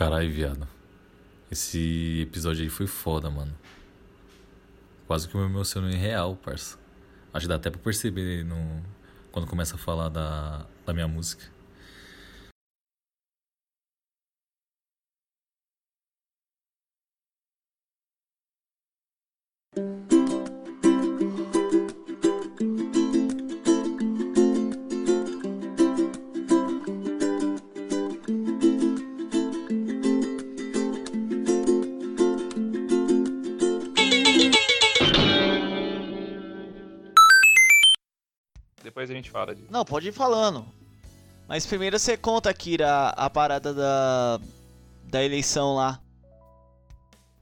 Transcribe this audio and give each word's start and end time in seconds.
Caralho, 0.00 0.32
viado. 0.32 0.66
Esse 1.50 2.22
episódio 2.22 2.62
aí 2.62 2.70
foi 2.70 2.86
foda, 2.86 3.30
mano. 3.30 3.52
Quase 5.06 5.28
que 5.28 5.34
eu 5.34 5.42
me 5.42 5.46
emocionei 5.46 5.94
real, 5.94 6.36
parça. 6.36 6.78
Acho 7.34 7.44
que 7.44 7.48
dá 7.50 7.56
até 7.56 7.68
pra 7.68 7.78
perceber 7.78 8.42
no... 8.42 8.82
quando 9.30 9.46
começa 9.46 9.74
a 9.74 9.78
falar 9.78 10.08
da, 10.08 10.64
da 10.86 10.94
minha 10.94 11.06
música. 11.06 11.44
Disso. 39.54 39.68
Não, 39.70 39.84
pode 39.84 40.08
ir 40.08 40.12
falando. 40.12 40.64
Mas 41.48 41.66
primeiro 41.66 41.98
você 41.98 42.16
conta, 42.16 42.54
Kira, 42.54 42.88
a, 42.88 43.26
a 43.26 43.30
parada 43.30 43.74
da, 43.74 44.40
da 45.04 45.24
eleição 45.24 45.74
lá. 45.74 45.98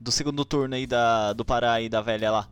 Do 0.00 0.10
segundo 0.10 0.44
turno 0.44 0.74
aí 0.74 0.86
da, 0.86 1.32
do 1.32 1.44
Pará 1.44 1.80
e 1.80 1.88
da 1.88 2.00
velha 2.00 2.30
lá. 2.30 2.48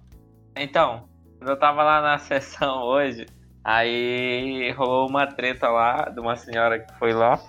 Então, 0.57 1.09
eu 1.41 1.59
tava 1.59 1.83
lá 1.83 2.01
na 2.01 2.19
sessão 2.21 2.83
hoje, 2.83 3.27
aí 3.63 4.71
rolou 4.73 5.09
uma 5.09 5.27
treta 5.27 5.69
lá 5.69 6.11
de 6.11 6.21
uma 6.21 6.37
senhora 6.37 6.81
que 6.81 6.93
foi 6.99 7.13
lá. 7.13 7.41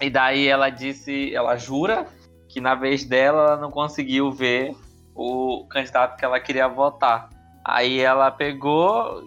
E 0.00 0.10
daí 0.10 0.48
ela 0.48 0.70
disse, 0.70 1.34
ela 1.34 1.56
jura 1.56 2.06
que 2.48 2.60
na 2.60 2.74
vez 2.74 3.04
dela 3.04 3.42
ela 3.42 3.56
não 3.56 3.70
conseguiu 3.70 4.30
ver 4.30 4.76
o 5.14 5.66
candidato 5.70 6.16
que 6.16 6.24
ela 6.24 6.40
queria 6.40 6.68
votar. 6.68 7.30
Aí 7.64 8.00
ela 8.00 8.30
pegou, 8.30 9.22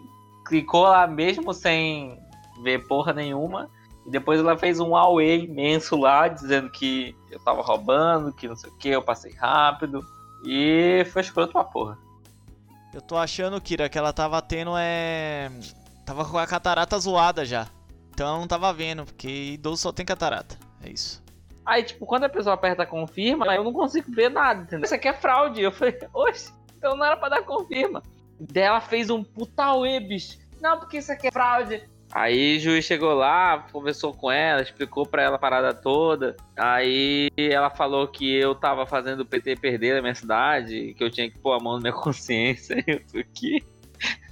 clicou 0.45 0.83
lá 0.83 1.07
mesmo 1.07 1.53
sem 1.53 2.19
ver 2.61 2.87
porra 2.87 3.13
nenhuma. 3.13 3.69
E 4.05 4.09
depois 4.09 4.39
ela 4.39 4.57
fez 4.57 4.79
um 4.79 4.95
away 4.95 5.43
imenso 5.43 5.97
lá, 5.97 6.27
dizendo 6.27 6.69
que 6.69 7.15
eu 7.29 7.39
tava 7.39 7.61
roubando, 7.61 8.31
que 8.31 8.47
não 8.47 8.55
sei 8.55 8.69
o 8.69 8.77
que, 8.77 8.89
eu 8.89 9.01
passei 9.01 9.33
rápido. 9.33 10.05
E 10.45 11.05
foi 11.11 11.21
escroto 11.21 11.51
pra 11.51 11.63
porra. 11.63 11.97
Eu 12.93 13.01
tô 13.01 13.17
achando, 13.17 13.59
Kira, 13.59 13.89
que 13.89 13.97
ela 13.97 14.13
tava 14.13 14.41
tendo 14.41 14.71
é. 14.77 15.51
Tava 16.05 16.23
com 16.23 16.37
a 16.37 16.47
catarata 16.47 16.97
zoada 16.97 17.43
já. 17.43 17.67
Então 18.11 18.27
ela 18.27 18.39
não 18.39 18.47
tava 18.47 18.71
vendo, 18.73 19.05
porque 19.05 19.53
idoso 19.53 19.81
só 19.81 19.91
tem 19.91 20.05
catarata. 20.05 20.57
É 20.81 20.89
isso. 20.89 21.21
Aí, 21.65 21.83
tipo, 21.83 22.05
quando 22.05 22.23
a 22.23 22.29
pessoa 22.29 22.55
aperta 22.55 22.85
confirma, 22.85 23.53
eu 23.53 23.63
não 23.63 23.73
consigo 23.73 24.09
ver 24.11 24.29
nada, 24.29 24.61
entendeu? 24.61 24.85
Isso 24.85 24.95
aqui 24.95 25.09
é 25.09 25.13
fraude. 25.13 25.61
Eu 25.61 25.71
falei, 25.71 25.99
oxe, 26.13 26.53
então 26.77 26.95
não 26.95 27.05
era 27.05 27.17
pra 27.17 27.27
dar 27.27 27.43
confirma. 27.43 28.01
Daí 28.39 28.63
ela 28.63 28.79
fez 28.79 29.09
um 29.09 29.21
puta 29.21 29.75
uê, 29.75 29.99
bicho. 29.99 30.39
Não, 30.61 30.79
porque 30.79 30.99
isso 30.99 31.11
aqui 31.11 31.27
é 31.27 31.31
fraude. 31.31 31.87
Aí 32.17 32.57
o 32.57 32.59
juiz 32.59 32.83
chegou 32.83 33.13
lá, 33.13 33.67
conversou 33.71 34.11
com 34.11 34.31
ela, 34.31 34.63
explicou 34.63 35.05
pra 35.05 35.21
ela 35.21 35.35
a 35.35 35.39
parada 35.39 35.71
toda. 35.71 36.35
Aí 36.55 37.29
ela 37.37 37.69
falou 37.69 38.07
que 38.07 38.27
eu 38.27 38.55
tava 38.55 38.87
fazendo 38.87 39.19
o 39.19 39.25
PT 39.25 39.57
perder 39.57 39.93
na 39.93 40.01
minha 40.01 40.15
cidade, 40.15 40.95
que 40.97 41.03
eu 41.03 41.11
tinha 41.11 41.29
que 41.29 41.37
pôr 41.37 41.53
a 41.53 41.59
mão 41.59 41.73
na 41.73 41.79
minha 41.79 41.93
consciência. 42.01 42.83
Isso 42.87 43.19
aqui. 43.19 43.63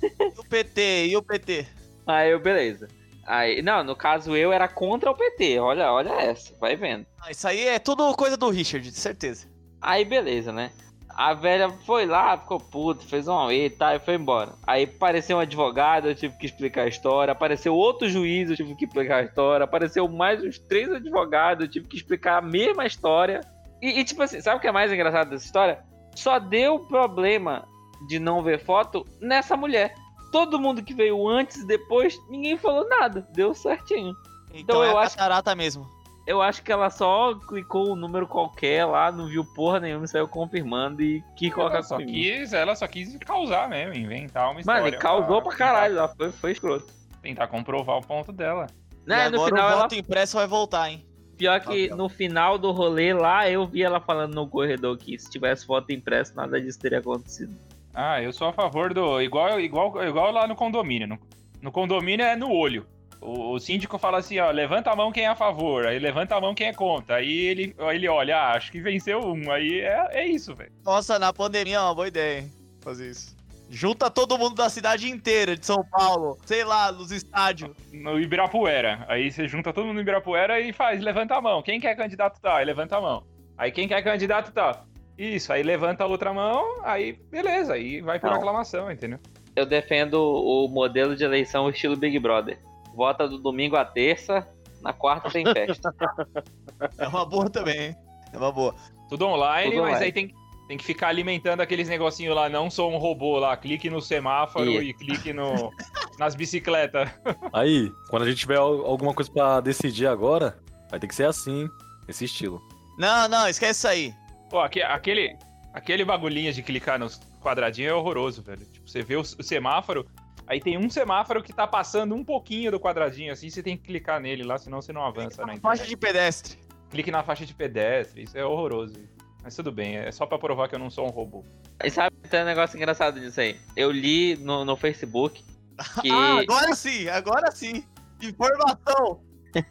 E 0.01 0.39
o 0.39 0.43
PT? 0.49 1.07
E 1.09 1.15
o 1.15 1.21
PT? 1.21 1.67
Aí 2.07 2.31
eu, 2.31 2.39
beleza. 2.39 2.87
Aí, 3.23 3.61
não, 3.61 3.83
no 3.83 3.95
caso 3.95 4.35
eu 4.35 4.51
era 4.51 4.67
contra 4.67 5.11
o 5.11 5.15
PT. 5.15 5.59
Olha, 5.59 5.91
olha 5.91 6.09
essa, 6.09 6.57
vai 6.59 6.75
vendo. 6.75 7.05
Ah, 7.21 7.29
isso 7.29 7.47
aí 7.47 7.67
é 7.67 7.77
tudo 7.77 8.15
coisa 8.15 8.35
do 8.35 8.49
Richard, 8.49 8.89
de 8.89 8.97
certeza. 8.97 9.47
Aí 9.79 10.03
beleza, 10.03 10.51
né? 10.51 10.71
A 11.15 11.33
velha 11.33 11.69
foi 11.85 12.05
lá, 12.05 12.37
ficou 12.37 12.59
puta, 12.59 13.05
fez 13.05 13.27
um 13.27 13.49
e 13.49 13.69
tal, 13.69 13.95
e 13.95 13.99
foi 13.99 14.15
embora. 14.15 14.51
Aí 14.67 14.83
apareceu 14.83 15.37
um 15.37 15.39
advogado, 15.39 16.09
eu 16.09 16.15
tive 16.15 16.37
que 16.37 16.45
explicar 16.45 16.81
a 16.83 16.87
história. 16.87 17.31
Apareceu 17.31 17.73
outro 17.73 18.09
juiz, 18.09 18.49
eu 18.49 18.55
tive 18.57 18.75
que 18.75 18.83
explicar 18.85 19.17
a 19.17 19.23
história. 19.23 19.63
Apareceu 19.63 20.07
mais 20.09 20.43
uns 20.43 20.59
três 20.59 20.91
advogados, 20.91 21.63
eu 21.65 21.71
tive 21.71 21.87
que 21.87 21.95
explicar 21.95 22.39
a 22.39 22.41
mesma 22.41 22.85
história. 22.85 23.39
E, 23.81 23.99
e, 23.99 24.03
tipo 24.03 24.21
assim, 24.23 24.41
sabe 24.41 24.57
o 24.57 24.59
que 24.59 24.67
é 24.67 24.71
mais 24.73 24.91
engraçado 24.91 25.29
dessa 25.29 25.45
história? 25.45 25.79
Só 26.15 26.37
deu 26.37 26.79
problema 26.79 27.65
de 28.09 28.19
não 28.19 28.43
ver 28.43 28.59
foto 28.59 29.05
nessa 29.21 29.55
mulher. 29.55 29.95
Todo 30.33 30.59
mundo 30.59 30.83
que 30.83 30.93
veio 30.93 31.27
antes 31.29 31.57
e 31.61 31.65
depois, 31.67 32.17
ninguém 32.29 32.57
falou 32.57 32.85
nada. 32.89 33.25
Deu 33.31 33.53
certinho. 33.53 34.13
Então, 34.49 34.59
Então 34.59 34.83
é 34.83 34.89
eu 34.91 34.97
acho- 34.97 35.15
catarata 35.15 35.55
mesmo. 35.55 35.94
Eu 36.25 36.41
acho 36.41 36.63
que 36.63 36.71
ela 36.71 36.89
só 36.89 37.35
clicou 37.35 37.91
um 37.91 37.95
número 37.95 38.27
qualquer 38.27 38.83
lá, 38.85 39.11
não 39.11 39.27
viu 39.27 39.45
porra 39.53 39.79
nenhuma 39.79 40.05
e 40.05 40.07
saiu 40.07 40.27
confirmando 40.27 41.03
e 41.03 41.23
que 41.35 41.51
colocar 41.51 41.75
Ela 41.75 41.83
só, 41.83 41.97
quis, 41.97 42.51
ela 42.51 42.75
só 42.75 42.87
quis 42.87 43.15
causar 43.17 43.69
mesmo, 43.69 43.93
inventar 43.93 44.49
uma 44.49 44.59
história. 44.59 44.83
Mano, 44.83 44.97
causou 44.97 45.41
pra 45.41 45.55
caralho, 45.55 45.95
lá 45.95 46.07
foi, 46.07 46.31
foi 46.31 46.51
escroto. 46.51 46.91
Tentar 47.21 47.47
comprovar 47.47 47.97
o 47.97 48.01
ponto 48.01 48.31
dela. 48.31 48.65
Né, 49.05 49.27
e 49.27 49.29
no 49.29 49.35
agora 49.35 49.51
final 49.51 49.67
o 49.67 49.71
ela. 49.71 49.81
voto 49.83 49.95
impresso 49.95 50.37
vai 50.37 50.47
voltar, 50.47 50.89
hein? 50.89 51.05
Pior 51.37 51.59
que 51.59 51.89
no 51.89 52.09
final 52.09 52.57
do 52.57 52.71
rolê 52.71 53.13
lá, 53.13 53.49
eu 53.49 53.67
vi 53.67 53.83
ela 53.83 53.99
falando 53.99 54.33
no 54.33 54.47
corredor 54.47 54.97
que 54.97 55.19
se 55.19 55.29
tivesse 55.29 55.65
foto 55.65 55.91
impressa, 55.91 56.33
nada 56.33 56.59
disso 56.59 56.79
teria 56.79 56.99
acontecido. 56.99 57.53
Ah, 57.93 58.21
eu 58.21 58.33
sou 58.33 58.47
a 58.47 58.53
favor 58.53 58.93
do. 58.93 59.21
Igual, 59.21 59.59
igual, 59.59 60.03
igual 60.03 60.31
lá 60.31 60.47
no 60.47 60.55
condomínio. 60.55 61.07
No, 61.07 61.19
no 61.61 61.71
condomínio 61.71 62.25
é 62.25 62.35
no 62.35 62.51
olho. 62.51 62.87
O, 63.21 63.53
o 63.53 63.59
síndico 63.59 63.97
fala 63.97 64.19
assim, 64.19 64.39
ó, 64.39 64.51
levanta 64.51 64.91
a 64.91 64.95
mão 64.95 65.11
quem 65.11 65.25
é 65.25 65.27
a 65.27 65.35
favor, 65.35 65.85
aí 65.85 65.97
levanta 65.99 66.35
a 66.35 66.41
mão 66.41 66.53
quem 66.53 66.67
é 66.67 66.73
contra. 66.73 67.15
Aí 67.17 67.31
ele, 67.31 67.75
ele 67.79 68.07
olha, 68.07 68.37
ah, 68.37 68.53
acho 68.53 68.71
que 68.71 68.81
venceu 68.81 69.19
um. 69.19 69.51
Aí 69.51 69.79
é, 69.79 70.07
é 70.11 70.27
isso, 70.27 70.55
velho. 70.55 70.71
Nossa, 70.83 71.17
na 71.17 71.33
pandemia 71.33 71.77
é 71.77 71.81
uma 71.81 71.95
boa 71.95 72.07
ideia, 72.07 72.39
hein? 72.41 72.51
Fazer 72.81 73.09
isso. 73.09 73.35
Junta 73.69 74.11
todo 74.11 74.37
mundo 74.37 74.55
da 74.55 74.69
cidade 74.69 75.09
inteira 75.09 75.57
de 75.57 75.65
São 75.65 75.83
Paulo, 75.83 76.37
sei 76.45 76.63
lá, 76.63 76.91
nos 76.91 77.11
estádios. 77.11 77.71
No 77.91 78.19
Ibirapuera. 78.19 79.03
Aí 79.07 79.31
você 79.31 79.47
junta 79.47 79.73
todo 79.73 79.85
mundo 79.85 79.95
no 79.95 80.01
Ibirapuera 80.01 80.59
e 80.59 80.71
faz, 80.71 81.01
levanta 81.01 81.35
a 81.35 81.41
mão. 81.41 81.63
Quem 81.63 81.79
quer 81.79 81.95
candidato 81.95 82.39
tá? 82.39 82.57
Aí 82.57 82.65
levanta 82.65 82.97
a 82.97 83.01
mão. 83.01 83.23
Aí 83.57 83.71
quem 83.71 83.87
quer 83.87 84.03
candidato 84.03 84.51
tá? 84.51 84.83
Isso, 85.17 85.51
aí 85.51 85.63
levanta 85.63 86.03
a 86.03 86.07
outra 86.07 86.33
mão, 86.33 86.81
aí 86.83 87.13
beleza, 87.31 87.73
aí 87.73 88.01
vai 88.01 88.19
por 88.19 88.29
Não. 88.29 88.37
aclamação, 88.37 88.91
entendeu? 88.91 89.17
Eu 89.55 89.65
defendo 89.65 90.15
o 90.21 90.67
modelo 90.67 91.15
de 91.15 91.23
eleição 91.23 91.69
estilo 91.69 91.95
Big 91.95 92.19
Brother. 92.19 92.59
Vota 92.95 93.27
do 93.27 93.37
domingo 93.37 93.75
à 93.75 93.83
terça, 93.85 94.47
na 94.81 94.93
quarta 94.93 95.29
tem 95.29 95.45
festa. 95.45 95.93
É 96.97 97.07
uma 97.07 97.25
boa 97.25 97.49
também, 97.49 97.79
hein? 97.87 97.95
É 98.33 98.37
uma 98.37 98.51
boa. 98.51 98.75
Tudo 99.09 99.25
online, 99.27 99.71
Tudo 99.71 99.81
mas 99.83 99.89
online. 99.91 100.05
aí 100.05 100.11
tem, 100.11 100.33
tem 100.67 100.77
que 100.77 100.83
ficar 100.83 101.07
alimentando 101.07 101.61
aqueles 101.61 101.87
negocinhos 101.87 102.35
lá, 102.35 102.49
não 102.49 102.69
sou 102.69 102.91
um 102.91 102.97
robô 102.97 103.37
lá, 103.37 103.55
clique 103.55 103.89
no 103.89 104.01
semáforo 104.01 104.69
Isso. 104.71 104.81
e 104.83 104.93
clique 104.93 105.31
no, 105.31 105.71
nas 106.19 106.35
bicicletas. 106.35 107.09
Aí, 107.53 107.89
quando 108.09 108.23
a 108.23 108.25
gente 108.29 108.39
tiver 108.39 108.57
al- 108.57 108.85
alguma 108.85 109.13
coisa 109.13 109.31
pra 109.31 109.61
decidir 109.61 110.07
agora, 110.07 110.57
vai 110.89 110.99
ter 110.99 111.07
que 111.07 111.15
ser 111.15 111.27
assim, 111.27 111.69
esse 112.09 112.25
estilo. 112.25 112.61
Não, 112.97 113.27
não, 113.29 113.47
esquece 113.47 113.79
isso 113.79 113.87
aí. 113.87 114.13
Pô, 114.49 114.59
aque- 114.59 114.81
aquele, 114.81 115.37
aquele 115.73 116.03
bagulhinho 116.03 116.51
de 116.51 116.61
clicar 116.61 116.99
nos 116.99 117.19
quadradinhos 117.41 117.91
é 117.91 117.93
horroroso, 117.93 118.41
velho. 118.41 118.65
Tipo, 118.65 118.89
você 118.89 119.01
vê 119.01 119.15
o, 119.15 119.21
o 119.21 119.43
semáforo, 119.43 120.05
aí 120.47 120.59
tem 120.59 120.77
um 120.77 120.89
semáforo 120.89 121.43
que 121.43 121.53
tá 121.53 121.67
passando 121.67 122.15
um 122.15 122.23
pouquinho 122.23 122.71
do 122.71 122.79
quadradinho 122.79 123.31
assim, 123.31 123.49
você 123.49 123.63
tem 123.63 123.77
que 123.77 123.83
clicar 123.83 124.19
nele 124.19 124.43
lá, 124.43 124.57
senão 124.57 124.81
você 124.81 124.93
não 124.93 125.03
avança 125.03 125.41
na 125.41 125.57
Faixa 125.57 125.83
internet. 125.83 125.89
de 125.89 125.97
pedestre. 125.97 126.59
Clique 126.89 127.11
na 127.11 127.23
faixa 127.23 127.45
de 127.45 127.53
pedestre, 127.53 128.23
isso 128.23 128.37
é 128.37 128.45
horroroso. 128.45 128.95
Mas 129.43 129.55
tudo 129.55 129.71
bem, 129.71 129.97
é 129.97 130.11
só 130.11 130.25
pra 130.25 130.39
provar 130.39 130.67
que 130.67 130.75
eu 130.75 130.79
não 130.79 130.89
sou 130.89 131.05
um 131.05 131.11
robô. 131.11 131.43
E 131.83 131.89
sabe, 131.89 132.15
tem 132.29 132.41
um 132.41 132.45
negócio 132.45 132.77
engraçado 132.77 133.19
disso 133.19 133.39
aí. 133.41 133.59
Eu 133.75 133.91
li 133.91 134.35
no, 134.37 134.65
no 134.65 134.75
Facebook 134.75 135.43
que. 136.01 136.09
Ah, 136.09 136.39
agora 136.39 136.73
sim, 136.73 137.07
agora 137.07 137.51
sim. 137.51 137.83
Informação. 138.21 139.21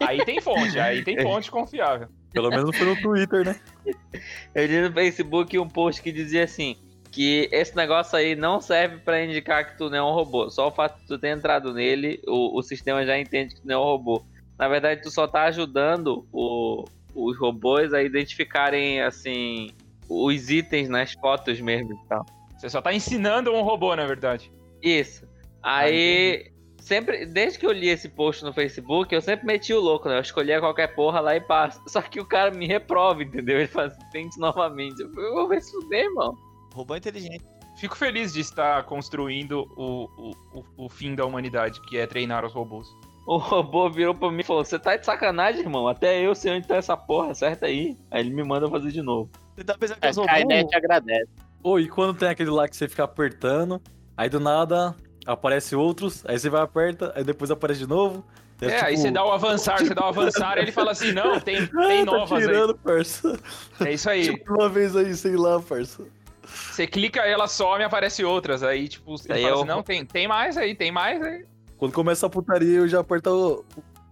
Aí 0.00 0.25
tem 0.25 0.41
fonte, 0.41 0.79
aí 0.79 1.03
tem 1.03 1.20
fonte 1.20 1.50
confiável. 1.50 2.09
Pelo 2.32 2.50
menos 2.50 2.77
foi 2.77 2.87
no 2.87 3.00
Twitter, 3.00 3.44
né? 3.44 3.61
Eu 4.55 4.67
li 4.67 4.81
no 4.81 4.93
Facebook 4.93 5.59
um 5.59 5.69
post 5.69 6.03
que 6.03 6.11
dizia 6.11 6.44
assim: 6.44 6.77
que 7.15 7.49
esse 7.53 7.77
negócio 7.77 8.19
aí 8.19 8.35
não 8.35 8.61
serve 8.61 8.99
pra 8.99 9.23
indicar 9.25 9.65
que 9.71 9.79
tu 9.79 9.89
não 9.89 9.97
é 9.99 10.03
um 10.03 10.13
robô. 10.13 10.51
Só 10.51 10.67
o 10.67 10.73
fato 10.73 10.99
de 11.01 11.07
tu 11.07 11.17
ter 11.17 11.29
entrado 11.29 11.73
nele, 11.73 12.21
o, 12.27 12.59
o 12.59 12.63
sistema 12.63 13.07
já 13.07 13.17
entende 13.17 13.55
que 13.55 13.61
tu 13.61 13.69
não 13.69 13.75
é 13.77 13.79
um 13.79 13.85
robô. 13.85 14.25
Na 14.59 14.67
verdade, 14.67 15.01
tu 15.01 15.11
só 15.13 15.29
tá 15.29 15.45
ajudando 15.45 16.27
o- 16.33 16.85
os 17.15 17.39
robôs 17.39 17.95
a 17.95 18.03
identificarem, 18.03 19.01
assim, 19.01 19.69
os 20.09 20.51
itens 20.51 20.89
nas 20.89 21.13
fotos 21.13 21.61
mesmo 21.61 21.93
e 21.93 22.09
tal. 22.09 22.27
Você 22.59 22.69
só 22.69 22.83
tá 22.83 22.93
ensinando 22.93 23.53
um 23.53 23.63
robô, 23.63 23.95
na 23.95 24.07
verdade. 24.07 24.51
Isso. 24.83 25.25
Aí, 25.63 26.51
sempre, 26.81 27.25
desde 27.27 27.61
que 27.61 27.67
eu 27.67 27.71
li 27.73 27.89
esse 27.89 28.09
post 28.09 28.43
no 28.45 28.53
Facebook, 28.53 29.15
eu 29.15 29.21
sempre 29.21 29.47
meti 29.47 29.73
o 29.73 29.81
louco, 29.81 30.09
né? 30.09 30.17
Eu 30.17 30.21
escolhia 30.21 30.59
qualquer 30.59 30.89
porra 30.97 31.21
lá 31.21 31.37
e 31.37 31.41
passa. 31.41 31.81
Só 31.87 32.03
que 32.03 32.19
o 32.21 32.27
cara 32.27 32.51
me 32.51 32.67
reprova, 32.67 33.23
entendeu? 33.23 33.59
Ele 33.59 33.69
faz, 33.69 33.95
tente 34.11 34.37
novamente. 34.41 35.01
Eu 35.01 35.35
vou 35.35 35.47
ver 35.49 35.61
se 35.63 35.71
fuder, 35.71 36.07
irmão. 36.07 36.37
Robô 36.75 36.97
inteligente. 36.97 37.44
Fico 37.76 37.97
feliz 37.97 38.32
de 38.32 38.41
estar 38.41 38.82
construindo 38.85 39.67
o, 39.76 40.32
o, 40.53 40.65
o, 40.76 40.88
fim 40.88 41.15
da 41.15 41.25
humanidade, 41.25 41.81
que 41.82 41.97
é 41.97 42.06
treinar 42.06 42.44
os 42.44 42.53
robôs. 42.53 42.88
O 43.26 43.37
robô 43.37 43.88
virou 43.88 44.15
pra 44.15 44.31
mim 44.31 44.41
e 44.41 44.44
falou: 44.44 44.65
Você 44.65 44.79
tá 44.79 44.97
de 44.97 45.06
sacanagem, 45.06 45.62
irmão? 45.62 45.87
Até 45.87 46.21
eu 46.21 46.35
sei 46.35 46.53
onde 46.53 46.67
tá 46.67 46.76
essa 46.76 46.97
porra, 46.97 47.31
acerta 47.31 47.67
aí. 47.67 47.97
Aí 48.11 48.21
ele 48.21 48.35
me 48.35 48.43
manda 48.43 48.69
fazer 48.69 48.91
de 48.91 49.03
novo. 49.03 49.31
Você 49.55 49.65
tá 49.65 49.79
pensando 49.79 50.00
que 50.00 50.06
É, 50.06 50.12
sou 50.12 50.26
a 50.29 50.41
ideia 50.41 50.67
te 50.67 50.76
agradece. 50.76 51.31
Ou 51.62 51.79
e 51.79 51.88
quando 51.88 52.19
tem 52.19 52.29
aquele 52.29 52.50
lá 52.50 52.69
que 52.69 52.77
você 52.77 52.88
fica 52.88 53.05
apertando, 53.05 53.81
aí 54.17 54.29
do 54.29 54.41
nada 54.41 54.94
aparece 55.25 55.77
outros, 55.77 56.25
aí 56.27 56.38
você 56.38 56.50
vai 56.50 56.61
aperta, 56.61 57.12
aí 57.15 57.25
depois 57.25 57.50
aparece 57.50 57.81
de 57.81 57.87
novo. 57.87 58.25
É, 58.61 58.81
aí 58.85 58.97
você 58.97 59.11
dá 59.11 59.25
o 59.25 59.32
avançar, 59.32 59.79
você 59.79 59.94
dá 59.94 60.05
o 60.05 60.09
avançar, 60.09 60.59
e 60.59 60.62
ele 60.62 60.73
fala 60.73 60.93
assim, 60.93 61.12
não, 61.12 61.41
tem, 61.41 61.67
tem 61.67 62.00
ah, 62.00 62.05
novas 62.05 62.31
tá 62.31 62.37
aí. 62.37 62.43
tirando, 62.43 62.75
parça. 62.77 63.38
É 63.81 63.93
isso 63.93 64.09
aí. 64.09 64.25
Tipo, 64.25 64.55
uma 64.55 64.69
vez 64.69 64.94
aí, 64.97 65.15
sei 65.15 65.37
lá, 65.37 65.61
parça. 65.61 66.05
Você 66.46 66.87
clica, 66.87 67.20
ela 67.20 67.49
some 67.49 67.82
e 67.82 67.85
aparece 67.85 68.25
outras. 68.25 68.62
Aí, 68.62 68.88
tipo, 68.88 69.14
Aí 69.31 69.43
fala 69.43 69.49
é 69.49 69.52
assim, 69.52 69.64
não, 69.64 69.82
tem, 69.82 70.05
tem 70.05 70.29
mais 70.29 70.56
aí, 70.56 70.75
tem 70.75 70.93
mais 70.93 71.23
aí. 71.23 71.44
Quando 71.76 71.93
começa 71.93 72.26
a 72.26 72.31
putaria, 72.31 72.79
eu 72.79 72.88
já 72.88 73.00
aperto 73.00 73.64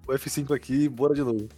o, 0.07 0.11
o 0.11 0.15
F5 0.15 0.55
aqui 0.55 0.85
e 0.85 0.89
bora 0.89 1.15
de 1.15 1.23
novo. 1.23 1.49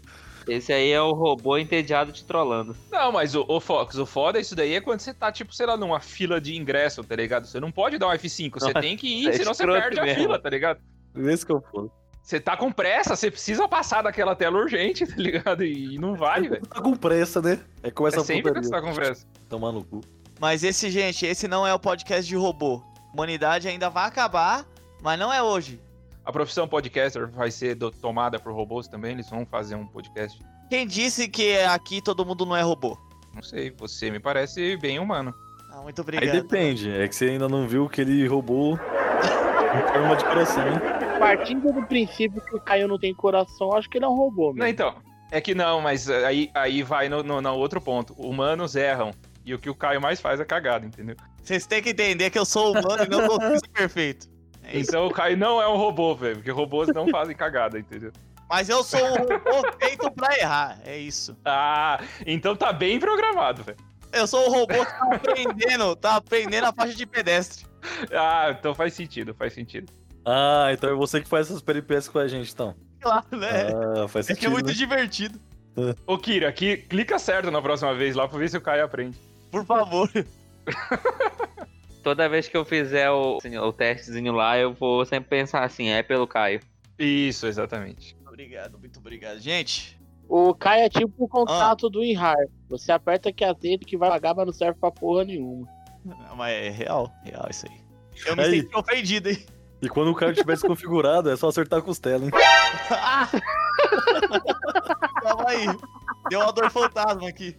Esse 0.47 0.73
aí 0.73 0.91
é 0.91 1.01
o 1.01 1.13
robô 1.13 1.57
entediado 1.57 2.13
te 2.13 2.25
trollando. 2.25 2.77
Não, 2.93 3.11
mas 3.11 3.35
o, 3.35 3.45
o 3.49 3.61
Fox, 3.61 3.97
o 3.97 4.05
foda 4.05 4.39
isso 4.39 4.55
daí 4.55 4.75
é 4.75 4.81
quando 4.81 5.01
você 5.01 5.15
tá, 5.15 5.33
tipo, 5.33 5.55
sei 5.55 5.67
lá, 5.67 5.77
numa 5.77 6.01
fila 6.01 6.41
de 6.41 6.55
ingresso, 6.55 7.03
tá 7.03 7.17
ligado? 7.17 7.47
Você 7.47 7.59
não 7.59 7.73
pode 7.73 7.99
dar 7.99 8.09
um 8.09 8.13
F5, 8.13 8.53
você 8.53 8.75
tem 8.75 8.97
que 8.97 9.09
ir, 9.09 9.29
é 9.29 9.33
senão 9.33 9.55
você 9.55 9.67
perde 9.67 9.99
a 9.99 10.05
mesmo. 10.05 10.23
fila, 10.23 10.39
tá 10.39 10.51
ligado? 10.51 10.81
Esse 11.17 11.47
que 11.47 11.53
eu 11.53 11.63
falo. 11.73 11.91
Você 12.23 12.41
tá 12.41 12.57
com 12.57 12.73
pressa, 12.73 13.15
você 13.17 13.31
precisa 13.31 13.69
passar 13.69 14.03
daquela 14.03 14.35
tela 14.35 14.59
urgente, 14.59 15.05
tá 15.07 15.17
ligado? 15.17 15.65
E 15.65 15.99
não 15.99 16.15
vale, 16.15 16.49
velho. 16.49 16.67
Tá 16.67 16.81
com 16.81 16.95
pressa, 16.95 17.41
né? 17.41 17.61
Aí 17.83 17.91
começa 17.91 18.19
É 18.19 18.21
a 18.21 18.25
sempre 18.25 18.53
que 18.53 18.63
você 18.63 18.71
tá 18.71 18.81
com 18.81 18.95
pressa. 18.95 19.27
Tomar 19.49 19.73
no 19.73 19.85
cu. 19.85 20.01
Mas 20.45 20.63
esse, 20.63 20.91
gente, 20.91 21.25
esse 21.25 21.49
não 21.49 21.67
é 21.67 21.73
o 21.73 21.79
podcast 21.79 22.29
de 22.29 22.37
robô. 22.37 22.83
A 23.09 23.15
humanidade 23.15 23.67
ainda 23.67 23.89
vai 23.89 24.05
acabar, 24.07 24.67
mas 25.01 25.19
não 25.19 25.33
é 25.33 25.43
hoje. 25.43 25.81
A 26.23 26.31
profissão 26.31 26.69
podcaster 26.69 27.31
vai 27.31 27.51
ser 27.51 27.75
do- 27.75 27.91
tomada 27.91 28.39
por 28.39 28.53
robôs 28.53 28.87
também? 28.87 29.13
Eles 29.13 29.31
vão 29.31 29.47
fazer 29.47 29.75
um 29.75 29.87
podcast? 29.87 30.39
Quem 30.69 30.87
disse 30.87 31.29
que 31.29 31.57
aqui 31.61 32.03
todo 32.03 32.27
mundo 32.27 32.45
não 32.45 32.55
é 32.55 32.61
robô? 32.61 32.99
Não 33.35 33.43
sei, 33.43 33.71
você 33.71 34.11
me 34.11 34.21
parece 34.21 34.77
bem 34.77 34.99
humano. 34.99 35.33
Ah, 35.73 35.81
muito 35.81 36.03
Aí 36.03 36.03
obrigado. 36.03 36.35
depende, 36.43 36.91
é 36.91 37.09
que 37.09 37.17
você 37.17 37.31
ainda 37.31 37.49
não 37.49 37.67
viu 37.67 37.89
que 37.89 38.03
ele 38.03 38.27
roubou 38.29 38.75
em 38.75 39.93
forma 39.95 40.15
de 40.15 40.25
coração, 40.25 40.69
hein? 40.69 40.79
Partindo 41.19 41.73
do 41.73 41.83
princípio 41.87 42.43
que 42.43 42.55
o 42.55 42.61
Caio 42.61 42.87
não 42.87 42.99
tem 42.99 43.15
coração, 43.15 43.73
acho 43.75 43.89
que 43.89 43.97
ele 43.97 44.05
é 44.05 44.09
um 44.09 44.15
robô, 44.15 44.49
Não, 44.49 44.57
mesmo. 44.57 44.69
então, 44.69 44.95
é 45.31 45.41
que 45.41 45.55
não, 45.55 45.81
mas 45.81 46.11
aí, 46.11 46.51
aí 46.55 46.83
vai 46.83 47.09
no, 47.09 47.23
no, 47.23 47.41
no 47.41 47.55
outro 47.55 47.81
ponto. 47.81 48.13
Humanos 48.19 48.77
erram. 48.77 49.11
E 49.45 49.53
o 49.55 49.59
que 49.59 49.69
o 49.69 49.75
Caio 49.75 50.01
mais 50.01 50.21
faz 50.21 50.41
é 50.41 50.45
cagada, 50.45 50.87
entendeu? 50.87 51.17
Vocês 51.43 51.67
têm 51.67 51.83
que 51.83 51.91
entender 51.91 52.31
que 52.31 52.39
eu 52.39 52.45
sou 52.47 52.73
humano 52.73 53.05
e 53.05 53.09
não 53.09 53.27
consigo 53.29 53.59
ser 53.59 53.69
perfeito. 53.73 54.29
É 54.63 54.79
isso. 54.79 54.91
Então 54.91 55.07
o 55.07 55.11
Caio 55.13 55.37
não 55.37 55.61
é 55.61 55.69
um 55.69 55.77
robô, 55.77 56.15
velho. 56.15 56.37
Porque 56.37 56.51
robôs 56.51 56.89
não 56.89 57.09
fazem 57.09 57.37
cagada, 57.37 57.79
entendeu? 57.79 58.11
Mas 58.49 58.69
eu 58.69 58.83
sou 58.83 59.01
um 59.05 59.15
robô 59.17 59.71
feito 59.81 60.11
pra 60.13 60.39
errar. 60.39 60.79
É 60.85 60.97
isso. 60.97 61.37
Ah, 61.45 62.01
então 62.27 62.57
tá 62.57 62.73
bem 62.73 62.99
programado, 62.99 63.63
velho. 63.63 63.79
Eu 64.13 64.27
sou 64.27 64.47
o 64.49 64.51
robô 64.51 64.75
que 64.87 64.93
tá 64.99 65.09
aprendendo, 65.15 65.97
tá 65.97 66.17
aprendendo 66.17 66.65
a 66.67 66.73
faixa 66.73 66.95
de 66.95 67.05
pedestre. 67.05 67.67
Ah, 68.13 68.55
então 68.59 68.75
faz 68.75 68.95
sentido, 68.95 69.35
faz 69.35 69.53
sentido. 69.53 69.93
Ah, 70.25 70.69
então 70.73 70.89
é 70.89 70.95
você 70.95 71.21
que 71.21 71.29
faz 71.29 71.47
essas 71.49 71.61
peripécias 71.61 72.09
com 72.09 72.19
a 72.19 72.27
gente, 72.29 72.51
então. 72.53 72.75
Claro, 73.01 73.27
né? 73.33 73.67
Ah, 74.03 74.09
faz 74.09 74.31
É 74.31 74.33
que 74.33 74.33
é 74.33 74.49
sentido. 74.49 74.51
muito 74.53 74.69
né? 74.69 74.73
divertido. 74.73 75.39
Ô, 76.07 76.17
Kira, 76.17 76.49
aqui, 76.49 76.77
clica 76.77 77.19
certo 77.19 77.51
na 77.51 77.61
próxima 77.61 77.93
vez 77.95 78.15
lá 78.15 78.29
pra 78.29 78.39
ver 78.39 78.49
se 78.49 78.57
o 78.57 78.61
Caio 78.61 78.85
aprende. 78.85 79.19
Por 79.55 79.65
favor. 79.67 80.11
Toda 82.03 82.29
vez 82.29 82.49
que 82.49 82.57
eu 82.57 82.65
fizer 82.65 83.09
o, 83.11 83.39
assim, 83.39 83.57
o 83.57 83.73
testezinho 83.73 84.33
lá, 84.33 84.59
eu 84.59 84.75
vou 84.75 85.05
sempre 85.07 85.31
pensar 85.31 85.63
assim, 85.65 85.89
é 85.89 86.03
pelo 86.03 86.27
Caio. 86.27 86.61
Isso, 86.99 87.47
exatamente. 87.47 88.17
Obrigado, 88.27 88.79
muito 88.79 88.99
obrigado. 88.99 89.39
Gente, 89.39 89.97
O 90.29 90.55
Caio 90.55 90.85
é 90.85 90.89
tipo 90.89 91.13
o 91.19 91.27
Ah. 91.27 91.29
contato 91.29 91.89
do 91.89 92.03
Inhar. 92.03 92.37
Você 92.69 92.91
aperta 92.91 93.33
que 93.33 93.45
aceita 93.45 93.85
que 93.87 93.97
vai 93.97 94.11
pagar, 94.11 94.35
mas 94.35 94.47
não 94.47 94.53
serve 94.53 94.79
pra 94.81 94.91
porra 94.91 95.25
nenhuma. 95.25 95.67
não, 96.05 96.35
mas 96.37 96.53
é 96.55 96.69
real, 96.71 97.11
real 97.25 97.47
isso 97.51 97.67
aí. 97.71 97.77
Eu 98.27 98.37
me 98.37 98.43
Aí. 98.43 98.61
senti 98.63 98.77
ofendido, 98.77 99.29
hein? 99.31 99.39
E 99.83 99.89
quando 99.89 100.11
o 100.11 100.15
cara 100.15 100.33
tiver 100.35 100.55
desconfigurado, 100.55 101.31
é 101.31 101.37
só 101.37 101.49
acertar 101.49 101.79
a 101.79 101.83
costela, 101.83 102.25
hein? 102.25 102.31
Ah! 102.91 103.29
Calma 105.23 105.49
aí. 105.49 105.67
Deu 106.29 106.41
uma 106.41 106.53
dor 106.53 106.71
fantasma 106.71 107.29
aqui. 107.29 107.57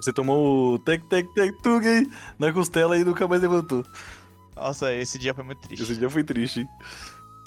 Você 0.00 0.12
tomou 0.12 0.74
o 0.74 0.78
tec 0.78 1.02
tec 1.08 1.26
tec 1.34 1.54
tug 1.62 1.84
na 2.38 2.52
costela 2.52 2.96
e 2.96 3.04
nunca 3.04 3.26
mais 3.26 3.42
levantou. 3.42 3.84
Nossa, 4.56 4.92
esse 4.94 5.18
dia 5.18 5.34
foi 5.34 5.44
muito 5.44 5.60
triste. 5.62 5.82
Esse 5.82 5.96
dia 5.96 6.10
foi 6.10 6.24
triste, 6.24 6.60
hein? 6.60 6.68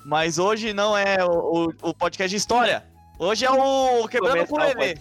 Mas 0.05 0.37
hoje 0.37 0.73
não 0.73 0.97
é 0.97 1.17
o, 1.23 1.67
o- 1.67 1.89
o 1.89 1.93
podcast 1.93 2.29
de 2.29 2.35
história. 2.37 2.85
Hoje 3.19 3.45
é 3.45 3.51
o 3.51 4.07
Quebrando 4.07 4.47
com 4.47 4.57
Lelê. 4.57 4.95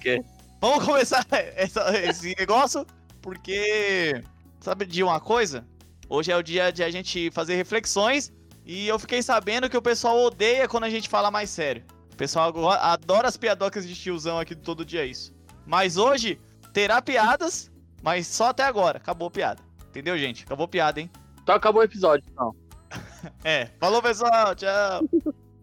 Vamos 0.60 0.84
começar 0.84 1.24
essa- 1.30 1.96
esse 1.98 2.34
negócio, 2.38 2.86
porque. 3.22 4.22
Sabe 4.60 4.84
de 4.84 5.02
uma 5.02 5.18
coisa? 5.20 5.66
Hoje 6.08 6.30
é 6.30 6.36
o 6.36 6.42
dia 6.42 6.70
de 6.70 6.82
a 6.84 6.90
gente 6.90 7.30
fazer 7.30 7.54
reflexões. 7.56 8.30
E 8.66 8.86
eu 8.86 8.98
fiquei 8.98 9.22
sabendo 9.22 9.70
que 9.70 9.76
o 9.76 9.82
pessoal 9.82 10.18
odeia 10.22 10.68
quando 10.68 10.84
a 10.84 10.90
gente 10.90 11.08
fala 11.08 11.30
mais 11.30 11.48
sério. 11.48 11.82
O 12.12 12.16
pessoal 12.16 12.52
adora 12.72 13.26
as 13.26 13.36
piadocas 13.36 13.88
de 13.88 13.94
tiozão 13.94 14.38
aqui 14.38 14.54
do 14.54 14.60
todo 14.60 14.84
dia 14.84 15.04
isso. 15.06 15.32
Mas 15.64 15.96
hoje 15.96 16.38
terá 16.72 17.00
piadas, 17.02 17.70
mas 18.02 18.26
só 18.26 18.48
até 18.48 18.62
agora. 18.62 18.98
Acabou 18.98 19.28
a 19.28 19.30
piada. 19.30 19.62
Entendeu, 19.88 20.16
gente? 20.18 20.44
Acabou 20.44 20.64
a 20.64 20.68
piada, 20.68 21.00
hein? 21.00 21.10
Então 21.42 21.54
acabou 21.54 21.82
o 21.82 21.84
episódio, 21.84 22.24
então. 22.30 22.54
É. 23.44 23.68
Falou, 23.78 24.00
pessoal. 24.02 24.54
Tchau. 24.54 25.02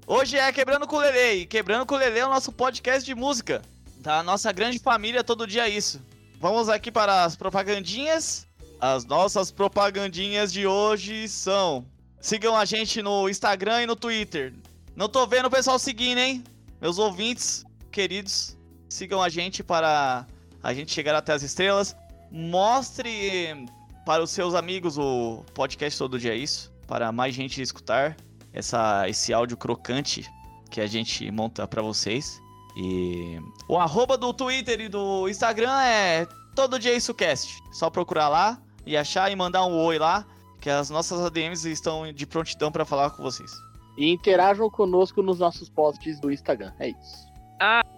Hoje 0.05 0.37
é 0.37 0.51
Quebrando 0.51 0.87
com 0.87 0.97
o 0.97 0.99
Lelê. 0.99 1.35
E 1.37 1.45
Quebrando 1.45 1.85
com 1.85 1.95
o 1.95 1.97
Lelê 1.97 2.19
é 2.19 2.25
o 2.25 2.29
nosso 2.29 2.51
podcast 2.51 3.03
de 3.03 3.15
música. 3.15 3.61
Da 3.99 4.21
nossa 4.21 4.51
grande 4.51 4.79
família, 4.79 5.23
todo 5.23 5.47
dia 5.47 5.67
é 5.67 5.69
isso. 5.69 5.99
Vamos 6.39 6.69
aqui 6.69 6.91
para 6.91 7.23
as 7.23 7.35
propagandinhas. 7.35 8.47
As 8.79 9.05
nossas 9.05 9.49
propagandinhas 9.49 10.53
de 10.53 10.67
hoje 10.67 11.27
são... 11.27 11.85
Sigam 12.21 12.55
a 12.55 12.65
gente 12.65 13.01
no 13.01 13.27
Instagram 13.27 13.83
e 13.83 13.85
no 13.85 13.95
Twitter. 13.95 14.53
Não 14.95 15.09
tô 15.09 15.25
vendo 15.25 15.47
o 15.47 15.51
pessoal 15.51 15.79
seguindo, 15.79 16.19
hein? 16.19 16.43
Meus 16.79 16.99
ouvintes 16.99 17.65
queridos, 17.91 18.55
sigam 18.87 19.21
a 19.23 19.29
gente 19.29 19.63
para 19.63 20.27
a 20.61 20.73
gente 20.73 20.91
chegar 20.91 21.15
até 21.15 21.33
as 21.33 21.43
estrelas. 21.43 21.95
Mostre 22.31 23.65
para 24.05 24.23
os 24.23 24.31
seus 24.31 24.53
amigos 24.53 24.97
o 24.97 25.43
podcast 25.53 25.97
Todo 25.97 26.19
Dia 26.19 26.33
é 26.33 26.37
Isso, 26.37 26.73
para 26.87 27.11
mais 27.11 27.35
gente 27.35 27.61
escutar 27.61 28.15
essa, 28.53 29.07
esse 29.07 29.33
áudio 29.33 29.57
crocante 29.57 30.25
que 30.69 30.81
a 30.81 30.87
gente 30.87 31.29
monta 31.31 31.67
para 31.67 31.81
vocês. 31.81 32.41
E 32.75 33.39
o 33.67 33.77
arroba 33.77 34.17
do 34.17 34.33
Twitter 34.33 34.79
e 34.81 34.89
do 34.89 35.27
Instagram 35.27 35.81
é 35.81 36.27
Todo 36.55 36.79
Dia 36.79 36.93
é 36.93 36.97
Isso 36.97 37.13
Cast. 37.13 37.61
Só 37.71 37.89
procurar 37.89 38.29
lá 38.29 38.61
e 38.85 38.95
achar 38.95 39.31
e 39.31 39.35
mandar 39.35 39.65
um 39.65 39.77
oi 39.83 39.99
lá, 39.99 40.25
que 40.61 40.69
as 40.69 40.89
nossas 40.89 41.19
ADMs 41.19 41.69
estão 41.69 42.11
de 42.11 42.25
prontidão 42.25 42.71
para 42.71 42.85
falar 42.85 43.11
com 43.11 43.21
vocês. 43.21 43.51
E 43.97 44.09
interajam 44.11 44.69
conosco 44.69 45.21
nos 45.21 45.39
nossos 45.39 45.69
posts 45.69 46.19
do 46.19 46.31
Instagram. 46.31 46.71
É 46.79 46.89
isso. 46.89 47.27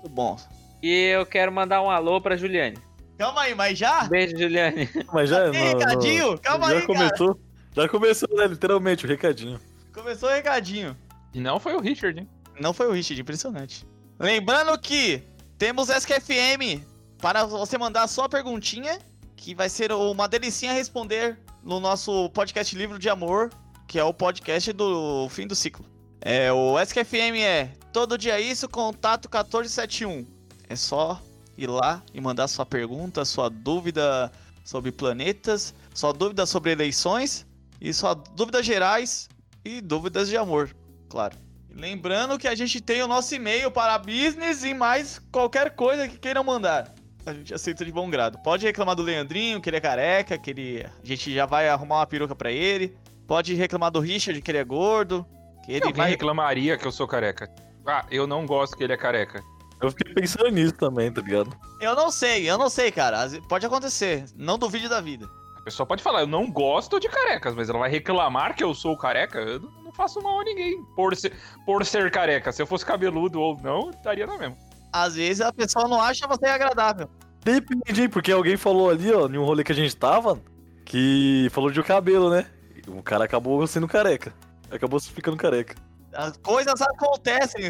Muito 0.01 0.10
bom. 0.10 0.38
E 0.82 1.08
eu 1.10 1.26
quero 1.26 1.52
mandar 1.52 1.82
um 1.82 1.90
alô 1.90 2.22
pra 2.22 2.38
Juliane. 2.38 2.78
Calma 3.18 3.42
aí, 3.42 3.54
mas 3.54 3.78
já? 3.78 4.06
Beijo, 4.06 4.38
Juliane. 4.38 4.90
Mas 5.12 5.30
já. 5.30 5.52
Tem 5.52 5.76
recadinho? 5.76 6.40
Calma 6.40 6.70
já 6.70 6.76
aí, 6.76 6.88
cara. 6.88 6.94
começou. 6.94 7.40
Já 7.76 7.90
começou, 7.90 8.30
né? 8.38 8.48
Literalmente, 8.48 9.06
o 9.06 9.10
recadinho. 9.10 9.60
Começou 9.94 10.30
o 10.30 10.32
recadinho. 10.32 10.96
E 11.34 11.40
não 11.42 11.60
foi 11.60 11.76
o 11.76 11.82
Richard, 11.82 12.18
hein? 12.18 12.30
Não 12.62 12.74
foi 12.74 12.88
o 12.88 12.94
Richard, 12.94 13.20
impressionante. 13.22 13.86
Lembrando 14.18 14.78
que 14.80 15.22
temos 15.58 15.90
SKFM 15.90 16.82
para 17.22 17.44
você 17.44 17.78
mandar 17.78 18.04
a 18.04 18.08
sua 18.08 18.30
perguntinha, 18.30 19.00
que 19.36 19.54
vai 19.54 19.68
ser 19.68 19.92
uma 19.92 20.28
delicinha 20.28 20.72
responder 20.72 21.38
no 21.62 21.82
nosso 21.82 22.30
podcast 22.30 22.74
Livro 22.74 22.98
de 22.98 23.10
Amor, 23.10 23.50
que 23.86 24.00
é 24.00 24.04
o 24.04 24.14
podcast 24.14 24.72
do 24.72 25.28
fim 25.30 25.46
do 25.46 25.56
ciclo. 25.56 25.86
É, 26.22 26.52
o 26.54 26.80
SKFM 26.80 27.38
é 27.42 27.70
todo 27.92 28.18
dia 28.18 28.40
isso, 28.40 28.70
contato 28.70 29.26
1471. 29.26 30.38
É 30.70 30.76
só 30.76 31.22
ir 31.58 31.68
lá 31.68 32.02
e 32.14 32.22
mandar 32.22 32.48
sua 32.48 32.66
pergunta, 32.66 33.26
sua 33.26 33.50
dúvida 33.50 34.32
sobre 34.64 34.92
planetas, 34.92 35.74
sua 35.94 36.14
dúvida 36.14 36.46
sobre 36.46 36.72
eleições 36.72 37.46
e 37.82 37.94
sua 37.94 38.14
dúvidas 38.14 38.66
gerais 38.66 39.28
e 39.66 39.82
dúvidas 39.82 40.30
de 40.30 40.38
amor, 40.38 40.74
claro. 41.10 41.36
Lembrando 41.72 42.38
que 42.38 42.48
a 42.48 42.56
gente 42.56 42.82
tem 42.82 43.02
o 43.02 43.08
nosso 43.08 43.34
e-mail 43.34 43.72
para 43.72 43.98
business 43.98 44.64
e 44.64 44.74
mais 44.74 45.20
qualquer 45.32 45.76
coisa 45.76 46.08
que 46.08 46.18
queiram 46.18 46.44
mandar. 46.44 46.94
A 47.26 47.34
gente 47.34 47.54
aceita 47.54 47.86
de 47.86 47.92
bom 47.92 48.10
grado. 48.10 48.40
Pode 48.40 48.66
reclamar 48.66 48.96
do 48.96 49.04
Leandrinho, 49.04 49.62
que 49.62 49.70
ele 49.70 49.78
é 49.78 49.82
careca, 49.82 50.38
que 50.38 50.50
ele. 50.50 50.86
A 50.86 51.06
gente 51.06 51.34
já 51.34 51.46
vai 51.46 51.70
arrumar 51.70 51.98
uma 51.98 52.08
peruca 52.08 52.36
pra 52.36 52.52
ele. 52.52 52.98
Pode 53.28 53.54
reclamar 53.54 53.92
do 53.92 54.00
Richard, 54.00 54.42
que 54.42 54.52
ele 54.52 54.58
é 54.58 54.64
gordo. 54.64 55.26
Que 55.64 55.74
ele 55.74 55.94
vai. 55.94 56.10
reclamaria 56.10 56.78
que 56.78 56.88
eu 56.88 56.92
sou 56.92 57.08
careca. 57.08 57.50
Ah, 57.86 58.06
eu 58.10 58.26
não 58.26 58.46
gosto 58.46 58.76
que 58.76 58.84
ele 58.84 58.94
é 58.94 58.98
careca. 58.98 59.44
Eu 59.82 59.92
fiquei 59.92 60.14
pensando 60.14 60.50
nisso 60.50 60.74
também, 60.74 61.12
tá 61.12 61.22
ligado? 61.22 61.56
Eu 61.80 61.96
não 61.96 62.12
sei, 62.12 62.50
eu 62.50 62.58
não 62.58 62.70
sei, 62.70 62.92
cara. 62.92 63.30
Pode 63.48 63.66
acontecer. 63.66 64.26
Não 64.36 64.58
duvide 64.58 64.90
da 64.90 65.00
vida. 65.00 65.30
A 65.56 65.62
pessoa 65.62 65.86
pode 65.86 66.04
falar, 66.04 66.22
eu 66.22 66.28
não 66.28 66.52
gosto 66.52 67.00
de 67.00 67.08
carecas, 67.08 67.56
mas 67.56 67.70
ela 67.70 67.80
vai 67.80 67.90
reclamar 67.90 68.56
que 68.56 68.64
eu 68.64 68.74
sou 68.74 68.98
careca? 68.98 69.40
Eu 69.40 69.60
não, 69.60 69.92
faço 69.94 70.22
mal 70.22 70.40
a 70.40 70.44
ninguém 70.44 70.82
por 70.96 71.16
ser, 71.16 71.34
por 71.66 71.86
ser 71.86 72.10
careca. 72.12 72.52
Se 72.52 72.62
eu 72.62 72.68
fosse 72.68 72.86
cabeludo 72.86 73.40
ou 73.40 73.58
não, 73.62 73.90
estaria 73.90 74.26
na 74.26 74.38
mesma. 74.38 74.58
Às 74.92 75.16
vezes 75.16 75.42
a 75.42 75.52
pessoa 75.52 75.88
não 75.88 76.02
acha 76.02 76.28
você 76.28 76.46
agradável. 76.46 77.10
Depende, 77.44 78.02
hein, 78.02 78.10
porque 78.10 78.32
alguém 78.32 78.58
falou 78.58 78.90
ali, 78.90 79.12
ó, 79.12 79.28
em 79.28 79.38
um 79.38 79.46
rolê 79.46 79.64
que 79.64 79.72
a 79.72 79.76
gente 79.76 79.96
tava, 79.96 80.40
que 80.86 81.48
falou 81.52 81.72
de 81.72 81.80
o 81.80 81.84
cabelo, 81.84 82.30
né? 82.30 82.46
E 82.76 82.90
O 82.90 83.04
cara 83.04 83.26
acabou 83.26 83.66
sendo 83.68 83.88
careca. 83.88 84.34
Acabou 84.72 85.00
se 85.00 85.12
ficando 85.12 85.38
careca. 85.38 85.76
As 86.14 86.38
coisas 86.38 86.82
acontecem 86.82 87.70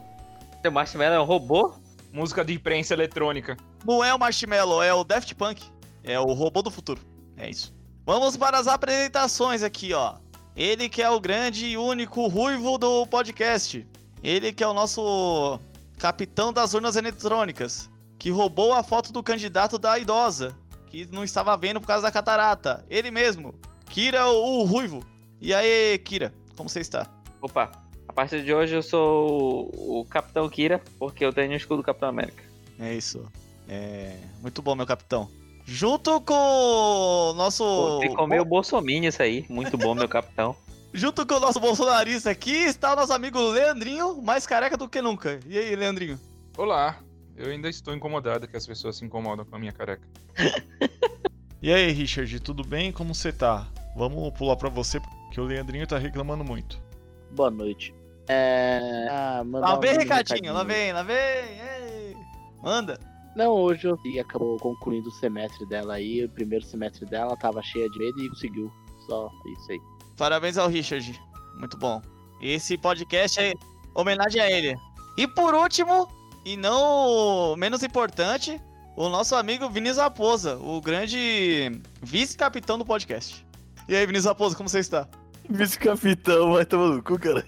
O 0.64 0.70
Marshmallow 0.70 1.14
é 1.14 1.20
um 1.20 1.24
robô? 1.24 1.74
Música 2.12 2.44
de 2.44 2.54
imprensa 2.54 2.92
eletrônica. 2.92 3.56
Não 3.84 4.04
é 4.04 4.14
o 4.14 4.18
Marshmallow, 4.18 4.82
é 4.82 4.92
o 4.92 5.04
Daft 5.04 5.34
Punk. 5.34 5.62
É 6.02 6.18
o 6.18 6.32
robô 6.32 6.62
do 6.62 6.70
futuro. 6.70 7.00
É 7.36 7.48
isso. 7.48 7.74
Vamos 8.04 8.36
para 8.36 8.58
as 8.58 8.66
apresentações 8.66 9.62
aqui, 9.62 9.94
ó. 9.94 10.16
Ele 10.56 10.88
que 10.88 11.00
é 11.00 11.08
o 11.08 11.20
grande 11.20 11.66
e 11.66 11.76
único 11.76 12.26
ruivo 12.26 12.76
do 12.76 13.06
podcast. 13.06 13.86
Ele 14.22 14.52
que 14.52 14.62
é 14.62 14.66
o 14.66 14.74
nosso 14.74 15.58
capitão 15.98 16.52
das 16.52 16.74
urnas 16.74 16.96
eletrônicas. 16.96 17.88
Que 18.18 18.30
roubou 18.30 18.74
a 18.74 18.82
foto 18.82 19.12
do 19.12 19.22
candidato 19.22 19.78
da 19.78 19.98
idosa. 19.98 20.54
Que 20.88 21.06
não 21.10 21.24
estava 21.24 21.56
vendo 21.56 21.80
por 21.80 21.86
causa 21.86 22.02
da 22.02 22.12
catarata. 22.12 22.84
Ele 22.90 23.10
mesmo. 23.10 23.54
Kira, 23.88 24.26
o 24.26 24.64
ruivo. 24.64 25.04
E 25.40 25.54
aí, 25.54 25.98
Kira, 25.98 26.34
como 26.54 26.68
você 26.68 26.80
está? 26.80 27.06
Opa, 27.40 27.72
a 28.06 28.12
partir 28.12 28.44
de 28.44 28.52
hoje 28.52 28.74
eu 28.74 28.82
sou 28.82 29.70
o, 29.74 30.00
o 30.00 30.04
Capitão 30.04 30.48
Kira, 30.48 30.82
porque 30.98 31.24
eu 31.24 31.32
tenho 31.32 31.52
o 31.52 31.56
escudo 31.56 31.80
do 31.80 31.86
Capitão 31.86 32.10
América. 32.10 32.42
É 32.78 32.92
isso. 32.94 33.24
É. 33.66 34.16
Muito 34.42 34.60
bom, 34.60 34.74
meu 34.74 34.86
capitão. 34.86 35.30
Junto 35.64 36.20
com 36.20 36.34
o 36.34 37.32
nosso. 37.34 37.64
Pô, 37.64 38.00
Ficou 38.00 38.26
meio 38.26 38.44
bolsominho 38.44 39.08
isso 39.08 39.22
aí. 39.22 39.46
Muito 39.48 39.78
bom, 39.78 39.94
meu 39.94 40.08
capitão. 40.08 40.54
Junto 40.92 41.24
com 41.24 41.34
o 41.34 41.40
nosso 41.40 41.60
bolsonarista 41.60 42.30
aqui 42.30 42.50
está 42.50 42.92
o 42.92 42.96
nosso 42.96 43.12
amigo 43.12 43.38
Leandrinho, 43.38 44.20
mais 44.20 44.46
careca 44.46 44.76
do 44.76 44.88
que 44.88 45.00
nunca. 45.00 45.38
E 45.46 45.56
aí, 45.56 45.74
Leandrinho? 45.76 46.18
Olá. 46.58 46.98
Eu 47.36 47.50
ainda 47.50 47.68
estou 47.68 47.94
incomodado 47.94 48.46
que 48.46 48.56
as 48.56 48.66
pessoas 48.66 48.96
se 48.96 49.04
incomodam 49.04 49.46
com 49.46 49.56
a 49.56 49.58
minha 49.58 49.72
careca. 49.72 50.06
E 51.62 51.70
aí, 51.70 51.92
Richard, 51.92 52.40
tudo 52.40 52.64
bem? 52.64 52.90
Como 52.90 53.14
você 53.14 53.30
tá? 53.30 53.68
Vamos 53.94 54.32
pular 54.32 54.56
pra 54.56 54.70
você, 54.70 54.98
porque 55.30 55.40
o 55.40 55.44
Leandrinho 55.44 55.86
tá 55.86 55.96
reclamando 55.96 56.42
muito. 56.42 56.82
Boa 57.30 57.52
noite. 57.52 57.94
É. 58.28 59.06
Ah, 59.08 59.42
Lá 59.46 59.76
vem 59.76 59.94
um 59.94 59.98
recadinho, 59.98 60.52
lá 60.52 60.64
vem, 60.64 60.92
lá 60.92 61.04
vem. 61.04 61.16
ei. 61.16 62.16
Manda. 62.60 62.98
Não, 63.36 63.52
hoje 63.52 63.86
eu 63.86 63.96
e 64.04 64.18
acabou 64.18 64.56
concluindo 64.58 65.08
o 65.08 65.12
semestre 65.12 65.64
dela 65.66 65.94
aí. 65.94 66.24
O 66.24 66.28
primeiro 66.28 66.64
semestre 66.64 67.06
dela 67.06 67.36
tava 67.36 67.62
cheia 67.62 67.88
de 67.88 67.98
medo 67.98 68.20
e 68.20 68.28
conseguiu. 68.28 68.72
Só 69.06 69.30
isso 69.56 69.70
aí. 69.70 69.78
Parabéns 70.16 70.58
ao 70.58 70.68
Richard. 70.68 71.18
Muito 71.56 71.78
bom. 71.78 72.02
Esse 72.42 72.76
podcast 72.76 73.40
é 73.40 73.52
homenagem 73.94 74.40
a 74.42 74.50
ele. 74.50 74.76
E 75.16 75.28
por 75.28 75.54
último, 75.54 76.08
e 76.44 76.56
não 76.56 77.54
menos 77.56 77.84
importante, 77.84 78.60
o 78.96 79.08
nosso 79.08 79.36
amigo 79.36 79.70
Vinícius 79.70 79.98
Raposa, 79.98 80.56
o 80.56 80.80
grande 80.80 81.70
vice-capitão 82.02 82.76
do 82.76 82.84
podcast. 82.84 83.46
E 83.88 83.94
aí, 83.96 84.04
Vinícius 84.06 84.26
Raposa, 84.26 84.56
como 84.56 84.68
você 84.68 84.78
está? 84.80 85.08
Vice-capitão, 85.50 86.52
vai 86.52 86.64
tomar 86.64 86.94
no 86.94 87.02
cu, 87.02 87.18
cara. 87.18 87.44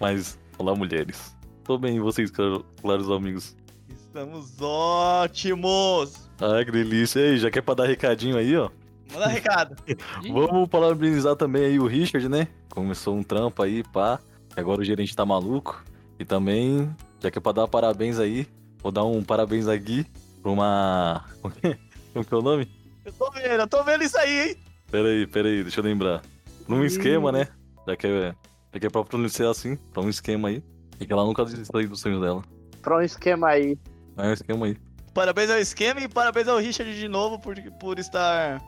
Mas, 0.00 0.38
olá, 0.58 0.74
mulheres. 0.74 1.34
Tô 1.64 1.78
bem, 1.78 1.96
e 1.96 2.00
vocês, 2.00 2.30
claro- 2.30 2.64
claros 2.80 3.10
amigos? 3.10 3.56
Estamos 3.88 4.60
ótimos! 4.60 6.28
Ah, 6.40 6.64
que 6.64 6.70
delícia. 6.70 7.20
E 7.20 7.30
aí, 7.30 7.38
já 7.38 7.50
quer 7.50 7.62
pra 7.62 7.74
dar 7.74 7.86
recadinho 7.86 8.36
aí, 8.36 8.56
ó? 8.56 8.68
Manda 9.12 9.26
recado. 9.28 9.76
Vamos 10.32 10.68
parabenizar 10.68 11.36
também 11.36 11.64
aí 11.64 11.78
o 11.78 11.86
Richard, 11.86 12.28
né? 12.28 12.48
Começou 12.70 13.16
um 13.16 13.22
trampo 13.22 13.62
aí, 13.62 13.82
pá. 13.82 14.18
Agora 14.56 14.80
o 14.80 14.84
gerente 14.84 15.14
tá 15.16 15.24
maluco. 15.24 15.82
E 16.18 16.24
também, 16.24 16.94
já 17.20 17.30
que 17.30 17.38
é 17.38 17.40
pra 17.40 17.52
dar 17.52 17.68
parabéns 17.68 18.18
aí, 18.18 18.46
vou 18.82 18.92
dar 18.92 19.04
um 19.04 19.22
parabéns 19.22 19.66
aqui 19.68 20.04
pra 20.42 20.50
uma. 20.50 21.24
Como 22.12 22.24
que 22.24 22.34
é 22.34 22.36
o 22.36 22.42
nome? 22.42 22.68
Eu 23.04 23.12
tô 23.12 23.30
vendo, 23.30 23.46
eu 23.60 23.66
tô 23.68 23.82
vendo 23.84 24.04
isso 24.04 24.18
aí, 24.18 24.50
hein? 24.50 24.56
Pera 24.92 25.08
aí, 25.08 25.26
pera 25.26 25.48
aí, 25.48 25.62
deixa 25.62 25.80
eu 25.80 25.84
lembrar. 25.84 26.20
Pra 26.66 26.74
um 26.76 26.84
esquema, 26.84 27.32
né? 27.32 27.48
Já 27.88 27.96
que 27.96 28.06
é, 28.06 28.34
já 28.74 28.78
que 28.78 28.86
é 28.86 28.90
pra 28.90 29.02
pronunciar 29.02 29.48
assim, 29.50 29.74
pra 29.74 30.02
um 30.02 30.10
esquema 30.10 30.48
aí. 30.48 30.62
E 31.00 31.06
que 31.06 31.12
ela 31.12 31.24
nunca 31.24 31.42
desistiu 31.46 31.80
aí 31.80 31.86
dos 31.86 31.98
sonhos 32.00 32.20
dela. 32.20 32.42
Pra 32.82 32.98
um 32.98 33.00
esquema 33.00 33.48
aí. 33.48 33.78
É 34.18 34.28
um 34.28 34.32
esquema 34.34 34.66
aí. 34.66 34.76
Parabéns 35.14 35.50
ao 35.50 35.58
esquema 35.58 36.00
e 36.02 36.08
parabéns 36.08 36.46
ao 36.46 36.58
Richard 36.58 36.94
de 36.94 37.08
novo 37.08 37.38
por, 37.38 37.56
por 37.80 37.98
estar 37.98 38.62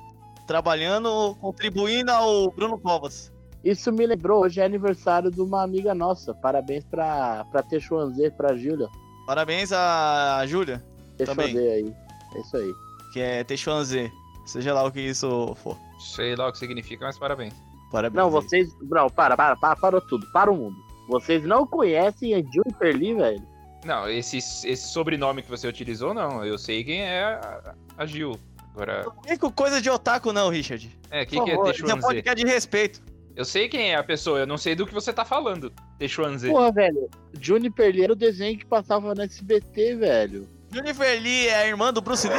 trabalhando, 0.46 1.36
contribuindo 1.42 2.10
ao 2.10 2.50
Bruno 2.50 2.78
Covas. 2.78 3.30
Isso 3.62 3.92
me 3.92 4.06
lembrou, 4.06 4.44
hoje 4.44 4.60
é 4.60 4.64
aniversário 4.64 5.30
de 5.30 5.42
uma 5.42 5.62
amiga 5.62 5.94
nossa. 5.94 6.32
Parabéns 6.32 6.84
pra, 6.84 7.44
pra 7.50 7.62
Texuanzê, 7.62 8.30
pra 8.30 8.56
Júlia. 8.56 8.88
Parabéns 9.26 9.72
a 9.72 10.42
Júlia, 10.46 10.82
Também. 11.18 11.54
Texuanzê 11.54 11.68
aí. 11.70 11.94
É 12.34 12.40
isso 12.40 12.56
aí. 12.56 12.72
que 13.12 13.20
é 13.20 13.44
Texuanzê. 13.44 14.10
Seja 14.46 14.72
lá 14.72 14.84
o 14.84 14.90
que 14.90 15.00
isso 15.00 15.54
for. 15.62 15.78
Sei 16.04 16.36
lá 16.36 16.48
o 16.48 16.52
que 16.52 16.58
significa, 16.58 17.04
mas 17.06 17.18
parabéns. 17.18 17.54
Parabéns. 17.90 18.16
Não, 18.22 18.30
vocês. 18.30 18.68
Não, 18.82 19.08
para, 19.08 19.36
para, 19.36 19.56
para, 19.56 19.76
parou 19.76 20.00
tudo. 20.00 20.26
Para 20.32 20.50
o 20.50 20.56
mundo. 20.56 20.76
Vocês 21.08 21.42
não 21.44 21.66
conhecem 21.66 22.34
a 22.34 22.38
Juniper 22.38 22.96
Lee, 22.96 23.14
velho? 23.14 23.42
Não, 23.84 24.08
esse, 24.08 24.38
esse 24.38 24.88
sobrenome 24.88 25.42
que 25.42 25.50
você 25.50 25.68
utilizou, 25.68 26.14
não. 26.14 26.44
Eu 26.44 26.56
sei 26.58 26.82
quem 26.82 27.02
é 27.02 27.22
a, 27.22 27.74
a 27.98 28.06
Gil. 28.06 28.38
Agora, 28.72 29.04
Não 29.04 29.22
vem 29.22 29.36
com 29.38 29.50
coisa 29.52 29.80
de 29.80 29.88
otaku, 29.90 30.32
não, 30.32 30.48
Richard. 30.48 30.90
é, 31.10 31.24
quem 31.24 31.38
Por 31.38 31.44
que 31.44 31.50
é 31.52 31.54
favor, 31.54 31.68
é 31.68 31.70
um 31.70 31.72
Texuanzê? 31.72 32.00
podcast 32.06 32.44
de 32.44 32.50
respeito. 32.50 33.02
Eu 33.36 33.44
sei 33.44 33.68
quem 33.68 33.92
é 33.92 33.96
a 33.96 34.02
pessoa, 34.02 34.38
eu 34.40 34.46
não 34.46 34.56
sei 34.56 34.74
do 34.74 34.86
que 34.86 34.94
você 34.94 35.12
tá 35.12 35.24
falando. 35.24 35.72
Texuanzê. 35.98 36.48
Porra, 36.48 36.72
velho. 36.72 37.08
Juniper 37.40 37.92
Lee 37.92 38.04
era 38.04 38.12
o 38.12 38.16
desenho 38.16 38.58
que 38.58 38.64
passava 38.64 39.14
no 39.14 39.22
SBT, 39.22 39.96
velho. 39.96 40.48
Jennifer 40.72 41.20
Lee 41.22 41.48
é 41.48 41.56
a 41.56 41.66
irmã 41.68 41.92
do 41.92 42.00
Bruce 42.00 42.26
Lee? 42.28 42.36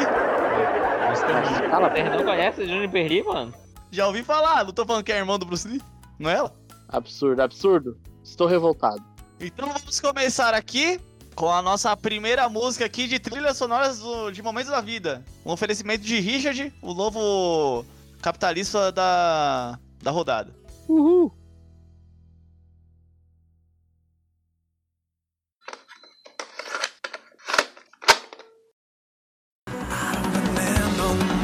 Cala 1.00 1.88
a 1.88 1.90
Vocês 1.92 2.04
boca. 2.06 2.18
não 2.18 2.24
conhecem 2.26 2.66
a 2.66 2.68
Juniper 2.68 3.08
Lee, 3.10 3.24
mano? 3.24 3.54
Já 3.92 4.08
ouvi 4.08 4.24
falar, 4.24 4.64
não 4.66 4.74
tô 4.74 4.86
falando 4.86 5.04
que 5.04 5.12
é 5.12 5.16
a 5.16 5.20
irmã 5.20 5.38
do 5.38 5.46
Bruce 5.46 5.68
Lee? 5.68 5.82
Não 6.20 6.30
é 6.30 6.36
ela? 6.36 6.54
Absurdo, 6.90 7.42
absurdo. 7.42 7.98
Estou 8.24 8.48
revoltado. 8.48 9.04
Então 9.40 9.68
vamos 9.72 10.00
começar 10.00 10.54
aqui 10.54 11.00
com 11.36 11.52
a 11.52 11.62
nossa 11.62 11.96
primeira 11.98 12.48
música 12.48 12.86
aqui 12.86 13.08
de 13.08 13.20
trilhas 13.20 13.58
sonoras 13.58 14.00
do- 14.00 14.32
de 14.32 14.42
momentos 14.42 14.72
da 14.72 14.82
vida. 14.82 15.24
Um 15.46 15.52
oferecimento 15.52 16.04
de 16.04 16.20
Richard, 16.20 16.74
o 16.82 16.94
novo 16.94 17.86
capitalista 18.22 18.92
da, 18.92 19.78
da 20.02 20.12
rodada. 20.12 20.54
Uhul. 20.88 21.32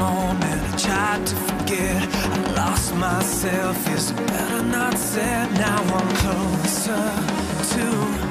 Moment 0.02 0.60
I 0.70 0.76
tried 0.86 1.26
to 1.30 1.36
forget. 1.48 2.02
I 2.12 2.52
lost 2.60 2.94
myself. 2.94 3.76
Is 3.94 4.10
it 4.10 4.16
better 4.26 4.62
not 4.62 4.94
said? 4.98 5.46
Now 5.64 5.80
I'm 5.98 6.10
closer 6.22 7.04
to 7.74 8.21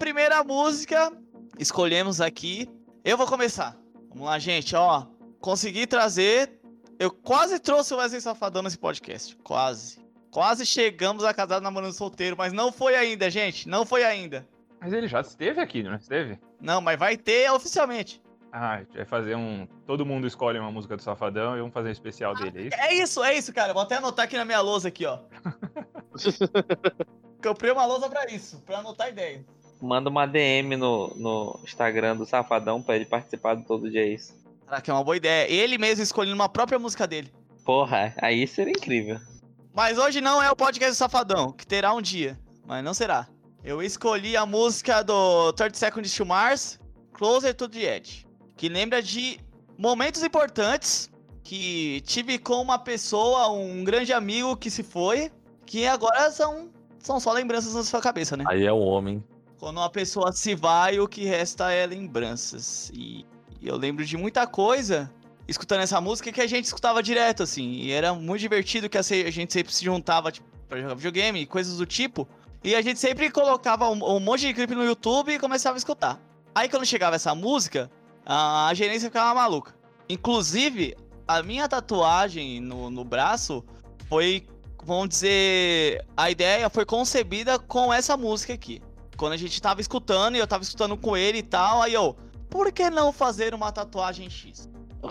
primeira 0.00 0.42
música 0.42 1.12
escolhemos 1.58 2.22
aqui. 2.22 2.66
Eu 3.04 3.18
vou 3.18 3.26
começar. 3.26 3.76
Vamos 4.08 4.24
lá, 4.24 4.38
gente, 4.38 4.74
ó. 4.74 5.06
Consegui 5.40 5.86
trazer. 5.86 6.58
Eu 6.98 7.10
quase 7.10 7.58
trouxe 7.60 7.92
o 7.92 7.98
Wesley 7.98 8.22
Safadão 8.22 8.62
nesse 8.62 8.78
podcast. 8.78 9.36
Quase. 9.44 10.00
Quase 10.30 10.64
chegamos 10.64 11.22
a 11.22 11.34
casado 11.34 11.62
namorando 11.62 11.92
solteiro, 11.92 12.34
mas 12.36 12.50
não 12.50 12.72
foi 12.72 12.94
ainda, 12.94 13.28
gente. 13.28 13.68
Não 13.68 13.84
foi 13.84 14.02
ainda. 14.02 14.48
Mas 14.80 14.94
ele 14.94 15.06
já 15.06 15.20
esteve 15.20 15.60
aqui, 15.60 15.82
não 15.82 15.94
esteve? 15.94 16.40
Não, 16.58 16.80
mas 16.80 16.98
vai 16.98 17.18
ter 17.18 17.50
oficialmente. 17.52 18.22
Ah, 18.50 18.76
a 18.76 18.78
gente 18.78 18.96
vai 18.96 19.04
fazer 19.04 19.36
um. 19.36 19.68
Todo 19.86 20.06
mundo 20.06 20.26
escolhe 20.26 20.58
uma 20.58 20.72
música 20.72 20.96
do 20.96 21.02
Safadão 21.02 21.56
e 21.56 21.58
vamos 21.58 21.74
fazer 21.74 21.90
um 21.90 21.92
especial 21.92 22.34
dele, 22.34 22.58
é 22.58 22.62
isso? 22.62 22.76
É 22.80 22.94
isso, 22.94 23.24
é 23.24 23.36
isso, 23.36 23.52
cara. 23.52 23.74
Vou 23.74 23.82
até 23.82 23.96
anotar 23.96 24.24
aqui 24.24 24.38
na 24.38 24.46
minha 24.46 24.60
lousa 24.60 24.88
aqui, 24.88 25.04
ó. 25.04 25.18
Comprei 27.44 27.70
uma 27.70 27.84
lousa 27.84 28.08
pra 28.08 28.26
isso, 28.26 28.62
pra 28.62 28.78
anotar 28.78 29.10
ideia. 29.10 29.44
Manda 29.80 30.10
uma 30.10 30.26
DM 30.26 30.76
no, 30.76 31.14
no 31.16 31.60
Instagram 31.64 32.16
do 32.16 32.26
Safadão 32.26 32.82
pra 32.82 32.96
ele 32.96 33.06
participar 33.06 33.54
do 33.54 33.64
Todo 33.64 33.90
Dia 33.90 34.06
Isso. 34.06 34.34
Caraca, 34.66 34.90
é 34.90 34.94
uma 34.94 35.02
boa 35.02 35.16
ideia. 35.16 35.50
Ele 35.50 35.78
mesmo 35.78 36.02
escolhendo 36.02 36.34
uma 36.34 36.48
própria 36.48 36.78
música 36.78 37.06
dele. 37.06 37.32
Porra, 37.64 38.14
aí 38.20 38.46
seria 38.46 38.72
incrível. 38.72 39.18
Mas 39.74 39.98
hoje 39.98 40.20
não 40.20 40.42
é 40.42 40.50
o 40.50 40.56
podcast 40.56 40.92
do 40.92 40.96
Safadão, 40.96 41.52
que 41.52 41.66
terá 41.66 41.92
um 41.92 42.02
dia. 42.02 42.38
Mas 42.66 42.84
não 42.84 42.94
será. 42.94 43.26
Eu 43.64 43.82
escolhi 43.82 44.36
a 44.36 44.46
música 44.46 45.02
do 45.02 45.52
30 45.52 45.76
Seconds 45.76 46.14
to 46.14 46.24
Mars, 46.24 46.78
Closer 47.12 47.54
to 47.54 47.68
the 47.68 47.96
Edge. 47.96 48.26
Que 48.56 48.68
lembra 48.68 49.02
de 49.02 49.40
momentos 49.76 50.22
importantes 50.22 51.10
que 51.42 52.00
tive 52.02 52.38
com 52.38 52.60
uma 52.62 52.78
pessoa, 52.78 53.50
um 53.50 53.82
grande 53.82 54.12
amigo 54.12 54.56
que 54.56 54.70
se 54.70 54.82
foi, 54.82 55.30
que 55.66 55.86
agora 55.86 56.30
são, 56.30 56.70
são 56.98 57.18
só 57.18 57.32
lembranças 57.32 57.74
na 57.74 57.82
sua 57.82 58.00
cabeça, 58.00 58.36
né? 58.36 58.44
Aí 58.46 58.64
é 58.64 58.72
o 58.72 58.78
homem. 58.78 59.22
Quando 59.60 59.76
uma 59.76 59.90
pessoa 59.90 60.32
se 60.32 60.54
vai, 60.54 60.98
o 60.98 61.06
que 61.06 61.22
resta 61.26 61.70
é 61.70 61.84
lembranças. 61.84 62.90
E, 62.94 63.26
e 63.60 63.68
eu 63.68 63.76
lembro 63.76 64.06
de 64.06 64.16
muita 64.16 64.46
coisa 64.46 65.12
escutando 65.46 65.82
essa 65.82 66.00
música 66.00 66.32
que 66.32 66.40
a 66.40 66.46
gente 66.46 66.64
escutava 66.64 67.02
direto, 67.02 67.42
assim. 67.42 67.72
E 67.72 67.92
era 67.92 68.14
muito 68.14 68.40
divertido 68.40 68.88
que 68.88 68.96
a 68.96 69.02
gente 69.02 69.52
sempre 69.52 69.70
se 69.70 69.84
juntava 69.84 70.32
tipo, 70.32 70.48
pra 70.66 70.80
jogar 70.80 70.94
videogame, 70.94 71.44
coisas 71.44 71.76
do 71.76 71.84
tipo. 71.84 72.26
E 72.64 72.74
a 72.74 72.80
gente 72.80 72.98
sempre 72.98 73.30
colocava 73.30 73.90
um, 73.90 74.02
um 74.16 74.18
monte 74.18 74.46
de 74.46 74.54
clipe 74.54 74.74
no 74.74 74.82
YouTube 74.82 75.34
e 75.34 75.38
começava 75.38 75.76
a 75.76 75.78
escutar. 75.78 76.18
Aí 76.54 76.66
quando 76.66 76.86
chegava 76.86 77.16
essa 77.16 77.34
música, 77.34 77.90
a 78.24 78.72
gerência 78.72 79.10
ficava 79.10 79.34
maluca. 79.34 79.74
Inclusive, 80.08 80.96
a 81.28 81.42
minha 81.42 81.68
tatuagem 81.68 82.60
no, 82.60 82.88
no 82.88 83.04
braço 83.04 83.62
foi, 84.08 84.46
vamos 84.82 85.10
dizer, 85.10 86.02
a 86.16 86.30
ideia 86.30 86.70
foi 86.70 86.86
concebida 86.86 87.58
com 87.58 87.92
essa 87.92 88.16
música 88.16 88.54
aqui. 88.54 88.80
Quando 89.20 89.34
a 89.34 89.36
gente 89.36 89.60
tava 89.60 89.82
escutando 89.82 90.36
e 90.36 90.38
eu 90.38 90.46
tava 90.46 90.62
escutando 90.62 90.96
com 90.96 91.14
ele 91.14 91.40
e 91.40 91.42
tal, 91.42 91.82
aí 91.82 91.92
eu, 91.92 92.16
por 92.48 92.72
que 92.72 92.88
não 92.88 93.12
fazer 93.12 93.52
uma 93.52 93.70
tatuagem 93.70 94.30
X? 94.30 94.66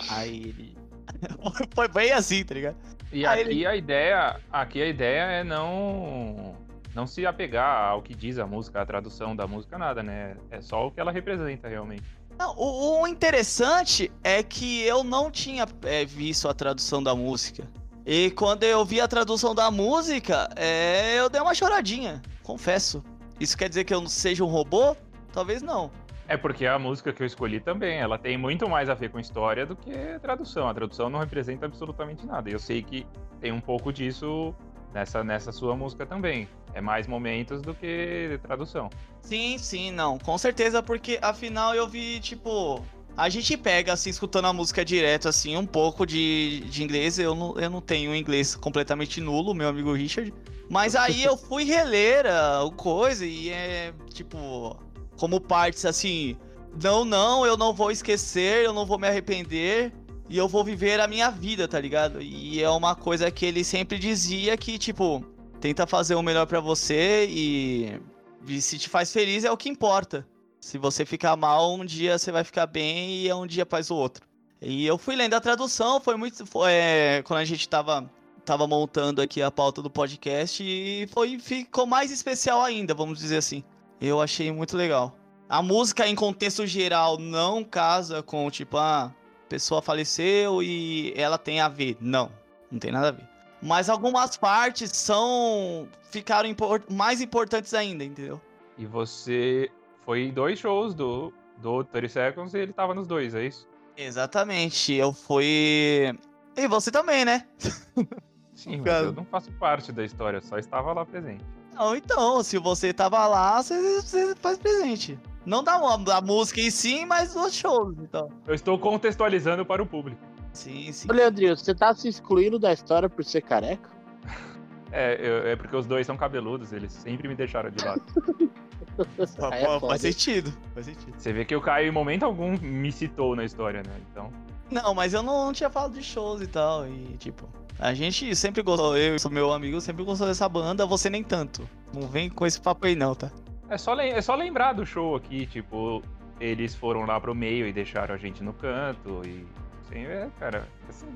Aí 0.10 0.36
ele. 0.46 0.76
foi 1.76 1.88
bem 1.88 2.12
assim, 2.12 2.44
tá 2.44 2.56
ligado? 2.56 2.76
E 3.14 3.24
Ah, 3.24 3.34
aqui 3.34 3.42
ele- 3.42 3.68
a 3.68 3.76
ideia, 3.76 4.40
aqui 4.52 4.82
a 4.82 4.88
ideia 4.88 5.22
é 5.22 5.44
não 5.44 6.56
não 6.96 7.06
se 7.06 7.24
apegar 7.24 7.90
ao 7.92 8.02
que 8.02 8.16
diz 8.16 8.40
a 8.40 8.48
música, 8.48 8.82
a 8.82 8.86
tradução 8.86 9.36
da 9.36 9.46
música, 9.46 9.78
nada, 9.78 10.02
né? 10.02 10.36
É 10.50 10.60
só 10.60 10.88
o 10.88 10.92
que 10.92 11.00
ela 11.00 11.12
representa 11.12 11.68
realmente. 11.68 12.02
Não, 12.36 12.56
o, 12.58 13.02
o 13.04 13.08
interessante 13.08 14.12
é 14.24 14.42
que 14.42 14.82
eu 14.82 15.04
não 15.04 15.30
tinha 15.30 15.68
é, 15.84 16.04
visto 16.04 16.50
a 16.50 16.54
tradução 16.56 17.04
da 17.04 17.14
música. 17.14 17.68
E 18.08 18.32
quando 18.32 18.64
eu 18.64 18.84
vi 18.84 19.00
a 19.00 19.08
tradução 19.08 19.54
da 19.54 19.70
música, 19.70 20.50
é, 20.56 21.14
eu 21.20 21.30
dei 21.30 21.40
uma 21.40 21.54
choradinha, 21.54 22.24
confesso. 22.42 23.04
Isso 23.40 23.58
quer 23.58 23.70
dizer 23.70 23.84
que 23.86 23.94
eu 23.94 24.02
não 24.02 24.10
seja 24.10 24.44
um 24.44 24.48
robô? 24.48 24.96
Talvez 25.32 25.62
não. 25.62 25.92
É 26.28 26.38
porque 26.38 26.66
a 26.68 26.78
música 26.78 27.12
que 27.12 27.24
eu 27.24 27.26
escolhi 27.26 27.60
também, 27.60 27.98
ela 27.98 28.18
tem 28.18 28.38
muito 28.38 28.70
mais 28.70 28.88
a 28.88 28.94
ver 28.94 29.10
com 29.10 29.20
história 29.20 29.66
do 29.66 29.76
que 29.76 29.92
tradução. 30.22 30.68
A 30.68 30.74
tradução 30.74 31.10
não 31.10 31.20
representa 31.20 31.66
absolutamente 31.66 32.26
nada. 32.26 32.50
E 32.50 32.54
eu 32.54 32.60
sei 32.60 32.84
que 32.84 33.08
tem 33.40 33.52
um 33.52 33.60
pouco 33.60 33.92
disso 33.92 34.54
nessa, 34.94 35.24
nessa 35.24 35.52
sua 35.52 35.76
música 35.76 36.06
também. 36.06 36.48
É 36.74 36.82
mais 36.82 37.08
momentos 37.08 37.62
do 37.62 37.74
que 37.74 38.40
tradução. 38.44 38.92
Sim, 39.22 39.58
sim, 39.58 39.92
não. 39.92 40.20
Com 40.20 40.38
certeza, 40.38 40.84
porque 40.84 41.18
afinal 41.22 41.74
eu 41.74 41.88
vi, 41.88 42.20
tipo. 42.20 42.84
A 43.18 43.28
gente 43.28 43.58
pega, 43.58 43.94
assim, 43.94 44.10
escutando 44.10 44.46
a 44.46 44.54
música 44.54 44.84
direto, 44.86 45.28
assim, 45.28 45.58
um 45.58 45.66
pouco 45.66 46.06
de, 46.06 46.62
de 46.70 46.84
inglês. 46.84 47.20
Eu 47.20 47.36
não, 47.36 47.60
eu 47.60 47.70
não 47.70 47.82
tenho 47.82 48.16
inglês 48.16 48.56
completamente 48.56 49.20
nulo, 49.20 49.54
meu 49.54 49.68
amigo 49.68 49.94
Richard. 49.94 50.34
Mas 50.70 50.96
aí 50.96 51.24
eu 51.24 51.36
fui 51.38 51.64
reler 51.64 52.26
ah, 52.26 52.64
o 52.64 52.72
coisa 52.72 53.26
e 53.26 53.50
é, 53.50 53.94
tipo, 54.14 54.78
como 55.18 55.42
partes 55.42 55.86
assim. 55.86 56.38
Não, 56.82 57.04
não, 57.04 57.46
eu 57.46 57.58
não 57.58 57.74
vou 57.74 57.92
esquecer, 57.92 58.64
eu 58.64 58.72
não 58.74 58.86
vou 58.86 58.98
me 58.98 59.08
arrepender. 59.08 59.92
E 60.30 60.38
eu 60.38 60.48
vou 60.48 60.64
viver 60.64 61.00
a 61.00 61.08
minha 61.08 61.32
vida, 61.32 61.68
tá 61.68 61.80
ligado? 61.80 62.22
E 62.22 62.62
é 62.62 62.70
uma 62.70 62.96
coisa 62.96 63.32
que 63.32 63.46
ele 63.46 63.64
sempre 63.64 63.98
dizia 63.98 64.56
que, 64.56 64.78
tipo, 64.78 65.26
tenta 65.60 65.88
fazer 65.88 66.14
o 66.14 66.22
melhor 66.22 66.46
pra 66.46 66.60
você 66.60 67.26
e 67.28 68.00
e 68.48 68.62
se 68.62 68.78
te 68.78 68.90
faz 68.90 69.12
feliz 69.12 69.44
é 69.44 69.52
o 69.52 69.58
que 69.58 69.70
importa. 69.70 70.26
Se 70.60 70.78
você 70.78 71.06
ficar 71.06 71.36
mal, 71.36 71.74
um 71.74 71.86
dia 71.86 72.18
você 72.18 72.32
vai 72.32 72.44
ficar 72.44 72.68
bem 72.68 73.12
e 73.12 73.30
é 73.30 73.36
um 73.36 73.48
dia 73.48 73.64
após 73.64 73.90
o 73.90 73.96
outro. 73.96 74.28
E 74.62 74.86
eu 74.86 74.98
fui 74.98 75.16
lendo 75.16 75.34
a 75.34 75.40
tradução, 75.40 76.02
foi 76.02 76.16
muito. 76.18 76.46
Foi, 76.46 76.72
é, 76.72 77.24
quando 77.24 77.40
a 77.40 77.46
gente 77.46 77.68
tava, 77.68 78.10
tava 78.44 78.68
montando 78.68 79.22
aqui 79.22 79.42
a 79.42 79.50
pauta 79.50 79.82
do 79.82 79.90
podcast 79.90 80.62
e 80.62 81.08
foi, 81.14 81.40
ficou 81.40 81.86
mais 81.86 82.12
especial 82.12 82.62
ainda, 82.62 82.94
vamos 82.94 83.20
dizer 83.20 83.38
assim. 83.38 83.64
Eu 84.02 84.22
achei 84.22 84.52
muito 84.52 84.76
legal. 84.76 85.16
A 85.48 85.64
música, 85.64 86.08
em 86.08 86.14
contexto 86.14 86.68
geral, 86.68 87.18
não 87.18 87.64
casa 87.64 88.22
com, 88.22 88.50
tipo, 88.52 88.78
ah, 88.78 89.06
a 89.06 89.50
pessoa 89.50 89.82
faleceu 89.82 90.62
e 90.62 91.14
ela 91.16 91.38
tem 91.38 91.60
a 91.62 91.70
ver. 91.70 91.98
Não, 92.00 92.32
não 92.70 92.80
tem 92.80 92.92
nada 92.92 93.08
a 93.08 93.12
ver. 93.12 93.28
Mas 93.62 93.90
algumas 93.90 94.38
partes 94.38 94.92
são. 94.92 95.88
ficaram 96.12 96.50
mais 96.90 97.22
importantes 97.22 97.74
ainda, 97.74 98.04
entendeu? 98.04 98.40
E 98.78 98.86
você 98.86 99.70
foi 100.10 100.32
dois 100.32 100.58
shows 100.58 100.96
do, 100.96 101.32
do 101.62 101.84
30 101.84 102.10
Seconds 102.10 102.56
e 102.56 102.58
ele 102.58 102.74
tava 102.74 102.96
nos 102.96 103.06
dois, 103.06 103.36
é 103.36 103.46
isso? 103.46 103.68
Exatamente. 103.96 104.92
Eu 104.92 105.14
fui. 105.14 106.12
E 106.58 106.68
você 106.68 106.90
também, 106.90 107.24
né? 107.24 107.46
Sim, 108.56 108.78
mas 108.78 108.86
Cara. 108.86 109.06
eu 109.06 109.14
não 109.14 109.24
faço 109.24 109.52
parte 109.52 109.92
da 109.92 110.04
história, 110.04 110.38
eu 110.38 110.42
só 110.42 110.58
estava 110.58 110.92
lá 110.94 111.06
presente. 111.06 111.46
Não, 111.76 111.96
então, 111.96 112.42
se 112.42 112.58
você 112.58 112.92
tava 112.92 113.28
lá, 113.28 113.62
você, 113.62 114.02
você 114.02 114.36
faz 114.38 114.58
presente. 114.58 115.20
Não 115.46 115.64
da, 115.64 115.78
da 115.98 116.20
música 116.22 116.60
em 116.60 116.72
si, 116.72 117.06
mas 117.06 117.36
dos 117.36 117.54
shows, 117.54 117.96
então. 118.00 118.30
Eu 118.48 118.56
estou 118.56 118.80
contextualizando 118.80 119.64
para 119.64 119.84
o 119.84 119.86
público. 119.86 120.20
Sim, 120.54 120.92
sim. 120.92 121.08
Ô, 121.08 121.14
Leandrinho, 121.14 121.56
você 121.56 121.76
tá 121.76 121.94
se 121.94 122.08
excluindo 122.08 122.58
da 122.58 122.74
história 122.74 123.08
por 123.08 123.24
ser 123.24 123.42
careca? 123.44 123.88
É, 124.92 125.14
eu- 125.22 125.48
é 125.50 125.56
porque 125.56 125.76
os 125.76 125.86
dois 125.86 126.08
são 126.08 126.18
cabeludos, 126.18 126.74
eles 126.74 126.92
sempre 126.92 127.28
me 127.28 127.36
deixaram 127.36 127.70
de 127.70 127.86
lado. 127.86 128.02
Aí 129.52 129.64
é 129.64 129.80
faz 129.80 130.02
sentido. 130.02 130.54
Faz 130.74 130.86
sentido. 130.86 131.14
Você 131.18 131.34
vê 131.34 131.46
que 131.46 131.56
o 131.56 131.62
Caio 131.62 131.88
em 131.88 131.92
momento 131.92 132.24
algum 132.24 132.58
me 132.60 132.92
citou 132.92 133.36
na 133.36 133.46
história, 133.46 133.82
né? 133.84 133.94
Então. 134.12 134.32
Não, 134.70 134.94
mas 134.94 135.14
eu 135.14 135.24
não, 135.24 135.52
tinha 135.52 135.70
falado 135.70 135.94
de 135.94 136.04
shows 136.04 136.42
e 136.42 136.48
tal. 136.48 136.88
E, 136.88 137.18
tipo, 137.18 137.50
a 137.80 137.94
gente 137.94 138.36
sempre 138.36 138.62
gostou. 138.62 138.98
Eu 138.98 139.16
e 139.16 139.18
o 139.24 139.30
meu 139.30 139.52
amigo 139.52 139.82
sempre 139.82 140.04
gostou 140.04 140.28
dessa 140.28 140.48
banda, 140.48 140.86
você 140.86 141.10
nem 141.10 141.24
tanto. 141.24 141.68
Não 141.94 142.08
vem 142.08 142.30
com 142.30 142.46
esse 142.46 142.60
papo 142.60 142.86
aí, 142.86 142.96
não, 142.96 143.16
tá? 143.16 143.32
É 143.70 143.78
só, 143.78 144.00
é 144.00 144.22
só 144.22 144.36
lembrar 144.36 144.74
do 144.74 144.86
show 144.86 145.16
aqui, 145.16 145.46
tipo, 145.46 146.04
eles 146.40 146.76
foram 146.76 147.06
lá 147.06 147.20
pro 147.20 147.36
meio 147.36 147.68
e 147.68 147.74
deixaram 147.74 148.16
a 148.16 148.18
gente 148.18 148.44
no 148.44 148.54
canto. 148.54 149.22
E. 149.26 149.46
Assim, 149.86 150.06
é, 150.06 150.30
cara, 150.40 150.68
assim. 150.88 151.08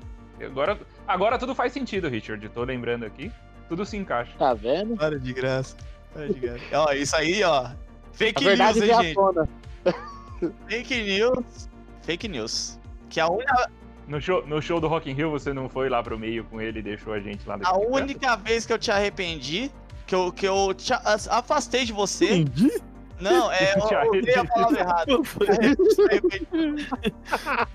Agora, 0.44 0.78
agora 1.06 1.38
tudo 1.38 1.54
faz 1.54 1.72
sentido, 1.72 2.08
Richard. 2.08 2.48
Tô 2.48 2.64
lembrando 2.64 3.04
aqui. 3.04 3.30
Tudo 3.68 3.84
se 3.84 3.96
encaixa. 3.96 4.36
Tá 4.36 4.52
vendo? 4.52 4.96
Para 4.96 5.18
de 5.18 5.32
graça. 5.32 5.76
Graça. 6.14 6.64
ó, 6.72 6.92
isso 6.92 7.16
aí, 7.16 7.42
ó. 7.42 7.70
Fake 8.12 8.44
news, 8.44 8.76
hein, 8.76 9.02
gente? 9.02 9.14
tona. 9.14 9.48
Fake 10.68 11.02
news. 11.02 11.68
Fake 12.02 12.28
news. 12.28 12.78
Que 13.08 13.20
a, 13.20 13.28
única, 13.28 13.70
No 14.06 14.20
show, 14.20 14.46
no 14.46 14.60
show 14.60 14.80
do 14.80 14.88
Rock 14.88 15.10
in 15.10 15.14
Rio, 15.14 15.30
você 15.30 15.52
não 15.52 15.68
foi 15.68 15.88
lá 15.88 16.02
pro 16.02 16.18
meio 16.18 16.44
com 16.44 16.60
ele 16.60 16.80
e 16.80 16.82
deixou 16.82 17.12
a 17.12 17.20
gente 17.20 17.46
lá 17.46 17.54
a 17.54 17.58
canto? 17.58 17.92
única 17.92 18.36
vez 18.36 18.66
que 18.66 18.72
eu 18.72 18.78
te 18.78 18.90
arrependi, 18.90 19.70
que 20.06 20.14
eu, 20.14 20.32
que 20.32 20.46
eu 20.46 20.74
te 20.74 20.92
afastei 20.92 21.84
de 21.84 21.92
você. 21.92 22.36
Entendi. 22.36 22.82
Não, 23.20 23.50
é, 23.50 23.74
Te 23.80 23.94
eu 23.94 24.10
usei 24.20 24.34
a 24.34 24.44
palavra 24.44 24.80
errada. 24.80 25.12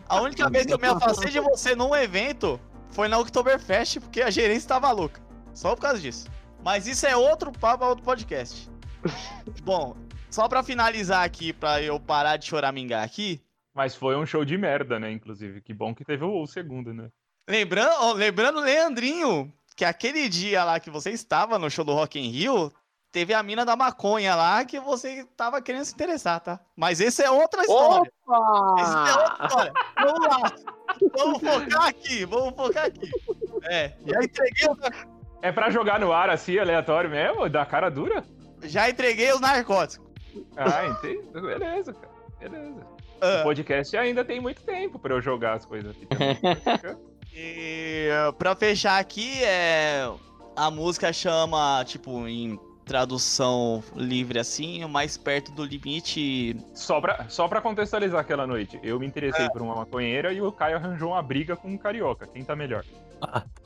A 0.07 0.21
única 0.21 0.49
vez 0.49 0.65
que 0.65 0.73
eu 0.73 0.79
me 0.79 0.87
afastei 0.87 1.31
de 1.31 1.39
você 1.39 1.75
num 1.75 1.95
evento 1.95 2.59
foi 2.89 3.07
na 3.07 3.17
Oktoberfest, 3.17 3.99
porque 3.99 4.21
a 4.21 4.29
gerência 4.29 4.67
tava 4.67 4.91
louca. 4.91 5.21
Só 5.53 5.75
por 5.75 5.81
causa 5.81 5.99
disso. 5.99 6.27
Mas 6.63 6.87
isso 6.87 7.05
é 7.07 7.15
outro 7.15 7.51
papo, 7.51 7.85
outro 7.85 8.03
podcast. 8.03 8.69
Bom, 9.63 9.95
só 10.29 10.47
pra 10.47 10.61
finalizar 10.63 11.23
aqui, 11.23 11.53
pra 11.53 11.81
eu 11.81 11.99
parar 11.99 12.37
de 12.37 12.45
choramingar 12.45 13.03
aqui. 13.03 13.41
Mas 13.73 13.95
foi 13.95 14.15
um 14.17 14.25
show 14.25 14.43
de 14.43 14.57
merda, 14.57 14.99
né? 14.99 15.11
Inclusive. 15.11 15.61
Que 15.61 15.73
bom 15.73 15.93
que 15.95 16.03
teve 16.03 16.23
o, 16.25 16.41
o 16.41 16.47
segundo, 16.47 16.93
né? 16.93 17.09
Lembrando, 17.49 17.93
ó, 17.99 18.11
lembrando, 18.13 18.59
Leandrinho, 18.59 19.51
que 19.75 19.85
aquele 19.85 20.27
dia 20.27 20.63
lá 20.63 20.79
que 20.79 20.89
você 20.89 21.11
estava 21.11 21.57
no 21.57 21.69
show 21.69 21.85
do 21.85 21.93
Rock 21.93 22.19
in 22.19 22.29
Rio, 22.29 22.73
teve 23.11 23.33
a 23.33 23.41
mina 23.41 23.63
da 23.65 23.75
maconha 23.75 24.35
lá 24.35 24.65
que 24.65 24.79
você 24.79 25.23
tava 25.37 25.61
querendo 25.61 25.85
se 25.85 25.93
interessar, 25.93 26.41
tá? 26.41 26.59
Mas 26.75 26.99
esse 26.99 27.23
é 27.23 27.31
outra 27.31 27.61
história. 27.61 28.11
Esse 28.79 28.91
é 28.91 29.13
outra 29.13 29.33
Opa! 29.35 29.45
história. 29.47 29.73
Vamos 29.97 30.27
lá. 30.27 30.53
Vamos 31.15 31.39
focar 31.39 31.87
aqui, 31.87 32.25
vamos 32.25 32.55
focar 32.55 32.85
aqui. 32.85 33.09
É, 33.63 33.93
já 34.05 34.23
entreguei, 34.23 34.67
os- 34.69 35.18
É 35.41 35.51
pra 35.51 35.69
jogar 35.69 35.99
no 35.99 36.11
ar 36.11 36.29
assim, 36.29 36.57
aleatório 36.57 37.09
mesmo? 37.09 37.47
Da 37.49 37.65
cara 37.65 37.89
dura? 37.89 38.23
já 38.63 38.89
entreguei 38.89 39.31
os 39.31 39.39
narcóticos. 39.39 40.05
Ah, 40.57 40.85
entendi. 40.87 41.21
Beleza, 41.33 41.93
cara. 41.93 42.13
Beleza. 42.39 42.81
O 43.21 43.25
Ah, 43.25 43.43
podcast 43.43 43.95
ainda 43.97 44.23
tem 44.23 44.39
muito 44.39 44.61
tempo 44.63 44.97
pra 44.99 45.13
eu 45.13 45.21
jogar 45.21 45.53
as 45.53 45.65
coisas 45.65 45.91
aqui 45.91 46.07
e 47.33 48.09
uh, 48.29 48.33
pra 48.33 48.55
fechar 48.55 48.99
aqui, 48.99 49.41
é, 49.43 50.09
a 50.55 50.69
música 50.71 51.11
chama, 51.13 51.83
tipo, 51.85 52.27
em 52.27 52.59
tradução 52.89 53.83
livre 53.95 54.39
assim, 54.39 54.83
mais 54.87 55.15
perto 55.15 55.51
do 55.51 55.63
limite. 55.63 56.57
Só 56.73 56.99
pra, 56.99 57.29
só 57.29 57.47
pra 57.47 57.61
contextualizar 57.61 58.19
aquela 58.19 58.47
noite, 58.47 58.79
eu 58.81 58.99
me 58.99 59.05
interessei 59.05 59.47
por 59.51 59.61
uma 59.61 59.75
maconheira 59.75 60.33
e 60.33 60.41
o 60.41 60.51
Caio 60.51 60.77
arranjou 60.77 61.11
uma 61.11 61.21
briga 61.21 61.55
com 61.55 61.67
um 61.69 61.77
carioca. 61.77 62.25
Quem 62.25 62.43
tá 62.43 62.55
melhor? 62.55 62.83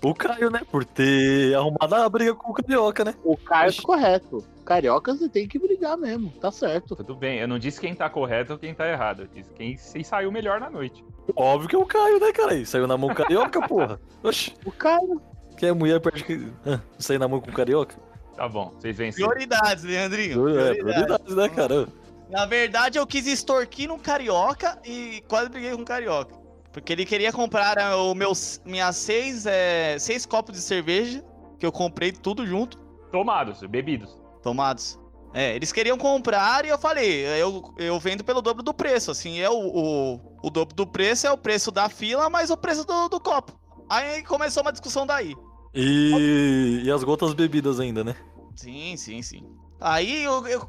O 0.02 0.14
Caio, 0.14 0.50
né? 0.50 0.60
Por 0.70 0.84
ter 0.84 1.56
arrumado 1.56 1.96
a 1.96 2.10
briga 2.10 2.36
com 2.36 2.52
o 2.52 2.54
Carioca, 2.54 3.06
né? 3.06 3.14
O 3.24 3.38
Caio 3.38 3.74
tá 3.74 3.82
correto. 3.84 4.44
Cariocas 4.66 5.20
tem 5.32 5.48
que 5.48 5.58
brigar 5.60 5.96
mesmo, 5.96 6.32
tá 6.42 6.52
certo. 6.52 6.94
Tudo 6.96 7.16
bem, 7.16 7.40
eu 7.40 7.48
não 7.48 7.58
disse 7.60 7.80
quem 7.80 7.94
tá 7.96 8.10
correto 8.10 8.54
ou 8.54 8.60
quem 8.60 8.74
tá 8.74 8.90
errado. 8.90 9.22
Eu 9.22 9.28
disse 9.28 9.54
quem 9.54 9.78
se 9.78 10.04
saiu 10.04 10.32
melhor 10.32 10.60
na 10.60 10.70
noite. 10.70 11.06
Óbvio 11.36 11.70
que 11.70 11.76
é 11.76 11.80
o 11.80 11.86
Caio, 11.86 12.20
né, 12.20 12.34
cara? 12.34 12.56
Ele 12.56 12.66
saiu 12.66 12.88
na 12.88 12.98
mão 12.98 13.10
o 13.12 13.16
Carioca, 13.16 13.62
porra. 13.70 14.02
Oxi, 14.22 14.54
O 14.66 14.72
Caio. 14.72 15.22
quem 15.56 15.70
é 15.70 15.72
mulher 15.72 16.02
perde 16.02 16.24
que. 16.26 16.48
Ah, 16.66 16.80
sair 16.98 17.20
na 17.20 17.28
mão 17.28 17.40
com 17.40 17.50
o 17.52 17.54
Carioca? 17.54 17.96
Tá 18.36 18.48
bom, 18.50 18.74
vocês 18.78 18.98
venceram. 18.98 19.30
Prioridades, 19.30 19.84
Leandrinho. 19.84 20.32
É, 20.50 20.74
Prioridades. 20.76 20.84
prioridades, 20.84 21.36
né, 21.36 21.50
cara? 21.50 21.88
Na 22.30 22.46
verdade, 22.46 22.98
eu 22.98 23.06
quis 23.06 23.28
extorquir 23.28 23.92
um 23.92 24.00
carioca 24.00 24.80
e 24.84 25.24
quase 25.28 25.50
briguei 25.50 25.72
com 25.76 25.82
um 25.82 25.86
carioca. 25.86 26.36
Porque 26.72 26.92
ele 26.92 27.06
queria 27.06 27.32
comprar 27.32 27.78
é, 27.78 27.94
o 27.96 28.16
meus, 28.16 28.60
minhas 28.66 28.96
seis, 28.96 29.46
é, 29.46 29.98
seis 30.00 30.26
copos 30.26 30.56
de 30.56 30.62
cerveja, 30.62 31.24
que 31.60 31.66
eu 31.66 31.72
comprei 31.72 32.12
tudo 32.12 32.46
junto, 32.48 32.80
Tomados, 33.12 33.62
bebidos. 33.68 34.20
tomados. 34.42 35.00
É, 35.36 35.56
eles 35.56 35.72
queriam 35.72 35.98
comprar 35.98 36.66
e 36.66 36.70
eu 36.70 36.78
falei, 36.80 37.26
eu, 37.40 37.74
eu 37.78 38.00
vendo 38.00 38.24
pelo 38.24 38.42
dobro 38.42 38.64
do 38.64 38.74
preço, 38.74 39.12
assim, 39.12 39.40
é 39.40 39.50
o, 39.50 39.54
o, 39.54 40.20
o 40.44 40.50
dobro 40.50 40.76
do 40.76 40.86
preço 40.88 41.28
é 41.28 41.32
o 41.32 41.38
preço 41.38 41.70
da 41.72 41.90
fila, 41.90 42.30
mais 42.30 42.50
o 42.50 42.58
preço 42.58 42.84
do, 42.86 43.10
do 43.10 43.20
copo. 43.20 43.52
Aí 43.90 44.24
começou 44.24 44.64
uma 44.64 44.72
discussão 44.72 45.06
daí. 45.06 45.36
E, 45.74 46.82
e 46.84 46.92
as 46.92 47.04
gotas 47.04 47.34
bebidas 47.34 47.80
ainda, 47.80 48.04
né? 48.04 48.16
Sim, 48.56 48.96
sim, 48.96 49.22
sim. 49.22 49.44
Aí 49.80 50.26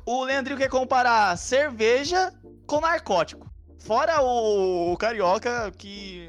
o, 0.06 0.24
Leandrinho 0.24 0.58
quer 0.58 0.68
comparar 0.68 1.36
cerveja 1.36 2.32
com 2.66 2.80
narcótico. 2.80 3.48
Fora 3.78 4.22
o, 4.22 4.92
o 4.92 4.96
carioca, 4.96 5.70
que 5.76 6.28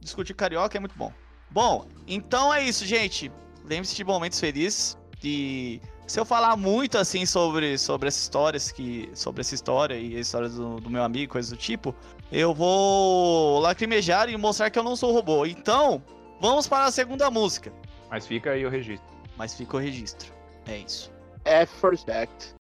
discutir 0.00 0.34
carioca 0.34 0.76
é 0.76 0.80
muito 0.80 0.96
bom. 0.96 1.12
Bom, 1.50 1.86
então 2.06 2.52
é 2.52 2.64
isso, 2.64 2.84
gente. 2.86 3.30
Lembre-se 3.64 3.94
de 3.94 4.02
momentos 4.02 4.40
felizes. 4.40 4.98
E 5.22 5.80
se 6.06 6.18
eu 6.18 6.24
falar 6.24 6.56
muito 6.56 6.98
assim 6.98 7.24
sobre, 7.24 7.78
sobre 7.78 8.08
essas 8.08 8.22
histórias, 8.22 8.72
que, 8.72 9.08
sobre 9.14 9.40
essa 9.42 9.54
história 9.54 9.94
e 9.94 10.16
a 10.16 10.20
história 10.20 10.48
do, 10.48 10.80
do 10.80 10.90
meu 10.90 11.02
amigo, 11.02 11.32
coisas 11.32 11.50
do 11.50 11.56
tipo, 11.56 11.94
eu 12.32 12.52
vou 12.52 13.60
lacrimejar 13.60 14.28
e 14.28 14.36
mostrar 14.36 14.70
que 14.70 14.78
eu 14.78 14.82
não 14.82 14.96
sou 14.96 15.12
robô. 15.12 15.46
Então, 15.46 16.02
vamos 16.40 16.66
para 16.66 16.86
a 16.86 16.90
segunda 16.90 17.30
música. 17.30 17.72
Mas 18.14 18.28
fica 18.28 18.52
aí 18.52 18.64
o 18.64 18.68
registro. 18.70 19.08
Mas 19.36 19.54
fica 19.54 19.76
o 19.76 19.80
registro. 19.80 20.32
É 20.68 20.78
isso. 20.78 21.12
É 21.44 21.66
first 21.66 22.08
act. 22.08 22.54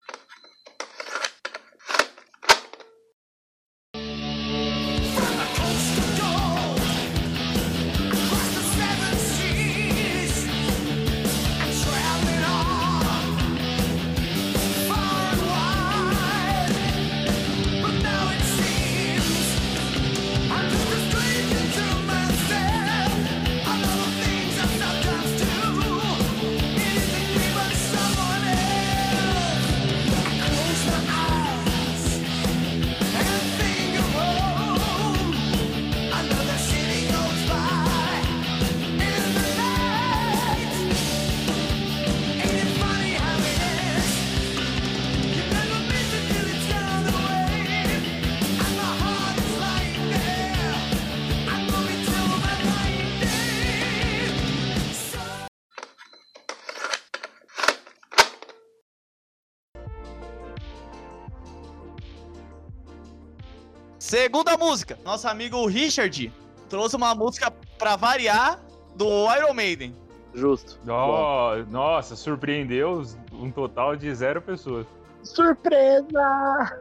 Segunda 64.11 64.57
música. 64.57 64.99
Nosso 65.05 65.29
amigo 65.29 65.65
Richard 65.69 66.33
trouxe 66.69 66.97
uma 66.97 67.15
música 67.15 67.49
pra 67.79 67.95
variar 67.95 68.59
do 68.97 69.07
Iron 69.37 69.55
Maiden. 69.55 69.95
Justo. 70.35 70.81
Oh, 70.89 71.65
nossa, 71.71 72.17
surpreendeu 72.17 73.05
um 73.33 73.53
total 73.53 73.95
de 73.95 74.13
zero 74.13 74.43
pessoas. 74.43 74.85
Surpresa! 75.23 76.77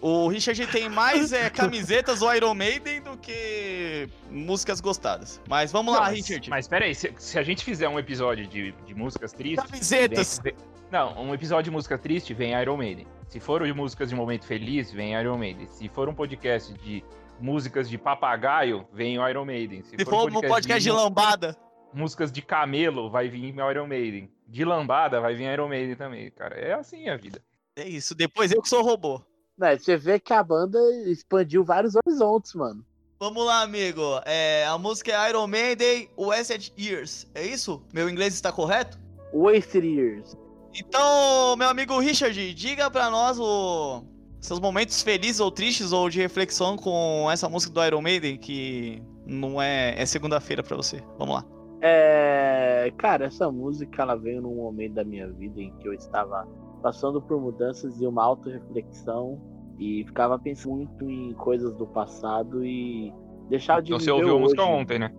O 0.00 0.28
Richard 0.28 0.66
tem 0.68 0.88
mais 0.88 1.30
é, 1.30 1.50
camisetas 1.50 2.20
do 2.20 2.34
Iron 2.34 2.54
Maiden 2.54 3.02
do 3.02 3.18
que 3.18 4.08
músicas 4.30 4.80
gostadas. 4.80 5.38
Mas 5.46 5.70
vamos 5.70 5.92
lá, 5.92 6.00
Não, 6.00 6.06
mas- 6.06 6.16
Richard. 6.26 6.48
Mas 6.48 6.66
pera 6.66 6.86
aí, 6.86 6.94
se, 6.94 7.12
se 7.18 7.38
a 7.38 7.42
gente 7.42 7.62
fizer 7.62 7.86
um 7.86 7.98
episódio 7.98 8.46
de, 8.46 8.72
de 8.86 8.94
músicas 8.94 9.34
tristes. 9.34 9.62
Camisetas. 9.70 10.40
vem- 10.42 10.54
não, 10.90 11.20
um 11.22 11.34
episódio 11.34 11.64
de 11.64 11.70
música 11.70 11.96
triste 11.98 12.34
vem 12.34 12.52
Iron 12.60 12.76
Maiden. 12.76 13.06
Se 13.28 13.38
for 13.38 13.64
de 13.64 13.72
músicas 13.72 14.08
de 14.08 14.14
momento 14.14 14.44
feliz, 14.44 14.90
vem 14.92 15.14
Iron 15.14 15.38
Maiden. 15.38 15.66
Se 15.68 15.88
for 15.88 16.08
um 16.08 16.14
podcast 16.14 16.72
de 16.74 17.04
músicas 17.38 17.88
de 17.88 17.96
papagaio, 17.96 18.86
vem 18.92 19.18
o 19.18 19.28
Iron 19.28 19.44
Maiden. 19.44 19.82
Se 19.82 20.04
for 20.04 20.28
um 20.30 20.40
podcast 20.40 20.82
de 20.82 20.90
mu- 20.90 20.96
lambada. 20.96 21.56
músicas 21.94 22.32
de 22.32 22.42
camelo, 22.42 23.08
vai 23.10 23.28
vir 23.28 23.54
Iron 23.54 23.86
Maiden. 23.86 24.30
De 24.48 24.64
lambada, 24.64 25.20
vai 25.20 25.34
vir 25.34 25.52
Iron 25.52 25.68
Maiden 25.68 25.94
também, 25.94 26.30
cara. 26.32 26.56
É 26.56 26.72
assim 26.72 27.08
a 27.08 27.16
vida. 27.16 27.40
É 27.76 27.86
isso. 27.88 28.14
Depois 28.14 28.50
eu 28.50 28.60
que 28.60 28.68
sou 28.68 28.82
robô. 28.82 29.22
Né, 29.56 29.76
você 29.78 29.96
vê 29.96 30.18
que 30.18 30.32
a 30.32 30.42
banda 30.42 30.78
expandiu 31.06 31.62
vários 31.62 31.94
horizontes, 31.94 32.54
mano. 32.54 32.84
Vamos 33.20 33.44
lá, 33.44 33.60
amigo. 33.62 34.02
É, 34.24 34.64
a 34.66 34.76
música 34.78 35.12
é 35.12 35.28
Iron 35.28 35.46
Maiden, 35.46 36.08
Wasted 36.16 36.72
Years. 36.78 37.26
É 37.34 37.44
isso? 37.46 37.82
Meu 37.92 38.08
inglês 38.08 38.32
está 38.34 38.50
correto? 38.50 38.98
Wasted 39.32 39.84
Years. 39.86 40.34
Então, 40.74 41.56
meu 41.56 41.68
amigo 41.68 41.98
Richard, 41.98 42.54
diga 42.54 42.90
pra 42.90 43.10
nós 43.10 43.38
o... 43.38 44.04
seus 44.40 44.60
momentos 44.60 45.02
felizes 45.02 45.40
ou 45.40 45.50
tristes 45.50 45.92
ou 45.92 46.08
de 46.08 46.20
reflexão 46.20 46.76
com 46.76 47.28
essa 47.30 47.48
música 47.48 47.72
do 47.72 47.84
Iron 47.84 48.02
Maiden, 48.02 48.36
que 48.36 49.02
não 49.26 49.60
é, 49.60 50.00
é 50.00 50.06
segunda-feira 50.06 50.62
pra 50.62 50.76
você. 50.76 51.02
Vamos 51.18 51.34
lá. 51.36 51.44
É, 51.82 52.92
cara, 52.98 53.26
essa 53.26 53.50
música 53.50 54.02
ela 54.02 54.14
veio 54.14 54.42
num 54.42 54.56
momento 54.56 54.94
da 54.94 55.04
minha 55.04 55.28
vida 55.30 55.60
em 55.60 55.72
que 55.78 55.88
eu 55.88 55.94
estava 55.94 56.46
passando 56.82 57.20
por 57.22 57.40
mudanças 57.40 58.00
e 58.00 58.06
uma 58.06 58.22
autorreflexão 58.24 59.40
e 59.78 60.04
ficava 60.04 60.38
pensando 60.38 60.76
muito 60.76 61.10
em 61.10 61.32
coisas 61.34 61.74
do 61.74 61.86
passado 61.86 62.64
e 62.64 63.12
deixava 63.48 63.82
de 63.82 63.92
Então 63.92 64.00
você 64.00 64.10
ouviu 64.10 64.36
a 64.36 64.38
música 64.38 64.62
ontem, 64.62 64.98
né? 64.98 65.12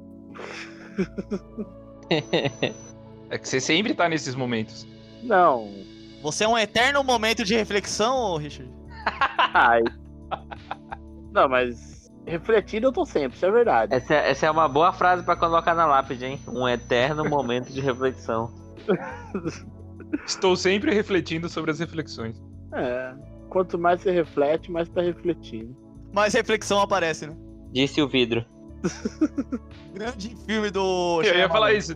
é 3.29 3.37
que 3.37 3.47
você 3.47 3.59
sempre 3.59 3.95
tá 3.95 4.07
nesses 4.07 4.35
momentos. 4.35 4.85
Não. 5.23 5.69
Você 6.21 6.43
é 6.43 6.47
um 6.47 6.57
eterno 6.57 7.03
momento 7.03 7.43
de 7.43 7.55
reflexão, 7.55 8.37
Richard? 8.37 8.71
Ai. 9.53 9.81
Não, 11.31 11.49
mas 11.49 12.09
refletindo 12.25 12.87
eu 12.87 12.91
tô 12.91 13.05
sempre, 13.05 13.35
isso 13.35 13.45
é 13.45 13.51
verdade. 13.51 13.93
Essa, 13.93 14.13
é- 14.13 14.29
essa 14.31 14.45
é 14.45 14.51
uma 14.51 14.67
boa 14.67 14.93
frase 14.93 15.23
pra 15.23 15.35
colocar 15.35 15.73
na 15.73 15.85
lápide, 15.85 16.25
hein? 16.25 16.39
Um 16.47 16.67
eterno 16.67 17.27
momento 17.27 17.71
de 17.71 17.81
reflexão. 17.81 18.51
Estou 20.25 20.55
sempre 20.55 20.93
refletindo 20.93 21.47
sobre 21.49 21.71
as 21.71 21.79
reflexões. 21.79 22.41
É. 22.73 23.13
Quanto 23.49 23.77
mais 23.79 24.01
você 24.01 24.11
reflete, 24.11 24.71
mais 24.71 24.87
tá 24.89 25.01
refletindo. 25.01 25.75
Mais 26.13 26.33
reflexão 26.33 26.79
aparece, 26.81 27.27
né? 27.27 27.35
Disse 27.71 28.01
o 28.01 28.07
vidro. 28.07 28.45
Grande 29.93 30.35
filme 30.45 30.69
do. 30.69 31.21
Eu 31.23 31.35
ia 31.37 31.49
falar 31.49 31.73
isso. 31.73 31.93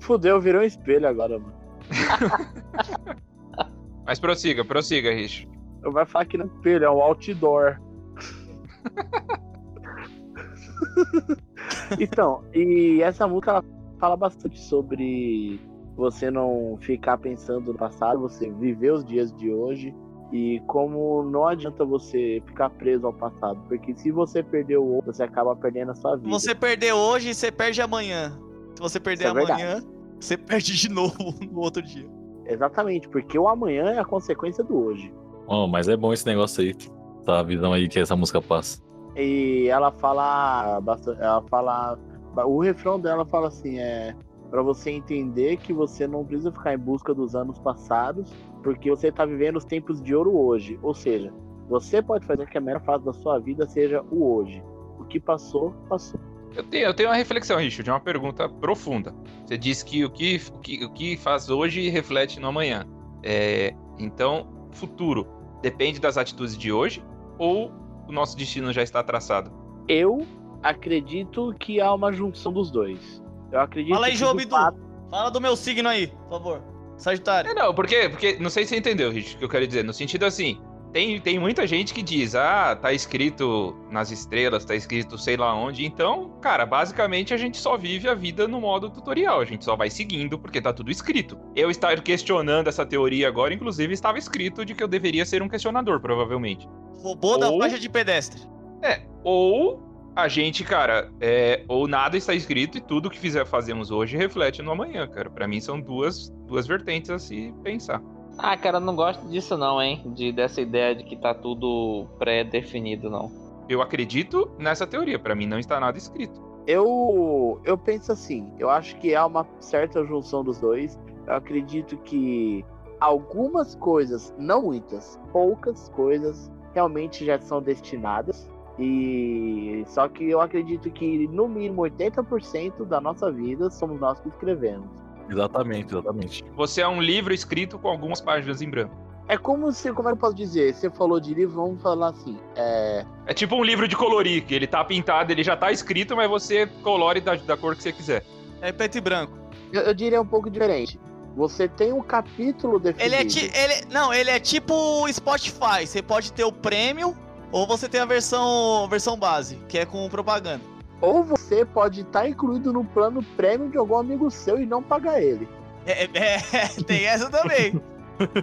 Fudeu, 0.00 0.40
virou 0.40 0.62
um 0.62 0.64
espelho 0.64 1.06
agora, 1.08 1.38
mano. 1.38 1.54
Mas 4.06 4.20
prossiga, 4.20 4.64
prossiga, 4.64 5.12
Rich. 5.12 5.48
Eu 5.82 5.90
vai 5.92 6.06
falar 6.06 6.24
que 6.26 6.38
não 6.38 6.46
é 6.46 6.48
espelho, 6.48 6.84
é 6.84 6.90
um 6.90 7.00
outdoor. 7.00 7.80
então, 11.98 12.44
e 12.54 13.00
essa 13.02 13.26
música 13.26 13.50
ela 13.52 13.64
fala 13.98 14.16
bastante 14.16 14.60
sobre 14.60 15.60
você 15.96 16.30
não 16.30 16.78
ficar 16.80 17.18
pensando 17.18 17.72
no 17.72 17.78
passado, 17.78 18.20
você 18.20 18.50
viver 18.50 18.92
os 18.92 19.04
dias 19.04 19.32
de 19.34 19.50
hoje 19.50 19.94
e 20.32 20.60
como 20.66 21.22
não 21.22 21.46
adianta 21.46 21.84
você 21.84 22.42
ficar 22.46 22.70
preso 22.70 23.06
ao 23.06 23.12
passado, 23.12 23.60
porque 23.68 23.94
se 23.94 24.10
você 24.10 24.42
perder 24.42 24.78
o 24.78 24.84
outro, 24.84 25.12
você 25.12 25.22
acaba 25.22 25.54
perdendo 25.54 25.92
a 25.92 25.94
sua 25.94 26.16
Se 26.16 26.24
vida. 26.24 26.30
você 26.30 26.54
perder 26.54 26.92
hoje, 26.92 27.32
você 27.32 27.52
perde 27.52 27.80
amanhã. 27.80 28.36
Se 28.74 28.82
você 28.82 28.98
perder 28.98 29.28
Isso 29.28 29.38
é 29.38 29.42
amanhã, 29.42 29.80
você 30.24 30.38
perde 30.38 30.74
de 30.74 30.88
novo 30.88 31.34
no 31.52 31.60
outro 31.60 31.82
dia. 31.82 32.08
Exatamente, 32.46 33.08
porque 33.08 33.38
o 33.38 33.48
amanhã 33.48 33.90
é 33.90 33.98
a 33.98 34.04
consequência 34.04 34.64
do 34.64 34.76
hoje. 34.76 35.12
Oh, 35.46 35.66
mas 35.66 35.88
é 35.88 35.96
bom 35.96 36.12
esse 36.12 36.26
negócio 36.26 36.62
aí, 36.62 36.74
essa 37.20 37.42
visão 37.42 37.72
aí 37.72 37.88
que 37.88 37.98
essa 37.98 38.16
música 38.16 38.40
passa. 38.40 38.82
E 39.16 39.68
ela 39.68 39.92
fala 39.92 40.80
bastante, 40.80 41.20
ela 41.20 41.42
fala, 41.48 41.98
o 42.46 42.60
refrão 42.60 42.98
dela 42.98 43.24
fala 43.24 43.48
assim, 43.48 43.78
é 43.78 44.14
para 44.50 44.62
você 44.62 44.90
entender 44.90 45.56
que 45.56 45.72
você 45.72 46.06
não 46.06 46.24
precisa 46.24 46.52
ficar 46.52 46.74
em 46.74 46.78
busca 46.78 47.12
dos 47.12 47.34
anos 47.34 47.58
passados, 47.58 48.32
porque 48.62 48.88
você 48.88 49.10
tá 49.10 49.24
vivendo 49.24 49.56
os 49.56 49.64
tempos 49.64 50.02
de 50.02 50.14
ouro 50.14 50.36
hoje. 50.36 50.78
Ou 50.82 50.94
seja, 50.94 51.32
você 51.68 52.00
pode 52.00 52.24
fazer 52.26 52.48
que 52.48 52.56
a 52.56 52.60
melhor 52.60 52.82
fase 52.82 53.04
da 53.04 53.12
sua 53.12 53.38
vida 53.38 53.66
seja 53.66 54.02
o 54.10 54.24
hoje. 54.32 54.62
O 54.98 55.04
que 55.04 55.18
passou, 55.18 55.72
passou. 55.88 56.20
Eu 56.56 56.62
tenho, 56.62 56.84
eu 56.84 56.94
tenho 56.94 57.08
uma 57.08 57.16
reflexão, 57.16 57.58
Richard, 57.58 57.90
uma 57.90 58.00
pergunta 58.00 58.48
profunda. 58.48 59.14
Você 59.44 59.58
disse 59.58 59.84
que 59.84 60.04
o 60.04 60.10
que, 60.10 60.40
o 60.52 60.58
que, 60.60 60.84
o 60.84 60.90
que 60.90 61.16
faz 61.16 61.50
hoje 61.50 61.88
reflete 61.88 62.38
no 62.38 62.48
amanhã. 62.48 62.86
É, 63.22 63.74
então, 63.98 64.68
futuro 64.72 65.26
depende 65.62 65.98
das 65.98 66.16
atitudes 66.16 66.56
de 66.56 66.70
hoje 66.70 67.02
ou 67.38 67.72
o 68.06 68.12
nosso 68.12 68.36
destino 68.36 68.72
já 68.72 68.82
está 68.82 69.02
traçado? 69.02 69.50
Eu 69.88 70.26
acredito 70.62 71.54
que 71.58 71.80
há 71.80 71.92
uma 71.92 72.12
junção 72.12 72.52
dos 72.52 72.70
dois. 72.70 73.22
Eu 73.50 73.60
acredito 73.60 73.94
Fala 73.94 74.06
aí, 74.06 74.16
João 74.16 74.36
Bidu. 74.36 74.50
fato, 74.50 74.78
Fala 75.10 75.30
do 75.30 75.40
meu 75.40 75.56
signo 75.56 75.88
aí, 75.88 76.08
por 76.08 76.30
favor. 76.30 76.62
Sagitário. 76.96 77.50
É, 77.50 77.54
não, 77.54 77.74
porque, 77.74 78.08
porque 78.08 78.36
não 78.38 78.48
sei 78.48 78.64
se 78.64 78.70
você 78.70 78.76
entendeu, 78.76 79.10
Richard, 79.10 79.36
o 79.36 79.38
que 79.38 79.44
eu 79.44 79.48
quero 79.48 79.66
dizer. 79.66 79.84
No 79.84 79.92
sentido 79.92 80.24
assim, 80.24 80.60
tem, 80.94 81.20
tem 81.20 81.40
muita 81.40 81.66
gente 81.66 81.92
que 81.92 82.00
diz, 82.00 82.36
ah, 82.36 82.78
tá 82.80 82.92
escrito 82.92 83.76
nas 83.90 84.12
estrelas, 84.12 84.64
tá 84.64 84.76
escrito 84.76 85.18
sei 85.18 85.36
lá 85.36 85.52
onde. 85.52 85.84
Então, 85.84 86.38
cara, 86.40 86.64
basicamente 86.64 87.34
a 87.34 87.36
gente 87.36 87.56
só 87.56 87.76
vive 87.76 88.08
a 88.08 88.14
vida 88.14 88.46
no 88.46 88.60
modo 88.60 88.88
tutorial. 88.88 89.40
A 89.40 89.44
gente 89.44 89.64
só 89.64 89.74
vai 89.74 89.90
seguindo 89.90 90.38
porque 90.38 90.62
tá 90.62 90.72
tudo 90.72 90.92
escrito. 90.92 91.36
Eu 91.56 91.68
estar 91.68 92.00
questionando 92.00 92.68
essa 92.68 92.86
teoria 92.86 93.26
agora, 93.26 93.52
inclusive, 93.52 93.92
estava 93.92 94.18
escrito 94.18 94.64
de 94.64 94.72
que 94.72 94.84
eu 94.84 94.86
deveria 94.86 95.26
ser 95.26 95.42
um 95.42 95.48
questionador, 95.48 95.98
provavelmente. 95.98 96.68
Robô 97.02 97.38
da 97.38 97.50
Ou- 97.50 97.58
faixa 97.58 97.78
de 97.80 97.88
pedestre. 97.88 98.40
É, 98.80 99.02
ou 99.24 99.82
a 100.14 100.28
gente, 100.28 100.62
cara, 100.62 101.10
é, 101.20 101.64
ou 101.66 101.88
nada 101.88 102.16
está 102.16 102.32
escrito 102.34 102.78
e 102.78 102.80
tudo 102.80 103.10
que 103.10 103.18
fizer 103.18 103.44
fazemos 103.44 103.90
hoje 103.90 104.16
reflete 104.16 104.62
no 104.62 104.70
amanhã, 104.70 105.08
cara. 105.08 105.28
Pra 105.28 105.48
mim 105.48 105.60
são 105.60 105.80
duas, 105.80 106.30
duas 106.46 106.68
vertentes 106.68 107.10
a 107.10 107.18
se 107.18 107.52
pensar. 107.64 108.00
Ah, 108.38 108.56
cara, 108.56 108.80
não 108.80 108.96
gosto 108.96 109.26
disso 109.28 109.56
não, 109.56 109.80
hein? 109.80 110.02
De, 110.14 110.32
dessa 110.32 110.60
ideia 110.60 110.94
de 110.94 111.04
que 111.04 111.16
tá 111.16 111.32
tudo 111.34 112.06
pré-definido, 112.18 113.08
não. 113.08 113.30
Eu 113.68 113.80
acredito 113.80 114.50
nessa 114.58 114.86
teoria, 114.86 115.18
pra 115.18 115.34
mim 115.34 115.46
não 115.46 115.58
está 115.58 115.80
nada 115.80 115.96
escrito. 115.96 116.42
eu, 116.66 117.60
eu 117.64 117.76
penso 117.78 118.12
assim, 118.12 118.52
eu 118.58 118.68
acho 118.70 118.96
que 118.96 119.14
há 119.14 119.24
uma 119.26 119.46
certa 119.60 120.04
junção 120.04 120.42
dos 120.42 120.58
dois. 120.58 120.98
Eu 121.26 121.34
acredito 121.34 121.96
que 121.98 122.64
algumas 123.00 123.74
coisas, 123.74 124.34
não 124.38 124.62
muitas, 124.62 125.18
poucas 125.32 125.88
coisas 125.90 126.50
realmente 126.74 127.24
já 127.24 127.38
são 127.40 127.62
destinadas. 127.62 128.50
E 128.78 129.84
só 129.86 130.08
que 130.08 130.28
eu 130.28 130.40
acredito 130.40 130.90
que 130.90 131.28
no 131.28 131.48
mínimo 131.48 131.82
80% 131.82 132.84
da 132.84 133.00
nossa 133.00 133.30
vida 133.30 133.70
somos 133.70 134.00
nós 134.00 134.18
que 134.20 134.28
escrevemos. 134.28 135.03
Exatamente, 135.28 135.92
exatamente. 135.92 136.44
Você 136.56 136.80
é 136.80 136.88
um 136.88 137.00
livro 137.00 137.32
escrito 137.32 137.78
com 137.78 137.88
algumas 137.88 138.20
páginas 138.20 138.60
em 138.62 138.68
branco. 138.68 138.94
É 139.26 139.38
como 139.38 139.72
se, 139.72 139.90
como 139.92 140.08
é 140.08 140.12
que 140.12 140.16
eu 140.16 140.20
posso 140.20 140.34
dizer? 140.34 140.74
Você 140.74 140.90
falou 140.90 141.18
de 141.18 141.32
livro, 141.32 141.54
vamos 141.54 141.80
falar 141.82 142.08
assim. 142.10 142.38
É, 142.56 143.06
É 143.26 143.32
tipo 143.32 143.56
um 143.56 143.64
livro 143.64 143.88
de 143.88 143.96
colorir, 143.96 144.44
que 144.44 144.54
ele 144.54 144.66
tá 144.66 144.84
pintado, 144.84 145.32
ele 145.32 145.42
já 145.42 145.56
tá 145.56 145.72
escrito, 145.72 146.14
mas 146.14 146.28
você 146.28 146.66
colore 146.82 147.20
da, 147.22 147.34
da 147.34 147.56
cor 147.56 147.74
que 147.74 147.82
você 147.82 147.92
quiser. 147.92 148.22
É 148.60 148.70
preto 148.70 148.98
e 148.98 149.00
branco. 149.00 149.32
eu, 149.72 149.80
eu 149.82 149.94
diria 149.94 150.20
um 150.20 150.26
pouco 150.26 150.50
diferente. 150.50 151.00
Você 151.36 151.66
tem 151.66 151.92
um 151.92 152.02
capítulo 152.02 152.78
definido. 152.78 153.02
Ele 153.02 153.22
é, 153.22 153.24
ti, 153.24 153.50
ele, 153.54 153.86
não, 153.90 154.12
ele 154.12 154.30
é 154.30 154.38
tipo 154.38 154.74
o 154.74 155.12
Spotify. 155.12 155.86
Você 155.86 156.00
pode 156.02 156.32
ter 156.32 156.44
o 156.44 156.52
prêmio 156.52 157.16
ou 157.50 157.66
você 157.66 157.88
tem 157.88 158.00
a 158.00 158.04
versão, 158.04 158.86
versão 158.88 159.16
base, 159.16 159.56
que 159.68 159.78
é 159.78 159.86
com 159.86 160.08
propaganda. 160.08 160.73
Ou 161.00 161.22
você 161.22 161.64
pode 161.64 162.00
estar 162.02 162.28
incluído 162.28 162.72
no 162.72 162.84
plano 162.84 163.22
prêmio 163.36 163.68
de 163.68 163.76
algum 163.76 163.96
amigo 163.98 164.30
seu 164.30 164.60
e 164.60 164.66
não 164.66 164.82
pagar 164.82 165.20
ele. 165.22 165.48
É, 165.86 166.04
é, 166.04 166.36
é, 166.52 166.68
tem 166.86 167.04
essa 167.06 167.28
também. 167.30 167.80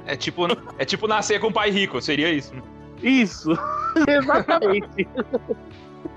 É 0.06 0.18
tipo, 0.18 0.42
é 0.78 0.84
tipo 0.84 1.08
nascer 1.08 1.40
com 1.40 1.48
um 1.48 1.52
pai 1.52 1.70
rico, 1.70 2.02
seria 2.02 2.30
isso. 2.30 2.54
né? 2.54 2.62
Isso! 3.02 3.52
Exatamente. 4.06 5.08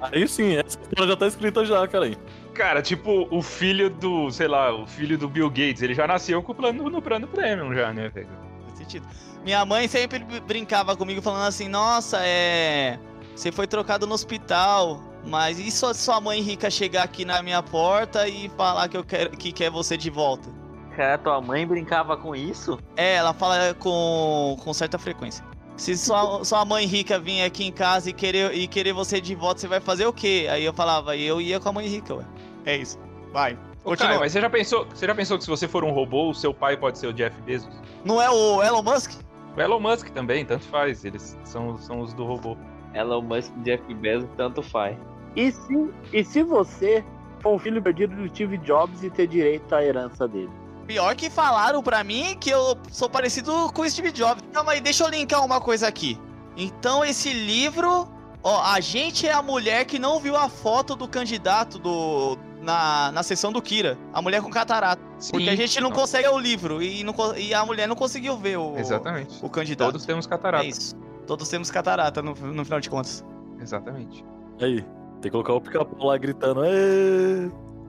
Aí 0.01 0.27
sim, 0.27 0.57
essa 0.57 0.77
história 0.81 1.13
já 1.13 1.17
tá 1.17 1.27
escrita 1.29 1.65
já, 1.65 1.87
cara. 1.87 2.07
aí. 2.07 2.19
Cara, 2.53 2.83
tipo 2.83 3.29
o 3.31 3.41
filho 3.43 3.89
do, 3.91 4.29
sei 4.33 4.49
lá, 4.49 4.75
o 4.75 4.85
filho 4.89 5.17
do 5.17 5.29
Bill 5.29 5.49
Gates, 5.49 5.83
ele 5.83 5.95
já 5.95 6.05
nasceu 6.05 6.43
com 6.43 6.51
o 6.51 6.55
plano 6.55 6.91
no 6.91 7.01
plano 7.01 7.29
premium 7.29 7.73
já, 7.73 7.93
né, 7.93 8.09
velho? 8.09 8.27
Faz 8.67 8.79
sentido. 8.79 9.07
Minha 9.45 9.65
mãe 9.65 9.87
sempre 9.87 10.19
br- 10.19 10.41
brincava 10.45 10.97
comigo 10.97 11.23
falando 11.23 11.47
assim, 11.47 11.69
nossa, 11.69 12.19
é. 12.27 12.99
Você 13.37 13.53
foi 13.53 13.69
trocado 13.69 14.05
no 14.05 14.15
hospital. 14.15 15.01
Mas 15.27 15.59
e 15.59 15.71
se 15.71 15.95
sua 15.95 16.21
mãe 16.21 16.41
rica 16.41 16.71
chegar 16.71 17.05
aqui 17.05 17.25
na 17.25 17.43
minha 17.43 17.63
porta 17.63 18.29
e 18.29 18.49
falar 18.51 18.89
que 18.89 18.97
eu 18.97 19.05
quero 19.05 19.31
que 19.31 19.53
quer 19.53 19.71
você 19.71 19.97
de 19.97 20.11
volta? 20.11 20.49
Cara, 20.97 21.19
tua 21.19 21.41
mãe 21.41 21.67
brincava 21.67 22.17
com 22.17 22.37
isso? 22.37 22.79
É, 22.97 23.15
ela 23.15 23.33
fala 23.35 23.75
com, 23.75 24.57
com 24.63 24.73
certa 24.73 24.99
frequência. 24.99 25.45
Se 25.77 25.97
sua, 25.97 26.43
sua 26.45 26.65
mãe 26.65 26.87
rica 26.87 27.19
vir 27.19 27.43
aqui 27.43 27.65
em 27.65 27.73
casa 27.73 28.11
e 28.11 28.13
querer, 28.13 28.55
e 28.55 28.69
querer 28.69 28.93
você 28.93 29.21
de 29.21 29.35
volta, 29.35 29.61
você 29.61 29.69
vai 29.69 29.81
fazer 29.81 30.07
o 30.07 30.13
quê? 30.13 30.47
Aí 30.51 30.65
eu 30.65 30.73
falava, 30.73 31.17
eu 31.17 31.41
ia 31.41 31.59
com 31.59 31.69
a 31.69 31.73
mãe 31.73 31.89
rica, 31.89 32.15
ué. 32.15 32.25
É 32.65 32.77
isso. 32.77 32.99
Vai. 33.33 33.59
Ô, 33.83 33.91
Continua. 33.91 34.11
Caio, 34.11 34.21
mas 34.21 34.33
você 34.33 34.41
já 34.41 34.51
pensou, 34.51 34.87
você 34.87 35.07
já 35.07 35.15
pensou 35.15 35.37
que 35.37 35.45
se 35.45 35.51
você 35.51 35.67
for 35.67 35.85
um 35.85 35.91
robô, 35.91 36.31
o 36.31 36.35
seu 36.35 36.55
pai 36.55 36.77
pode 36.77 36.99
ser 36.99 37.09
o 37.09 37.13
Jeff 37.13 37.41
Bezos? 37.43 37.75
Não 38.05 38.23
é 38.23 38.31
o 38.31 38.63
Elon 38.63 38.83
Musk? 38.83 39.13
O 39.57 39.61
Elon 39.61 39.81
Musk 39.81 40.09
também, 40.11 40.45
tanto 40.45 40.65
faz, 40.65 41.05
eles 41.05 41.37
são, 41.45 41.77
são 41.79 42.01
os 42.01 42.15
do 42.15 42.25
robô. 42.25 42.57
Elon 42.95 43.23
Musk, 43.23 43.53
Jeff 43.65 43.83
Bezos, 43.95 44.29
tanto 44.37 44.63
faz. 44.63 44.97
E 45.37 45.51
se, 45.53 45.91
e 46.13 46.25
se 46.25 46.43
você 46.43 47.05
for 47.41 47.55
um 47.55 47.59
filho 47.59 47.83
perdido 47.83 48.15
do 48.17 48.29
Steve 48.29 48.59
Jobs 48.59 49.03
e 49.03 49.11
ter 49.11 49.27
direito 49.27 49.75
à 49.75 49.83
herança 49.85 50.27
dele? 50.29 50.51
Pior 50.87 51.15
que 51.17 51.31
falaram 51.31 51.83
pra 51.83 52.05
mim 52.05 52.37
que 52.39 52.51
eu 52.51 52.77
sou 52.91 53.09
parecido 53.09 53.73
com 53.73 53.83
o 53.83 53.91
Steve 53.91 54.13
Jobs. 54.13 54.43
Calma 54.53 54.73
aí, 54.73 54.81
deixa 54.81 55.05
eu 55.05 55.09
linkar 55.09 55.45
uma 55.45 55.61
coisa 55.61 55.89
aqui. 55.89 56.19
Então 56.57 57.05
esse 57.05 57.33
livro, 57.33 58.07
ó, 58.43 58.63
a 58.63 58.81
gente 58.81 59.27
é 59.27 59.33
a 59.33 59.43
mulher 59.43 59.87
que 59.87 59.99
não 59.99 60.21
viu 60.21 60.37
a 60.37 60.49
foto 60.49 60.95
do 60.95 61.09
candidato 61.09 61.79
do 61.79 62.39
na, 62.61 63.11
na 63.13 63.23
sessão 63.23 63.53
do 63.53 63.61
Kira, 63.61 63.99
a 64.13 64.23
mulher 64.23 64.41
com 64.43 64.51
catarata. 64.51 65.03
Porque 65.31 65.49
a 65.49 65.53
Sim. 65.53 65.57
gente 65.57 65.81
não 65.81 65.91
consegue 65.91 66.29
o 66.29 66.39
livro 66.39 66.83
e, 66.83 67.03
não 67.03 67.15
e 67.37 67.53
a 67.55 67.65
mulher 67.65 67.87
não 67.89 67.97
conseguiu 67.97 68.37
ver 68.37 68.59
o, 68.59 68.77
Exatamente. 68.77 69.39
o 69.43 69.49
candidato. 69.49 69.89
Todos 69.93 70.07
temos 70.07 70.27
É 70.27 70.29
catarata. 70.29 70.67
isso. 70.67 70.97
Todos 71.27 71.49
temos 71.49 71.71
catarata 71.71 72.21
no, 72.23 72.35
no 72.35 72.65
final 72.65 72.81
de 72.81 72.91
contas. 72.91 73.25
Exatamente. 73.61 74.25
Aí, 74.61 74.85
que 75.31 75.33
colocar 75.33 75.53
o 75.55 75.61
pica-pau 75.61 76.07
lá 76.09 76.19
gritando, 76.19 76.65
"Ê!" 76.65 77.49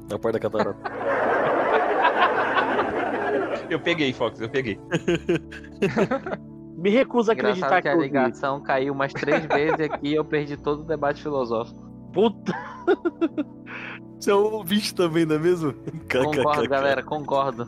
na 0.09 0.19
porta 0.19 0.33
da 0.33 0.39
catarata. 0.39 0.79
Eu 3.69 3.79
peguei, 3.79 4.13
Fox, 4.13 4.39
eu 4.39 4.49
peguei. 4.49 4.79
Me 6.77 6.89
recuso 6.91 7.31
a 7.31 7.33
acreditar 7.33 7.65
Engraçado 7.67 7.77
que 7.77 7.81
que 7.83 7.89
a 7.89 7.93
eu 7.93 7.97
vi. 7.99 8.03
ligação 8.05 8.61
caiu 8.61 8.93
umas 8.93 9.11
três 9.11 9.43
vezes 9.47 9.79
aqui 9.79 10.09
e 10.09 10.15
eu 10.15 10.23
perdi 10.23 10.55
todo 10.55 10.81
o 10.81 10.85
debate 10.85 11.23
filosófico. 11.23 11.79
Puta, 12.13 12.53
Você 14.19 14.29
é 14.29 14.35
o 14.35 14.53
ouvinte 14.57 14.93
também, 14.93 15.25
não 15.25 15.35
é 15.35 15.39
mesmo? 15.39 15.73
Concordo, 16.11 16.69
galera, 16.69 17.01
concordo. 17.01 17.67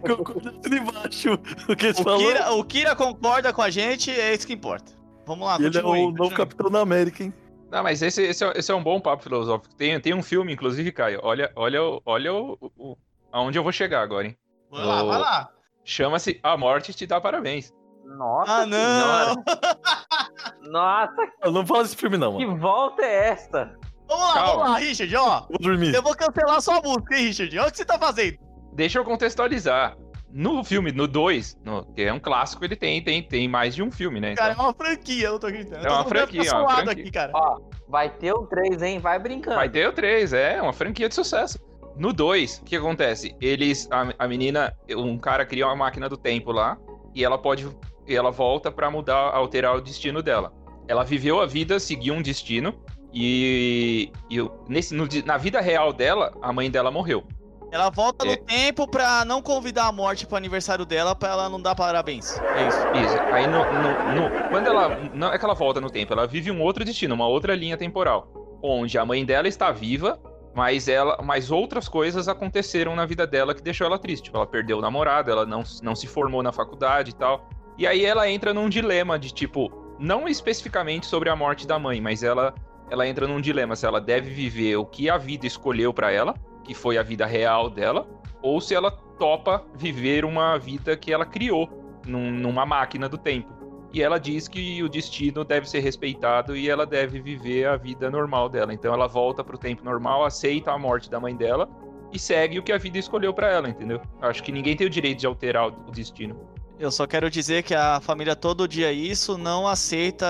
Concordo 0.00 0.48
ali 0.66 0.78
embaixo 0.78 1.34
o 1.68 1.76
que 1.76 1.86
eles 1.86 2.00
O. 2.00 2.04
Kira, 2.18 2.52
o 2.54 2.64
Kira 2.64 2.96
concorda 2.96 3.52
com 3.52 3.62
a 3.62 3.70
gente, 3.70 4.10
é 4.10 4.34
isso 4.34 4.46
que 4.46 4.54
importa. 4.54 4.92
Vamos 5.26 5.46
lá, 5.46 5.58
E 5.60 5.66
ele 5.66 5.78
é 5.78 5.82
continue. 5.82 6.06
o 6.06 6.10
novo. 6.12 6.34
Capitão 6.34 6.70
da 6.70 6.80
América, 6.80 7.22
hein? 7.22 7.32
Não, 7.72 7.82
mas 7.82 8.02
esse, 8.02 8.22
esse, 8.22 8.44
é, 8.44 8.52
esse 8.54 8.70
é 8.70 8.74
um 8.74 8.82
bom 8.82 9.00
papo 9.00 9.22
filosófico. 9.22 9.74
Tem, 9.74 9.98
tem 9.98 10.12
um 10.14 10.22
filme, 10.22 10.52
inclusive, 10.52 10.92
Caio. 10.92 11.20
Olha, 11.22 11.50
olha, 11.56 11.82
o- 11.82 12.02
olha 12.04 12.32
o, 12.34 12.58
o- 12.76 12.96
aonde 13.32 13.58
eu 13.58 13.62
vou 13.62 13.72
chegar 13.72 14.02
agora, 14.02 14.26
hein? 14.26 14.36
Vai 14.70 14.84
lá, 14.84 15.02
vai 15.02 15.18
lá. 15.18 15.48
Chama-se 15.84 16.38
A 16.42 16.54
Morte 16.56 16.92
Te 16.92 17.06
Dá 17.06 17.18
Parabéns. 17.20 17.72
Nossa 18.04 18.52
Ah, 18.52 18.66
não! 18.66 18.78
senhora. 18.78 19.34
Nossa, 20.70 21.14
Ah, 21.42 21.50
Não 21.50 21.66
fala 21.66 21.82
desse 21.82 21.96
filme, 21.96 22.16
não, 22.18 22.36
que 22.36 22.44
mano. 22.46 22.58
volta 22.60 23.02
é 23.02 23.28
esta? 23.30 23.74
Vamos 24.06 24.24
lá, 24.28 24.34
Calma. 24.34 24.52
vamos 24.52 24.70
lá, 24.72 24.78
Richard, 24.78 25.16
ó. 25.16 25.40
Vou 25.48 25.58
dormir. 25.60 25.94
Eu 25.94 26.02
vou 26.02 26.14
cancelar 26.14 26.60
sua 26.60 26.80
música, 26.82 27.16
hein, 27.16 27.26
Richard? 27.28 27.58
Olha 27.58 27.68
o 27.68 27.70
que 27.70 27.76
você 27.78 27.84
tá 27.84 27.98
fazendo. 27.98 28.36
Deixa 28.74 28.98
eu 28.98 29.04
contextualizar. 29.04 29.96
No 30.32 30.64
filme, 30.64 30.90
no 30.92 31.06
2, 31.06 31.58
no- 31.64 31.84
que 31.94 32.02
é 32.02 32.12
um 32.12 32.18
clássico, 32.18 32.64
ele 32.64 32.74
tem, 32.74 33.02
tem, 33.04 33.22
tem 33.22 33.46
mais 33.46 33.74
de 33.74 33.82
um 33.82 33.90
filme, 33.90 34.18
né? 34.18 34.34
Cara, 34.34 34.50
é 34.50 34.52
Então, 34.54 34.64
uma 34.64 34.72
franquia, 34.74 35.26
eu 35.26 35.32
não 35.32 35.38
tô 35.38 35.46
acreditando. 35.46 35.86
É 35.86 35.90
uma 35.90 35.98
Eu 36.00 36.04
tô 36.04 36.08
ficando 36.08 36.18
franquia, 36.26 36.50
é 36.50 36.54
uma 36.54 36.74
franquia. 36.76 36.92
aqui, 37.02 37.10
cara. 37.10 37.32
Ó, 37.34 37.60
vai 37.86 38.08
ter 38.08 38.32
o 38.32 38.46
3, 38.46 38.80
hein? 38.82 38.98
Vai 38.98 39.18
brincando. 39.18 39.56
vai 39.56 39.68
ter 39.68 39.86
o 39.86 39.92
3, 39.92 40.32
é 40.32 40.62
uma 40.62 40.72
franquia 40.72 41.08
de 41.08 41.14
sucesso. 41.14 41.58
No 41.96 42.12
2, 42.14 42.58
o 42.58 42.64
que 42.64 42.74
acontece? 42.76 43.36
Eles, 43.40 43.86
a, 43.90 44.08
a 44.24 44.26
menina, 44.26 44.72
um 44.96 45.18
cara 45.18 45.44
cria 45.44 45.66
uma 45.66 45.76
máquina 45.76 46.08
do 46.08 46.16
tempo 46.16 46.50
lá, 46.50 46.78
e 47.14 47.22
ela 47.22 47.36
pode, 47.36 47.68
e 48.08 48.16
ela 48.16 48.30
volta 48.30 48.72
pra 48.72 48.90
mudar, 48.90 49.16
alterar 49.34 49.76
o 49.76 49.80
destino 49.82 50.22
dela. 50.22 50.50
Ela 50.88 51.04
viveu 51.04 51.40
a 51.40 51.46
vida, 51.46 51.78
seguiu 51.78 52.14
um 52.14 52.22
destino, 52.22 52.74
e, 53.12 54.10
e 54.30 54.38
nesse, 54.68 54.94
no 54.94 55.06
na 55.26 55.36
vida 55.36 55.60
real 55.60 55.92
dela, 55.92 56.32
a 56.40 56.50
mãe 56.52 56.70
dela 56.70 56.90
morreu. 56.90 57.22
Ela 57.72 57.88
volta 57.90 58.26
É. 58.26 58.30
no 58.30 58.36
tempo 58.36 58.86
pra 58.86 59.24
não 59.24 59.40
convidar 59.40 59.86
a 59.86 59.92
morte 59.92 60.26
pro 60.26 60.36
aniversário 60.36 60.84
dela, 60.84 61.14
pra 61.14 61.30
ela 61.30 61.48
não 61.48 61.60
dar 61.60 61.74
parabéns. 61.74 62.36
É 62.54 62.68
isso. 62.68 62.86
Isso. 62.92 63.16
Aí 63.32 63.46
no, 63.46 63.64
no- 63.64 64.28
no- 64.28 64.48
quando 64.50 64.66
ela. 64.66 64.88
Não 65.14 65.32
é 65.32 65.38
que 65.38 65.44
ela 65.44 65.54
volta 65.54 65.80
no 65.80 65.88
tempo, 65.90 66.12
ela 66.12 66.26
vive 66.26 66.50
um 66.50 66.60
outro 66.60 66.84
destino, 66.84 67.14
uma 67.14 67.26
outra 67.26 67.54
linha 67.56 67.76
temporal. 67.78 68.28
Onde 68.62 68.98
a 68.98 69.04
mãe 69.06 69.24
dela 69.24 69.48
está 69.48 69.70
viva, 69.72 70.20
mas 70.54 70.86
ela. 70.86 71.18
Mas 71.24 71.50
outras 71.50 71.88
coisas 71.88 72.28
aconteceram 72.28 72.94
na 72.94 73.06
vida 73.06 73.26
dela 73.26 73.54
que 73.54 73.62
deixou 73.62 73.86
ela 73.86 73.98
triste. 73.98 74.24
Tipo, 74.24 74.36
ela 74.36 74.46
perdeu 74.46 74.76
o 74.78 74.82
namorado, 74.82 75.30
ela 75.30 75.46
não, 75.46 75.62
não 75.82 75.94
se 75.94 76.06
formou 76.06 76.42
na 76.42 76.52
faculdade 76.52 77.10
e 77.10 77.14
tal. 77.14 77.48
E 77.78 77.86
aí 77.86 78.04
ela 78.04 78.28
entra 78.30 78.52
num 78.52 78.68
dilema 78.68 79.18
de 79.18 79.32
tipo, 79.32 79.72
não 79.98 80.28
especificamente 80.28 81.06
sobre 81.06 81.30
a 81.30 81.34
morte 81.34 81.66
da 81.66 81.78
mãe, 81.78 82.02
mas 82.02 82.22
ela, 82.22 82.54
ela 82.90 83.08
entra 83.08 83.26
num 83.26 83.40
dilema 83.40 83.74
se 83.74 83.86
ela 83.86 83.98
deve 83.98 84.28
viver 84.28 84.76
o 84.76 84.84
que 84.84 85.08
a 85.08 85.16
vida 85.16 85.46
escolheu 85.46 85.92
pra 85.94 86.12
ela, 86.12 86.34
que 86.64 86.74
foi 86.74 86.98
a 86.98 87.02
vida 87.02 87.26
real 87.26 87.68
dela, 87.68 88.06
ou 88.42 88.60
se 88.60 88.74
ela 88.74 88.90
topa 88.90 89.64
viver 89.76 90.24
uma 90.24 90.58
vida 90.58 90.96
que 90.96 91.12
ela 91.12 91.24
criou 91.24 91.68
num- 92.06 92.32
numa 92.32 92.66
máquina 92.66 93.08
do 93.08 93.16
tempo. 93.18 93.52
E 93.92 94.02
ela 94.02 94.18
diz 94.18 94.48
que 94.48 94.82
o 94.82 94.88
destino 94.88 95.44
deve 95.44 95.68
ser 95.68 95.80
respeitado 95.80 96.56
e 96.56 96.68
ela 96.68 96.86
deve 96.86 97.20
viver 97.20 97.66
a 97.66 97.76
vida 97.76 98.10
normal 98.10 98.48
dela. 98.48 98.72
Então 98.72 98.92
ela 98.92 99.06
volta 99.06 99.44
pro 99.44 99.58
tempo 99.58 99.84
normal, 99.84 100.24
aceita 100.24 100.72
a 100.72 100.78
morte 100.78 101.10
da 101.10 101.20
mãe 101.20 101.36
dela 101.36 101.68
e 102.10 102.18
segue 102.18 102.58
o 102.58 102.62
que 102.62 102.72
a 102.72 102.78
vida 102.78 102.98
escolheu 102.98 103.34
pra 103.34 103.50
ela, 103.50 103.68
entendeu? 103.68 104.00
Acho 104.20 104.42
que 104.42 104.50
ninguém 104.50 104.74
tem 104.76 104.86
o 104.86 104.90
direito 104.90 105.20
de 105.20 105.26
alterar 105.26 105.68
o 105.68 105.88
o 105.88 105.90
destino. 105.90 106.40
Eu 106.78 106.90
só 106.90 107.06
quero 107.06 107.30
dizer 107.30 107.62
que 107.62 107.74
a 107.74 108.00
família 108.00 108.34
Todo 108.34 108.66
Dia 108.66 108.90
Isso 108.92 109.36
não 109.38 109.68
aceita 109.68 110.26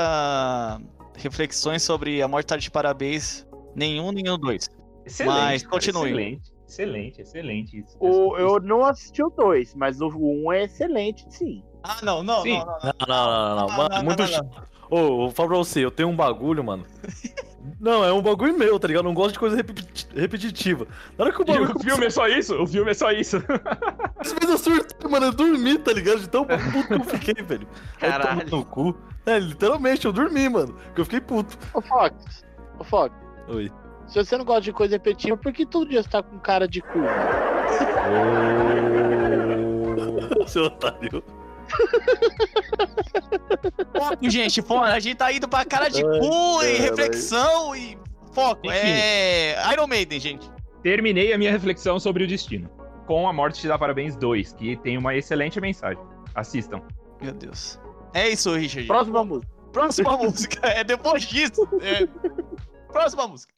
reflexões 1.17 1.83
sobre 1.83 2.21
a 2.21 2.29
morte 2.29 2.47
tá 2.49 2.57
de 2.57 2.71
parabéns. 2.71 3.47
Nenhum, 3.75 4.13
nenhum 4.13 4.37
dois. 4.37 4.69
Mas 5.27 5.67
continue. 5.67 6.11
Excelente, 6.11 6.53
excelente, 6.67 7.21
excelente 7.23 7.79
isso. 7.81 7.97
O, 8.01 8.37
eu 8.37 8.61
não 8.61 8.85
assisti 8.85 9.23
o 9.23 9.31
2, 9.31 9.75
mas 9.75 10.01
o 10.01 10.09
1 10.09 10.45
um 10.47 10.53
é 10.53 10.65
excelente, 10.65 11.27
sim. 11.31 11.63
Ah, 11.83 11.99
não, 12.03 12.23
não, 12.23 12.43
Sim. 12.43 12.59
não, 12.59 12.67
não, 12.67 12.77
não. 12.83 12.93
Não, 13.07 13.07
não, 13.09 13.27
não, 13.27 13.57
não. 13.57 13.67
Não, 13.69 13.77
Mano, 13.77 13.95
não, 13.97 14.03
muito 14.05 14.27
chato. 14.27 14.63
Ô, 14.89 14.99
eu 14.99 15.17
vou 15.17 15.31
falar 15.31 15.49
pra 15.49 15.59
você, 15.59 15.85
eu 15.85 15.91
tenho 15.91 16.09
um 16.09 16.15
bagulho, 16.17 16.63
mano. 16.63 16.85
Não, 17.81 18.05
é 18.05 18.13
um 18.13 18.21
bagulho 18.21 18.59
meu, 18.59 18.77
tá 18.79 18.89
ligado? 18.89 19.05
Eu 19.05 19.09
não 19.09 19.15
gosto 19.15 19.35
de 19.35 19.39
coisa 19.39 19.55
repeti- 19.55 20.09
repetitiva. 20.17 20.85
Na 21.17 21.25
hora 21.25 21.33
que 21.33 21.41
o 21.41 21.45
E 21.45 21.47
bagulho 21.47 21.77
o 21.77 21.81
filme 21.81 22.07
é 22.07 22.11
só 22.11 22.27
isso? 22.27 22.61
O 22.61 22.67
filme 22.67 22.91
é 22.91 22.95
só 22.95 23.13
isso. 23.13 23.37
Às 24.19 24.33
vezes 24.33 24.51
eu 24.51 24.59
surtei, 24.59 25.09
mano, 25.09 25.27
eu 25.27 25.33
dormi, 25.33 25.79
tá 25.79 25.93
ligado? 25.93 26.19
De 26.21 26.29
tão 26.29 26.45
puto 26.45 26.89
que 26.89 26.93
eu 26.95 27.05
fiquei, 27.05 27.45
velho. 27.45 27.67
Caralho. 28.01 28.51
No 28.51 28.65
cu. 28.65 28.97
É, 29.25 29.39
literalmente, 29.39 30.07
eu 30.07 30.13
dormi, 30.13 30.49
mano. 30.49 30.77
Que 30.93 31.01
eu 31.01 31.05
fiquei 31.05 31.21
puto. 31.21 31.57
Ô 31.73 31.81
Fox, 31.81 32.45
ô 32.81 32.85
Fox, 32.85 33.15
Oi. 33.49 33.71
Se 34.13 34.19
você 34.19 34.37
não 34.37 34.45
gosta 34.45 34.63
de 34.63 34.73
coisa 34.73 34.95
repetitiva, 34.95 35.37
por 35.37 35.53
que 35.53 35.65
todo 35.65 35.89
dia 35.89 36.03
você 36.03 36.09
tá 36.09 36.23
com 36.23 36.39
cara 36.39 36.69
de 36.69 36.81
cu? 36.83 36.99
Seu 40.47 40.65
otário. 40.65 41.23
Foco, 43.97 44.29
gente, 44.31 44.61
foco. 44.63 44.85
A 44.85 44.99
gente 44.99 45.17
tá 45.17 45.33
indo 45.33 45.49
pra 45.49 45.65
cara 45.65 45.89
de 45.89 46.05
Ai, 46.05 46.19
cu 46.21 46.63
e 46.63 46.67
caralho. 46.67 46.83
reflexão 46.83 47.75
e 47.75 47.97
foco. 48.33 48.67
Enfim. 48.67 48.77
É 48.77 49.73
Iron 49.73 49.87
Maiden, 49.87 50.21
gente. 50.21 50.51
Terminei 50.83 51.33
a 51.33 51.39
minha 51.39 51.51
reflexão 51.51 51.99
sobre 52.01 52.25
o 52.25 52.27
destino. 52.27 52.69
Com 53.07 53.27
A 53.29 53.33
Morte 53.33 53.61
Te 53.61 53.69
Dá 53.69 53.79
Parabéns 53.79 54.17
2, 54.17 54.53
que 54.55 54.77
tem 54.77 54.99
uma 54.99 55.15
excelente 55.15 55.61
mensagem. 55.61 56.03
Assistam. 56.35 56.83
Meu 57.23 57.33
Deus. 57.33 57.81
É 58.13 58.29
isso, 58.29 58.53
Richard. 58.55 58.87
Próxima 58.87 59.25
música. 59.25 59.53
Próxima 59.73 60.17
música. 60.19 60.69
É 60.69 60.85
depois 60.85 61.23
disso. 61.23 61.67
É. 61.81 62.07
Próxima 62.93 63.27
música. 63.27 63.53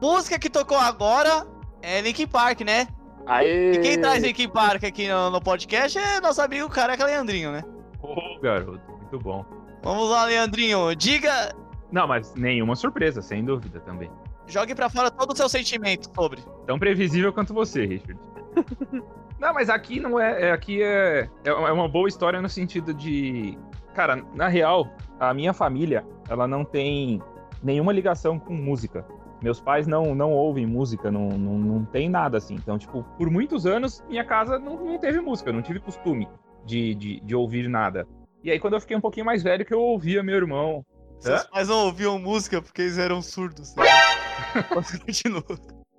Música 0.00 0.38
que 0.38 0.48
tocou 0.50 0.76
agora 0.78 1.46
é 1.82 2.00
Linkin 2.00 2.26
Park, 2.26 2.60
né? 2.60 2.86
Aê! 3.26 3.72
E 3.72 3.78
quem 3.80 4.00
traz 4.00 4.22
Linkin 4.22 4.48
Park 4.48 4.84
aqui 4.84 5.08
no, 5.08 5.30
no 5.30 5.40
podcast 5.40 5.98
é 5.98 6.20
nosso 6.20 6.40
amigo 6.40 6.68
careca 6.68 7.04
Leandrinho, 7.04 7.52
né? 7.52 7.62
Ô, 8.02 8.38
garoto, 8.40 8.80
muito 8.92 9.18
bom. 9.18 9.44
Vamos 9.82 10.08
lá, 10.10 10.24
Leandrinho. 10.24 10.94
Diga, 10.94 11.54
Não, 11.92 12.06
mas 12.06 12.34
nenhuma 12.34 12.74
surpresa, 12.76 13.20
sem 13.20 13.44
dúvida 13.44 13.80
também. 13.80 14.10
jogue 14.46 14.74
pra 14.74 14.88
fora 14.88 15.10
todo 15.10 15.32
o 15.32 15.36
seu 15.36 15.48
sentimento 15.48 16.10
sobre. 16.14 16.40
Tão 16.66 16.78
previsível 16.78 17.32
quanto 17.32 17.52
você, 17.52 17.84
Richard. 17.84 18.18
não, 19.38 19.52
mas 19.52 19.68
aqui 19.68 20.00
não 20.00 20.18
é. 20.18 20.48
é- 20.48 20.52
aqui 20.52 20.82
é, 20.82 21.28
é 21.44 21.52
uma 21.52 21.88
boa 21.88 22.08
história 22.08 22.40
no 22.40 22.48
sentido 22.48 22.94
de. 22.94 23.58
Cara, 23.94 24.24
na 24.34 24.48
real, 24.48 24.88
a 25.18 25.34
minha 25.34 25.52
família, 25.52 26.06
ela 26.28 26.46
não 26.46 26.64
tem 26.64 27.20
nenhuma 27.62 27.92
ligação 27.92 28.38
com 28.38 28.54
música. 28.54 29.04
Meus 29.40 29.60
pais 29.60 29.86
não, 29.86 30.14
não 30.14 30.32
ouvem 30.32 30.66
música, 30.66 31.10
não, 31.10 31.28
não, 31.28 31.58
não 31.58 31.84
tem 31.84 32.08
nada 32.08 32.38
assim. 32.38 32.54
Então, 32.54 32.76
tipo, 32.76 33.04
por 33.16 33.30
muitos 33.30 33.66
anos, 33.66 34.02
minha 34.08 34.24
casa 34.24 34.58
não, 34.58 34.84
não 34.84 34.98
teve 34.98 35.20
música, 35.20 35.50
eu 35.50 35.54
não 35.54 35.62
tive 35.62 35.78
costume 35.78 36.28
de, 36.64 36.94
de, 36.94 37.20
de 37.20 37.34
ouvir 37.34 37.68
nada. 37.68 38.06
E 38.42 38.50
aí, 38.50 38.58
quando 38.58 38.74
eu 38.74 38.80
fiquei 38.80 38.96
um 38.96 39.00
pouquinho 39.00 39.26
mais 39.26 39.42
velho, 39.42 39.64
que 39.64 39.74
eu 39.74 39.80
ouvia 39.80 40.22
meu 40.22 40.36
irmão. 40.36 40.84
Seus 41.18 41.44
pais 41.44 41.68
não 41.68 41.86
ouviam 41.86 42.18
música 42.18 42.62
porque 42.62 42.82
eles 42.82 42.98
eram 42.98 43.20
surdos. 43.20 43.74
Continua. 44.72 45.44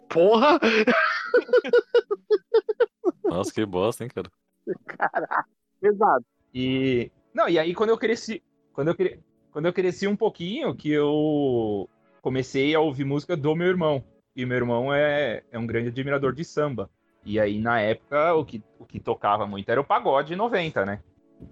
Porra! 0.08 0.60
Nossa, 3.24 3.54
que 3.54 3.66
bosta, 3.66 4.04
hein, 4.04 4.10
cara. 4.10 4.30
Pesado. 5.80 6.26
E. 6.54 7.12
Não, 7.34 7.48
e 7.48 7.60
aí 7.60 7.76
quando 7.76 7.90
eu 7.90 7.98
cresci. 7.98 8.42
Quando 8.74 8.90
eu 8.90 8.96
cre... 8.96 9.20
quando 9.52 9.66
eu 9.66 9.74
cresci 9.74 10.08
um 10.08 10.16
pouquinho 10.16 10.76
que 10.76 10.92
eu 10.92 11.90
comecei 12.22 12.74
a 12.76 12.80
ouvir 12.80 13.04
música 13.06 13.36
do 13.36 13.56
meu 13.56 13.68
irmão. 13.68 14.04
E 14.36 14.46
meu 14.46 14.58
irmão 14.58 14.94
é, 14.94 15.44
é 15.52 15.58
um 15.60 15.66
grande 15.68 15.90
admirador 15.90 16.34
de 16.34 16.44
samba. 16.46 16.90
E 17.26 17.40
aí, 17.40 17.60
na 17.60 17.82
época, 17.82 18.34
o 18.36 18.46
que, 18.46 18.64
o 18.80 18.86
que 18.86 19.00
tocava 19.00 19.46
muito 19.46 19.70
era 19.70 19.82
o 19.82 19.84
pagode 19.84 20.36
90, 20.36 20.86
né? 20.86 21.00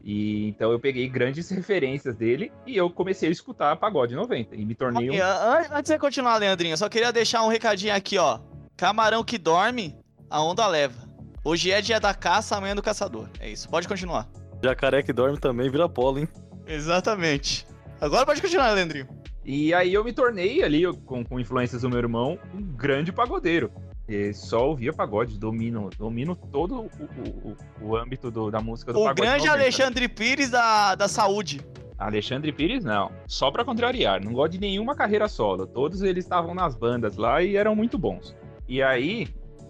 E 0.04 0.48
então 0.50 0.72
eu 0.72 0.80
peguei 0.80 1.08
grandes 1.08 1.50
referências 1.52 2.16
dele 2.16 2.52
e 2.66 2.76
eu 2.76 2.90
comecei 2.90 3.30
a 3.30 3.32
escutar 3.32 3.76
pagode 3.78 4.16
90 4.16 4.56
e 4.56 4.66
me 4.66 4.76
tornei 4.76 5.10
um 5.10 5.14
E, 5.14 5.20
an- 5.22 5.66
Antes 5.72 5.84
de 5.84 5.88
você 5.88 6.00
continuar, 6.00 6.38
Leandrinho, 6.38 6.74
eu 6.74 6.78
só 6.78 6.90
queria 6.90 7.12
deixar 7.12 7.44
um 7.44 7.48
recadinho 7.50 7.94
aqui, 7.96 8.18
ó. 8.18 8.40
Camarão 8.76 9.24
que 9.24 9.38
dorme, 9.38 9.96
a 10.30 10.42
onda 10.44 10.68
leva. 10.68 11.08
Hoje 11.44 11.72
é 11.72 11.82
dia 11.82 12.00
da 12.00 12.14
caça, 12.14 12.58
amanhã 12.58 12.74
é 12.74 12.76
do 12.76 12.82
caçador. 12.84 13.30
É 13.40 13.50
isso, 13.50 13.70
pode 13.70 13.88
continuar. 13.88 14.28
Jacaré 14.62 15.02
que 15.04 15.14
dorme 15.14 15.40
também 15.40 15.70
vira 15.70 15.88
polo, 15.88 16.20
hein? 16.20 16.28
Exatamente. 16.66 17.66
Agora 18.02 18.26
pode 18.26 18.42
continuar, 18.42 18.72
Leandrinho. 18.72 19.08
E 19.48 19.74
aí 19.74 19.94
eu 19.94 20.04
me 20.04 20.12
tornei 20.12 20.62
ali, 20.62 20.84
com, 21.06 21.24
com 21.24 21.40
influências 21.40 21.82
do 21.84 21.90
meu 21.90 22.00
irmão, 22.00 22.38
um 22.54 22.62
grande 22.62 23.14
pagodeiro. 23.14 23.72
E 24.08 24.34
só 24.34 24.68
ouvia 24.68 24.92
pagode, 24.92 25.40
domino, 25.40 25.90
domino 25.98 26.36
todo 26.36 26.82
o, 26.82 26.86
o- 26.86 27.52
o- 27.82 27.88
o 27.90 27.96
âmbito 27.98 28.30
do- 28.30 28.52
da 28.52 28.60
música 28.60 28.92
do 28.92 29.00
O 29.00 29.04
pagode. 29.06 29.22
grande 29.22 29.46
90. 29.46 29.54
Alexandre 29.64 30.08
Pires 30.10 30.50
da, 30.50 30.96
da 30.96 31.08
saúde. 31.08 31.62
Alexandre 31.98 32.52
Pires, 32.52 32.84
não. 32.84 33.10
Só 33.26 33.50
pra 33.50 33.64
contrariar, 33.66 34.22
não 34.24 34.34
gosto 34.34 34.52
de 34.52 34.60
nenhuma 34.60 34.94
carreira 34.96 35.28
solo. 35.30 35.66
Todos 35.66 36.02
eles 36.04 36.26
estavam 36.26 36.54
nas 36.54 36.76
bandas 36.76 37.16
lá 37.18 37.42
e 37.42 37.56
eram 37.56 37.76
muito 37.76 37.98
bons. 37.98 38.36
E 38.68 38.82
aí, 38.84 39.28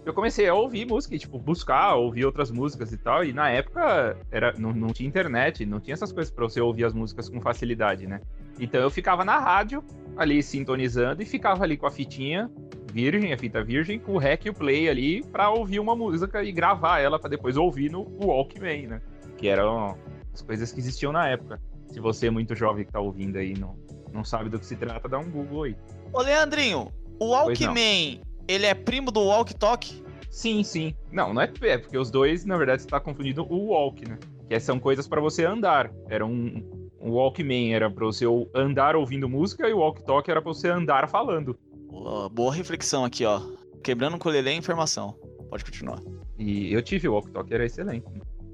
eu 0.07 0.13
comecei 0.13 0.47
a 0.47 0.53
ouvir 0.53 0.85
música, 0.85 1.15
e, 1.15 1.19
tipo, 1.19 1.37
buscar, 1.37 1.95
ouvir 1.95 2.25
outras 2.25 2.49
músicas 2.49 2.93
e 2.93 2.97
tal. 2.97 3.25
E 3.25 3.33
na 3.33 3.49
época, 3.49 4.17
era, 4.31 4.53
não, 4.57 4.71
não 4.71 4.87
tinha 4.87 5.07
internet, 5.07 5.65
não 5.65 5.79
tinha 5.79 5.93
essas 5.93 6.11
coisas 6.11 6.33
pra 6.33 6.45
você 6.45 6.61
ouvir 6.61 6.85
as 6.85 6.93
músicas 6.93 7.27
com 7.27 7.41
facilidade, 7.41 8.07
né? 8.07 8.21
Então 8.59 8.79
eu 8.79 8.89
ficava 8.89 9.25
na 9.25 9.37
rádio, 9.37 9.83
ali 10.15 10.41
sintonizando, 10.41 11.21
e 11.21 11.25
ficava 11.25 11.63
ali 11.63 11.75
com 11.75 11.85
a 11.85 11.91
fitinha 11.91 12.49
virgem, 12.91 13.33
a 13.33 13.37
fita 13.37 13.61
virgem, 13.63 13.99
com 13.99 14.13
o 14.13 14.17
rec 14.17 14.45
e 14.45 14.49
o 14.49 14.53
play 14.53 14.87
ali, 14.87 15.23
pra 15.23 15.49
ouvir 15.49 15.79
uma 15.79 15.95
música 15.95 16.41
e 16.41 16.51
gravar 16.51 16.99
ela 16.99 17.19
pra 17.19 17.29
depois 17.29 17.57
ouvir 17.57 17.91
no 17.91 18.07
Walkman, 18.23 18.87
né? 18.87 19.01
Que 19.37 19.49
eram 19.49 19.97
as 20.33 20.41
coisas 20.41 20.71
que 20.71 20.79
existiam 20.79 21.11
na 21.11 21.27
época. 21.27 21.61
Se 21.87 21.99
você 21.99 22.27
é 22.27 22.31
muito 22.31 22.55
jovem 22.55 22.85
que 22.85 22.91
tá 22.91 22.99
ouvindo 22.99 23.37
aí, 23.37 23.53
não, 23.53 23.77
não 24.13 24.23
sabe 24.23 24.49
do 24.49 24.57
que 24.57 24.65
se 24.65 24.75
trata, 24.75 25.07
dá 25.09 25.19
um 25.19 25.29
Google 25.29 25.63
aí. 25.63 25.75
Ô, 26.13 26.21
Leandrinho, 26.21 26.91
o. 27.19 27.31
Walkman, 27.31 28.21
ele 28.47 28.65
é 28.65 28.73
primo 28.73 29.11
do 29.11 29.21
Walk 29.21 29.55
Talk? 29.55 30.03
Sim, 30.29 30.63
sim. 30.63 30.93
Não, 31.11 31.33
não 31.33 31.41
é, 31.41 31.51
é 31.61 31.77
porque 31.77 31.97
os 31.97 32.11
dois, 32.11 32.45
na 32.45 32.57
verdade, 32.57 32.83
você 32.83 32.87
tá 32.87 32.99
confundindo 32.99 33.43
o 33.51 33.69
walk, 33.69 34.07
né? 34.07 34.19
Que 34.47 34.59
são 34.59 34.79
coisas 34.79 35.07
pra 35.07 35.19
você 35.19 35.43
andar. 35.43 35.91
Era 36.09 36.25
um, 36.25 36.63
um 37.01 37.11
Walkman 37.11 37.73
era 37.73 37.89
pra 37.89 38.05
você 38.05 38.25
andar 38.53 38.95
ouvindo 38.95 39.27
música 39.27 39.67
e 39.67 39.73
o 39.73 39.79
walk 39.79 40.03
talk 40.05 40.29
era 40.29 40.41
pra 40.41 40.53
você 40.53 40.69
andar 40.69 41.09
falando. 41.09 41.57
Boa, 41.89 42.29
boa 42.29 42.53
reflexão 42.53 43.03
aqui, 43.03 43.25
ó. 43.25 43.41
Quebrando 43.83 44.17
o 44.23 44.29
Lelê, 44.29 44.53
informação. 44.53 45.15
Pode 45.49 45.65
continuar. 45.65 45.99
E 46.37 46.71
eu 46.71 46.81
tive 46.81 47.07
o 47.07 47.13
walk 47.13 47.31
talk, 47.31 47.51
era 47.51 47.65
excelente. 47.65 48.05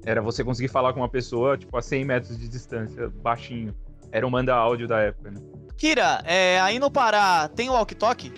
Era 0.06 0.22
você 0.22 0.44
conseguir 0.44 0.68
falar 0.68 0.92
com 0.92 1.00
uma 1.00 1.08
pessoa, 1.08 1.56
tipo, 1.56 1.76
a 1.76 1.82
100 1.82 2.04
metros 2.04 2.38
de 2.38 2.48
distância, 2.48 3.08
baixinho. 3.08 3.74
Era 4.12 4.26
um 4.26 4.30
manda 4.30 4.54
áudio 4.54 4.86
da 4.86 5.00
época, 5.00 5.30
né? 5.30 5.40
Kira, 5.76 6.22
é, 6.24 6.60
aí 6.60 6.78
no 6.78 6.90
Pará 6.90 7.48
tem 7.48 7.68
o 7.68 7.72
Walk 7.72 7.94
Talk? 7.94 8.32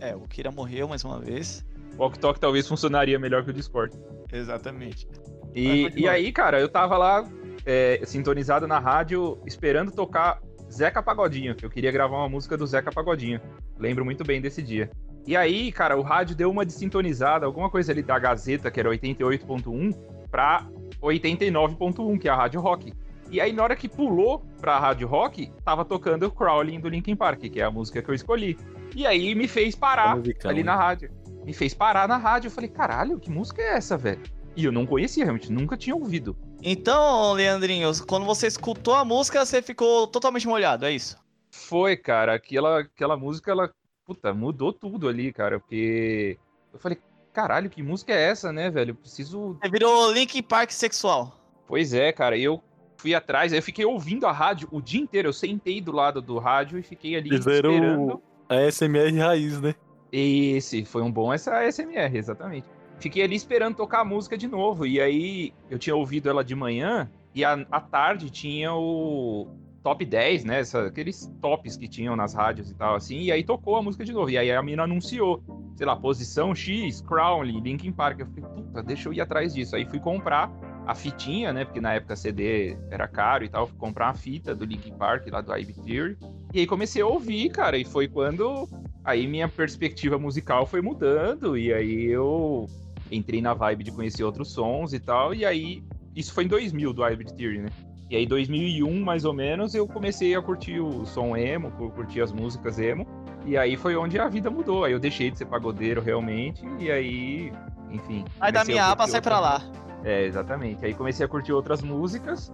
É, 0.00 0.14
o 0.16 0.20
Kira 0.20 0.50
morreu 0.50 0.88
mais 0.88 1.04
uma 1.04 1.20
vez. 1.20 1.64
O 1.96 2.02
walk 2.02 2.18
talk 2.18 2.40
talvez 2.40 2.66
funcionaria 2.66 3.18
melhor 3.18 3.44
que 3.44 3.50
o 3.50 3.52
Discord. 3.52 3.96
Exatamente. 4.32 5.06
E, 5.54 5.90
e 5.94 6.08
aí, 6.08 6.32
cara, 6.32 6.60
eu 6.60 6.68
tava 6.68 6.96
lá 6.96 7.24
é, 7.66 8.00
sintonizado 8.04 8.66
na 8.66 8.78
rádio, 8.78 9.38
esperando 9.46 9.90
tocar 9.90 10.40
Zeca 10.72 11.02
Pagodinho, 11.02 11.54
que 11.54 11.64
eu 11.64 11.70
queria 11.70 11.90
gravar 11.90 12.16
uma 12.18 12.28
música 12.28 12.56
do 12.56 12.66
Zeca 12.66 12.92
Pagodinho. 12.92 13.40
Lembro 13.78 14.04
muito 14.04 14.24
bem 14.24 14.40
desse 14.40 14.62
dia. 14.62 14.90
E 15.26 15.36
aí, 15.36 15.70
cara, 15.70 15.96
o 15.96 16.02
rádio 16.02 16.34
deu 16.34 16.50
uma 16.50 16.64
desintonizada, 16.64 17.44
alguma 17.44 17.68
coisa 17.68 17.92
ali 17.92 18.02
da 18.02 18.18
Gazeta, 18.18 18.70
que 18.70 18.80
era 18.80 18.88
88.1, 18.88 19.94
pra 20.30 20.66
89.1, 21.02 22.18
que 22.18 22.28
é 22.28 22.30
a 22.30 22.36
Rádio 22.36 22.60
Rock. 22.60 22.92
E 23.30 23.40
aí, 23.40 23.52
na 23.52 23.62
hora 23.62 23.76
que 23.76 23.88
pulou 23.88 24.44
pra 24.60 24.78
Rádio 24.78 25.06
Rock, 25.06 25.52
tava 25.64 25.84
tocando 25.84 26.26
o 26.26 26.32
Crawling 26.32 26.80
do 26.80 26.88
Linkin 26.88 27.14
Park, 27.14 27.40
que 27.40 27.60
é 27.60 27.64
a 27.64 27.70
música 27.70 28.02
que 28.02 28.10
eu 28.10 28.14
escolhi. 28.14 28.58
E 28.94 29.06
aí 29.06 29.36
me 29.36 29.46
fez 29.46 29.76
parar 29.76 30.16
Musicão, 30.16 30.50
ali 30.50 30.60
hein? 30.60 30.64
na 30.66 30.74
rádio. 30.74 31.12
Me 31.44 31.52
fez 31.52 31.72
parar 31.72 32.08
na 32.08 32.16
rádio. 32.16 32.48
Eu 32.48 32.52
falei, 32.52 32.68
caralho, 32.68 33.20
que 33.20 33.30
música 33.30 33.62
é 33.62 33.76
essa, 33.76 33.96
velho? 33.96 34.20
E 34.56 34.64
eu 34.64 34.72
não 34.72 34.84
conhecia, 34.84 35.24
realmente, 35.24 35.52
nunca 35.52 35.76
tinha 35.76 35.94
ouvido. 35.94 36.36
Então, 36.60 37.32
Leandrinho, 37.32 37.90
quando 38.04 38.26
você 38.26 38.48
escutou 38.48 38.94
a 38.94 39.04
música, 39.04 39.44
você 39.44 39.62
ficou 39.62 40.08
totalmente 40.08 40.48
molhado, 40.48 40.84
é 40.84 40.92
isso? 40.92 41.16
Foi, 41.52 41.96
cara, 41.96 42.34
aquela, 42.34 42.80
aquela 42.80 43.16
música, 43.16 43.52
ela, 43.52 43.72
puta, 44.04 44.34
mudou 44.34 44.72
tudo 44.72 45.08
ali, 45.08 45.32
cara, 45.32 45.60
porque 45.60 46.36
eu 46.72 46.80
falei, 46.80 46.98
caralho, 47.32 47.70
que 47.70 47.80
música 47.80 48.12
é 48.12 48.22
essa, 48.22 48.52
né, 48.52 48.70
velho? 48.70 48.90
Eu 48.90 48.96
preciso. 48.96 49.56
Você 49.62 49.70
virou 49.70 50.12
Linkin 50.12 50.42
Park 50.42 50.70
sexual. 50.72 51.40
Pois 51.66 51.94
é, 51.94 52.12
cara, 52.12 52.36
e 52.36 52.42
eu 52.42 52.60
fui 53.00 53.14
atrás, 53.14 53.52
aí 53.52 53.58
eu 53.58 53.62
fiquei 53.62 53.84
ouvindo 53.84 54.26
a 54.26 54.32
rádio 54.32 54.68
o 54.70 54.80
dia 54.80 55.00
inteiro, 55.00 55.28
eu 55.28 55.32
sentei 55.32 55.80
do 55.80 55.90
lado 55.92 56.20
do 56.20 56.38
rádio 56.38 56.78
e 56.78 56.82
fiquei 56.82 57.16
ali 57.16 57.30
Fizeram 57.30 57.72
esperando. 57.72 58.22
a 58.48 58.70
SMR 58.70 59.18
raiz, 59.18 59.60
né? 59.60 59.74
Esse 60.12 60.84
foi 60.84 61.02
um 61.02 61.10
bom 61.10 61.32
essa 61.32 61.64
SMR, 61.70 62.16
exatamente. 62.16 62.66
Fiquei 62.98 63.22
ali 63.22 63.34
esperando 63.36 63.76
tocar 63.76 64.00
a 64.00 64.04
música 64.04 64.36
de 64.36 64.46
novo. 64.46 64.86
E 64.86 65.00
aí 65.00 65.54
eu 65.70 65.78
tinha 65.78 65.96
ouvido 65.96 66.28
ela 66.28 66.44
de 66.44 66.54
manhã 66.54 67.10
e 67.34 67.44
à, 67.44 67.54
à 67.70 67.80
tarde 67.80 68.28
tinha 68.28 68.74
o 68.74 69.48
top 69.82 70.04
10, 70.04 70.44
né? 70.44 70.60
essa- 70.60 70.86
aqueles 70.86 71.32
tops 71.40 71.76
que 71.76 71.88
tinham 71.88 72.14
nas 72.14 72.34
rádios 72.34 72.70
e 72.70 72.74
tal, 72.74 72.96
assim. 72.96 73.20
E 73.22 73.32
aí 73.32 73.42
tocou 73.42 73.76
a 73.76 73.82
música 73.82 74.04
de 74.04 74.12
novo. 74.12 74.28
E 74.28 74.36
aí 74.36 74.52
a 74.52 74.62
mina 74.62 74.82
anunciou, 74.82 75.42
sei 75.76 75.86
lá, 75.86 75.96
posição 75.96 76.54
X, 76.54 77.00
Crowley, 77.00 77.58
Linkin 77.58 77.92
Park. 77.92 78.20
Eu 78.20 78.26
falei, 78.26 78.44
puta, 78.50 78.82
deixa 78.82 79.08
eu 79.08 79.12
ir 79.14 79.20
atrás 79.22 79.54
disso. 79.54 79.74
Aí 79.76 79.86
fui 79.86 80.00
comprar 80.00 80.50
a 80.90 80.94
fitinha, 80.94 81.52
né? 81.52 81.64
Porque 81.64 81.80
na 81.80 81.94
época 81.94 82.16
CD 82.16 82.76
era 82.90 83.06
caro 83.06 83.44
e 83.44 83.48
tal. 83.48 83.66
Fui 83.66 83.76
comprar 83.78 84.06
uma 84.08 84.14
fita 84.14 84.54
do 84.54 84.64
Linkin 84.64 84.92
Park 84.94 85.26
lá 85.30 85.40
do 85.40 85.56
IB 85.56 85.72
Theory. 85.74 86.16
E 86.52 86.60
aí 86.60 86.66
comecei 86.66 87.00
a 87.02 87.06
ouvir, 87.06 87.48
cara. 87.50 87.78
E 87.78 87.84
foi 87.84 88.08
quando 88.08 88.68
aí 89.04 89.26
minha 89.26 89.48
perspectiva 89.48 90.18
musical 90.18 90.66
foi 90.66 90.82
mudando 90.82 91.56
e 91.56 91.72
aí 91.72 92.06
eu 92.06 92.66
entrei 93.10 93.40
na 93.40 93.54
vibe 93.54 93.84
de 93.84 93.92
conhecer 93.92 94.22
outros 94.24 94.52
sons 94.52 94.92
e 94.92 95.00
tal 95.00 95.34
e 95.34 95.44
aí 95.44 95.82
isso 96.14 96.32
foi 96.34 96.44
em 96.44 96.48
2000 96.48 96.92
do 96.92 97.02
Hybrid 97.02 97.32
Theory, 97.34 97.58
né? 97.60 97.68
E 98.10 98.16
aí 98.16 98.26
2001 98.26 99.00
mais 99.02 99.24
ou 99.24 99.32
menos 99.32 99.74
eu 99.74 99.86
comecei 99.86 100.34
a 100.34 100.42
curtir 100.42 100.80
o 100.80 101.06
som 101.06 101.36
emo, 101.36 101.70
cur- 101.72 101.90
curtir 101.92 102.20
as 102.20 102.30
músicas 102.32 102.78
emo 102.78 103.06
e 103.46 103.56
aí 103.56 103.76
foi 103.76 103.96
onde 103.96 104.18
a 104.18 104.28
vida 104.28 104.50
mudou. 104.50 104.84
Aí 104.84 104.92
eu 104.92 104.98
deixei 105.00 105.30
de 105.30 105.38
ser 105.38 105.46
pagodeiro 105.46 106.00
realmente 106.02 106.62
e 106.78 106.90
aí, 106.90 107.52
enfim. 107.90 108.24
Aí 108.40 108.52
da 108.52 108.64
minha 108.64 108.84
a 108.86 108.96
pra 108.96 109.38
outras 109.38 109.40
lá. 109.40 109.89
É, 110.04 110.24
exatamente. 110.24 110.84
Aí 110.84 110.94
comecei 110.94 111.24
a 111.24 111.28
curtir 111.28 111.52
outras 111.52 111.82
músicas. 111.82 112.52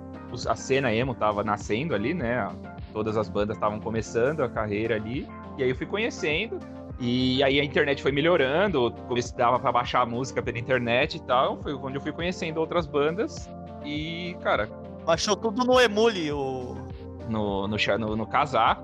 A 0.48 0.56
cena 0.56 0.92
emo 0.92 1.14
tava 1.14 1.44
nascendo 1.44 1.94
ali, 1.94 2.12
né? 2.12 2.48
Todas 2.92 3.16
as 3.16 3.28
bandas 3.28 3.56
estavam 3.56 3.80
começando 3.80 4.42
a 4.42 4.48
carreira 4.48 4.96
ali. 4.96 5.28
E 5.56 5.62
aí 5.62 5.70
eu 5.70 5.76
fui 5.76 5.86
conhecendo. 5.86 6.58
E 6.98 7.42
aí 7.42 7.60
a 7.60 7.64
internet 7.64 8.02
foi 8.02 8.12
melhorando. 8.12 8.90
Comecei, 9.06 9.36
dava 9.36 9.58
pra 9.58 9.70
baixar 9.70 10.00
a 10.02 10.06
música 10.06 10.42
pela 10.42 10.58
internet 10.58 11.16
e 11.16 11.22
tal. 11.22 11.62
Foi 11.62 11.74
onde 11.74 11.96
eu 11.96 12.00
fui 12.00 12.12
conhecendo 12.12 12.58
outras 12.58 12.86
bandas. 12.86 13.48
E, 13.84 14.36
cara, 14.42 14.68
Baixou 15.06 15.36
tudo 15.36 15.64
no 15.64 15.80
Emule, 15.80 16.32
o. 16.32 16.76
no, 17.28 17.68
no, 17.68 17.76
no, 17.98 18.16
no 18.16 18.26
Casar 18.26 18.82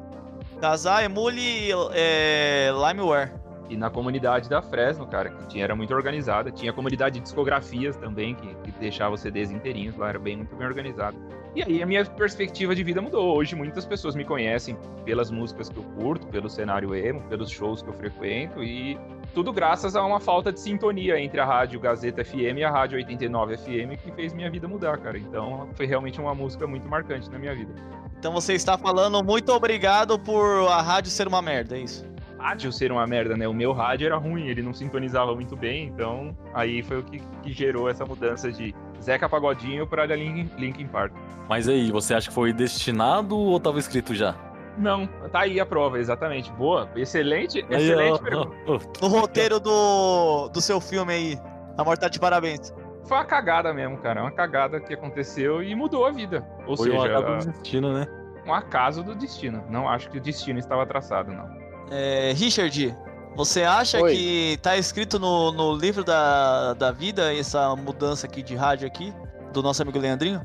Casar, 0.60 1.02
Emule 1.02 1.72
é, 1.92 2.70
Limeware. 2.70 3.32
E 3.72 3.76
na 3.76 3.88
comunidade 3.88 4.50
da 4.50 4.60
Fresno, 4.60 5.06
cara, 5.06 5.30
que 5.30 5.46
tinha, 5.46 5.64
era 5.64 5.74
muito 5.74 5.94
organizada. 5.94 6.50
Tinha 6.50 6.72
comunidade 6.72 7.14
de 7.14 7.22
discografias 7.22 7.96
também, 7.96 8.34
que, 8.34 8.54
que 8.56 8.70
deixava 8.72 9.14
os 9.14 9.20
CDs 9.20 9.50
inteirinhos 9.50 9.96
lá, 9.96 10.10
era 10.10 10.18
bem, 10.18 10.36
muito 10.36 10.54
bem 10.54 10.66
organizado. 10.66 11.16
E 11.54 11.62
aí 11.62 11.82
a 11.82 11.86
minha 11.86 12.04
perspectiva 12.04 12.74
de 12.74 12.84
vida 12.84 13.00
mudou. 13.00 13.34
Hoje 13.34 13.54
muitas 13.54 13.86
pessoas 13.86 14.14
me 14.14 14.24
conhecem 14.24 14.76
pelas 15.04 15.30
músicas 15.30 15.70
que 15.70 15.78
eu 15.78 15.82
curto, 15.82 16.26
pelo 16.26 16.50
cenário 16.50 16.94
emo, 16.94 17.22
pelos 17.28 17.50
shows 17.50 17.82
que 17.82 17.88
eu 17.88 17.94
frequento 17.94 18.62
e 18.62 18.98
tudo 19.34 19.52
graças 19.52 19.96
a 19.96 20.04
uma 20.04 20.20
falta 20.20 20.52
de 20.52 20.60
sintonia 20.60 21.18
entre 21.18 21.40
a 21.40 21.44
rádio 21.44 21.80
Gazeta 21.80 22.24
FM 22.24 22.58
e 22.58 22.64
a 22.64 22.70
rádio 22.70 22.96
89 22.96 23.56
FM 23.56 24.02
que 24.02 24.12
fez 24.12 24.32
minha 24.32 24.50
vida 24.50 24.66
mudar, 24.66 24.98
cara. 24.98 25.18
Então 25.18 25.68
foi 25.74 25.86
realmente 25.86 26.18
uma 26.20 26.34
música 26.34 26.66
muito 26.66 26.88
marcante 26.88 27.30
na 27.30 27.38
minha 27.38 27.54
vida. 27.54 27.72
Então 28.18 28.32
você 28.32 28.54
está 28.54 28.78
falando 28.78 29.22
muito 29.22 29.52
obrigado 29.52 30.18
por 30.18 30.68
a 30.68 30.80
rádio 30.80 31.10
ser 31.10 31.28
uma 31.28 31.42
merda, 31.42 31.76
é 31.76 31.80
isso? 31.80 32.12
Rádio 32.42 32.72
ser 32.72 32.90
uma 32.92 33.06
merda, 33.06 33.36
né? 33.36 33.46
O 33.46 33.54
meu 33.54 33.72
rádio 33.72 34.06
era 34.06 34.16
ruim, 34.16 34.48
ele 34.48 34.62
não 34.62 34.74
sintonizava 34.74 35.34
muito 35.34 35.56
bem, 35.56 35.86
então 35.86 36.36
aí 36.52 36.82
foi 36.82 36.98
o 36.98 37.02
que, 37.02 37.20
que 37.42 37.52
gerou 37.52 37.88
essa 37.88 38.04
mudança 38.04 38.50
de 38.50 38.74
Zeca 39.00 39.28
Pagodinho 39.28 39.86
para 39.86 40.04
Linkin, 40.06 40.50
Linkin 40.58 40.86
Park. 40.86 41.12
Mas 41.48 41.68
aí, 41.68 41.90
você 41.90 42.14
acha 42.14 42.28
que 42.28 42.34
foi 42.34 42.52
destinado 42.52 43.36
ou 43.36 43.58
tava 43.60 43.78
escrito 43.78 44.14
já? 44.14 44.34
Não, 44.78 45.06
tá 45.30 45.40
aí 45.40 45.60
a 45.60 45.66
prova, 45.66 45.98
exatamente. 45.98 46.50
Boa, 46.52 46.88
excelente, 46.96 47.64
Aí, 47.70 47.76
excelente 47.76 48.14
ó, 48.14 48.18
pergunta. 48.18 48.56
ó, 48.66 48.74
ó. 48.76 48.78
No 49.02 49.08
roteiro 49.08 49.60
do, 49.60 50.48
do 50.48 50.60
seu 50.60 50.80
filme 50.80 51.12
aí. 51.12 51.38
A 51.76 51.84
morte 51.84 52.00
tá 52.00 52.08
de 52.08 52.18
parabéns. 52.18 52.72
foi 53.04 53.16
uma 53.18 53.24
cagada 53.24 53.72
mesmo, 53.74 53.98
cara. 53.98 54.22
Uma 54.22 54.30
cagada 54.32 54.80
que 54.80 54.94
aconteceu 54.94 55.62
e 55.62 55.74
mudou 55.74 56.06
a 56.06 56.10
vida. 56.10 56.46
Ou 56.66 56.76
Foi 56.76 56.90
um 56.90 57.00
seja, 57.02 57.18
acaso 57.18 57.46
do 57.46 57.52
destino, 57.52 57.92
né? 57.92 58.06
um 58.46 58.54
acaso 58.54 59.02
do 59.04 59.14
destino. 59.14 59.62
Não 59.68 59.88
acho 59.88 60.08
que 60.10 60.18
o 60.18 60.20
destino 60.20 60.58
estava 60.58 60.86
traçado, 60.86 61.30
não. 61.32 61.61
É, 61.94 62.32
Richard, 62.34 62.96
você 63.36 63.64
acha 63.64 64.00
Oi. 64.00 64.14
que 64.16 64.58
tá 64.62 64.78
escrito 64.78 65.18
no, 65.18 65.52
no 65.52 65.74
livro 65.76 66.02
da, 66.02 66.72
da 66.72 66.90
vida 66.90 67.34
essa 67.36 67.76
mudança 67.76 68.26
aqui 68.26 68.42
de 68.42 68.54
rádio 68.56 68.86
aqui? 68.86 69.12
Do 69.52 69.62
nosso 69.62 69.82
amigo 69.82 69.98
Leandrinho? 69.98 70.40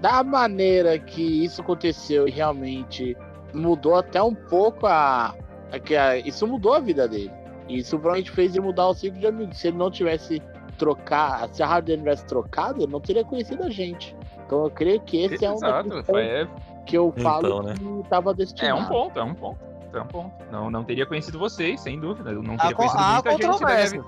Da 0.00 0.22
maneira 0.22 0.96
que 0.98 1.44
isso 1.44 1.60
aconteceu 1.60 2.28
e 2.28 2.30
realmente 2.30 3.16
mudou 3.52 3.96
até 3.96 4.22
um 4.22 4.34
pouco 4.34 4.86
a. 4.86 5.34
a, 5.72 6.00
a- 6.10 6.18
isso 6.18 6.46
mudou 6.46 6.74
a 6.74 6.78
vida 6.80 7.08
dele. 7.08 7.30
E 7.68 7.78
Isso 7.78 7.90
provavelmente 7.98 8.30
fez 8.30 8.52
ele 8.54 8.64
mudar 8.64 8.86
o 8.88 8.94
ciclo 8.94 9.18
de 9.18 9.26
amigos. 9.26 9.58
Se 9.58 9.68
ele 9.68 9.76
não 9.78 9.90
tivesse 9.90 10.40
trocado, 10.78 11.54
se 11.56 11.62
a 11.62 11.66
rádio 11.66 11.86
dele 11.88 11.98
tivesse 12.02 12.26
trocado, 12.26 12.80
ele 12.82 12.92
não 12.92 13.00
teria 13.00 13.24
conhecido 13.24 13.64
a 13.64 13.70
gente. 13.70 14.16
Então 14.46 14.64
eu 14.64 14.70
creio 14.70 15.00
que 15.00 15.16
esse 15.22 15.44
é 15.44 15.50
um 15.50 15.54
Exato. 15.54 16.04
foi- 16.04 16.22
é, 16.24 16.48
que 16.86 16.96
eu 16.96 17.12
Então, 17.16 17.22
falo 17.24 17.62
né? 17.62 17.74
que 17.74 18.08
tava 18.08 18.30
é 18.30 18.34
destinado. 18.34 18.80
um 18.80 18.84
ponto, 18.86 19.18
é 19.18 19.22
um 19.22 19.34
ponto. 19.34 19.71
É 19.92 20.00
um 20.00 20.06
ponto. 20.06 20.32
Não, 20.50 20.70
não 20.70 20.82
teria 20.84 21.04
conhecido 21.06 21.38
vocês, 21.38 21.80
sem 21.80 21.98
dúvida. 22.00 22.30
Eu 22.30 22.42
não 22.42 22.54
Há, 22.54 22.58
teria 22.58 22.76
con- 22.76 22.86
conhecido 22.88 23.02
muita 23.12 23.30
gente 23.30 23.40
da 23.40 23.48
minha 23.48 23.52
controvérsia. 23.58 24.04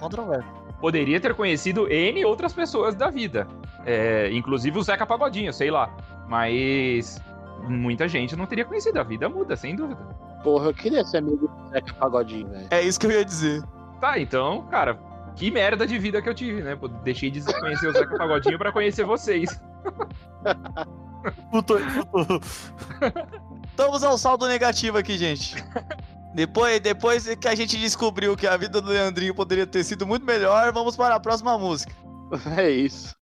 controvérsia. 0.00 0.52
Poderia 0.80 1.20
ter 1.20 1.34
conhecido 1.34 1.88
N 1.92 2.24
outras 2.24 2.52
pessoas 2.52 2.94
da 2.94 3.08
vida. 3.08 3.46
É, 3.86 4.30
inclusive 4.32 4.78
o 4.78 4.82
Zeca 4.82 5.06
Pagodinho, 5.06 5.52
sei 5.52 5.70
lá. 5.70 5.94
Mas 6.28 7.20
muita 7.68 8.08
gente 8.08 8.34
não 8.34 8.46
teria 8.46 8.64
conhecido. 8.64 8.98
A 8.98 9.02
vida 9.04 9.28
muda, 9.28 9.54
sem 9.56 9.76
dúvida. 9.76 10.00
Porra, 10.42 10.66
eu 10.66 10.74
queria 10.74 11.04
ser 11.04 11.18
amigo 11.18 11.46
do 11.46 11.68
Zeca 11.70 11.94
Pagodinho, 11.94 12.48
velho. 12.48 12.66
É 12.70 12.82
isso 12.82 12.98
que 12.98 13.06
eu 13.06 13.12
ia 13.12 13.24
dizer. 13.24 13.62
Tá, 14.00 14.18
então, 14.18 14.62
cara, 14.66 14.98
que 15.36 15.50
merda 15.52 15.86
de 15.86 15.96
vida 16.00 16.20
que 16.20 16.28
eu 16.28 16.34
tive, 16.34 16.62
né? 16.62 16.76
Deixei 17.04 17.30
de 17.30 17.40
conhecer 17.60 17.86
o 17.86 17.92
Zeca 17.92 18.18
Pagodinho 18.18 18.58
pra 18.58 18.72
conhecer 18.72 19.04
vocês. 19.04 19.60
Puto, 21.52 21.76
puto. 22.10 22.40
Estamos 23.72 24.04
ao 24.04 24.18
saldo 24.18 24.46
negativo 24.46 24.98
aqui, 24.98 25.16
gente. 25.16 25.56
Depois, 26.34 26.80
depois 26.80 27.26
que 27.36 27.46
a 27.46 27.54
gente 27.54 27.76
descobriu 27.76 28.34
que 28.34 28.46
a 28.46 28.56
vida 28.56 28.80
do 28.80 28.88
Leandrinho 28.88 29.34
poderia 29.34 29.66
ter 29.66 29.84
sido 29.84 30.06
muito 30.06 30.24
melhor, 30.24 30.72
vamos 30.72 30.96
para 30.96 31.14
a 31.14 31.20
próxima 31.20 31.58
música. 31.58 31.92
É 32.56 32.70
isso. 32.70 33.14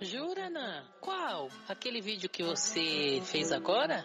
Jura, 0.00 0.46
Ana? 0.46 0.84
Qual? 1.00 1.48
Aquele 1.68 2.00
vídeo 2.00 2.28
que 2.28 2.42
você 2.42 3.22
fez 3.24 3.52
agora? 3.52 4.04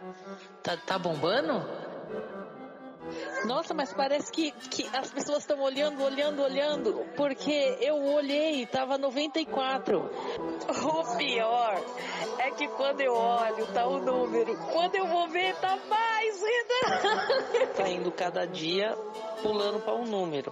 Tá, 0.61 0.77
tá 0.77 0.99
bombando? 0.99 1.65
Nossa, 3.45 3.73
mas 3.73 3.93
parece 3.93 4.31
que, 4.31 4.51
que 4.51 4.87
as 4.95 5.11
pessoas 5.11 5.39
estão 5.39 5.59
olhando, 5.61 6.03
olhando, 6.03 6.41
olhando, 6.41 7.05
porque 7.15 7.77
eu 7.81 8.03
olhei 8.03 8.61
e 8.61 8.65
tava 8.65 8.97
94. 8.97 10.09
O 10.85 11.17
pior 11.17 11.81
é 12.39 12.51
que 12.51 12.67
quando 12.69 13.01
eu 13.01 13.13
olho, 13.13 13.65
tá 13.67 13.85
o 13.85 13.99
número. 13.99 14.55
Quando 14.71 14.95
eu 14.95 15.07
vou 15.07 15.27
ver, 15.27 15.55
tá 15.55 15.77
mais 15.87 16.43
ainda. 16.43 17.67
tá 17.75 17.89
indo 17.89 18.11
cada 18.11 18.45
dia 18.45 18.95
pulando 19.41 19.79
para 19.79 19.95
um 19.95 20.05
número. 20.05 20.51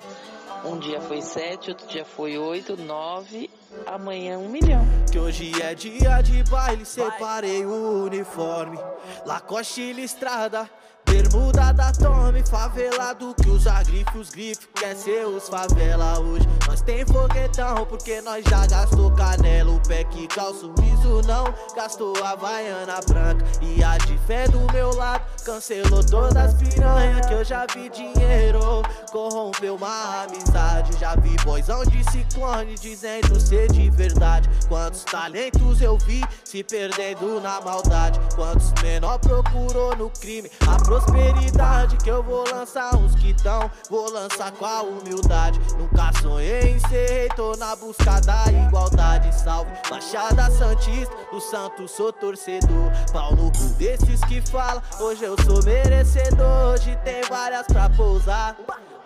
Um 0.65 0.77
dia 0.79 1.01
foi 1.01 1.21
7, 1.21 1.71
outro 1.71 1.87
dia 1.87 2.05
foi 2.05 2.37
8, 2.37 2.77
9, 2.77 3.49
amanhã 3.85 4.37
um 4.37 4.47
milhão. 4.47 4.85
Que 5.11 5.19
hoje 5.19 5.51
é 5.61 5.73
dia 5.73 6.21
de 6.21 6.43
baile, 6.43 6.85
separei 6.85 7.65
o 7.65 8.05
uniforme. 8.05 8.77
Lacoste 9.25 9.91
listrada, 9.91 10.69
bermuda 11.13 11.71
da 11.71 11.91
Tommy. 11.91 12.43
Favelado 12.43 13.35
que 13.35 13.49
os 13.49 14.29
grife 14.29 14.67
quer 14.75 14.95
ser 14.95 15.25
os 15.25 15.47
favela 15.47 16.19
hoje. 16.19 16.47
Nós 16.67 16.81
tem 16.81 17.05
foguetão, 17.05 17.85
porque 17.85 18.21
nós 18.21 18.43
já 18.49 18.65
gastou 18.65 19.11
canela. 19.11 19.71
O 19.71 19.79
pé 19.87 20.03
que 20.03 20.27
calça 20.27 20.65
o 20.65 20.73
riso 20.81 21.21
não 21.27 21.53
gastou 21.75 22.13
a 22.23 22.35
vaiana 22.35 22.99
branca. 23.07 23.45
E 23.61 23.83
a 23.83 23.97
de 23.97 24.17
fé 24.19 24.47
do 24.47 24.59
meu 24.71 24.93
lado 24.95 25.23
cancelou 25.45 26.03
todas 26.03 26.35
as 26.35 26.53
piranhas 26.55 27.25
que 27.25 27.33
eu 27.33 27.43
já 27.43 27.65
vi 27.73 27.89
dinheiro. 27.89 28.83
Corrompeu 29.11 29.75
uma 29.75 30.23
amizade. 30.23 30.97
Já 30.99 31.15
vi 31.15 31.35
boizão 31.43 31.83
de 31.85 32.03
ciclone 32.11 32.75
dizendo 32.75 33.39
ser 33.39 33.71
de 33.71 33.89
verdade. 33.89 34.49
Quantos 34.67 35.03
talentos 35.03 35.81
eu 35.81 35.97
vi 35.97 36.23
se 36.43 36.63
perdendo 36.63 37.39
na 37.41 37.61
maldade. 37.61 38.19
Quantos 38.35 38.73
menor 38.81 39.19
procurou 39.19 39.95
no 39.95 40.09
crime 40.09 40.49
a 40.67 40.77
prosperidade. 41.03 41.97
Que 41.97 42.09
eu 42.09 42.23
vou 42.23 42.43
lançar 42.49 42.95
uns 42.95 43.15
quitão, 43.15 43.69
vou 43.89 44.09
lançar 44.11 44.51
com 44.53 44.65
a 44.65 44.81
humildade. 44.81 45.59
Nunca 45.77 46.11
sonhei 46.21 46.71
em 46.71 46.79
ser 46.87 47.09
rei, 47.09 47.29
tô 47.29 47.55
na 47.55 47.75
busca 47.75 48.19
da 48.21 48.45
igualdade. 48.51 49.33
Salve, 49.33 49.71
Baixada 49.89 50.49
Santista, 50.51 51.15
do 51.31 51.39
Santo 51.39 51.87
sou 51.87 52.11
torcedor. 52.11 52.91
Pau 53.11 53.35
no 53.35 53.51
cu 53.51 53.65
desses 53.77 54.23
que 54.25 54.41
fala, 54.41 54.81
hoje 54.99 55.23
eu 55.23 55.35
sou 55.43 55.63
merecedor. 55.63 56.73
Hoje 56.73 56.97
tem 57.03 57.21
várias 57.23 57.65
pra 57.67 57.89
pousar. 57.89 58.55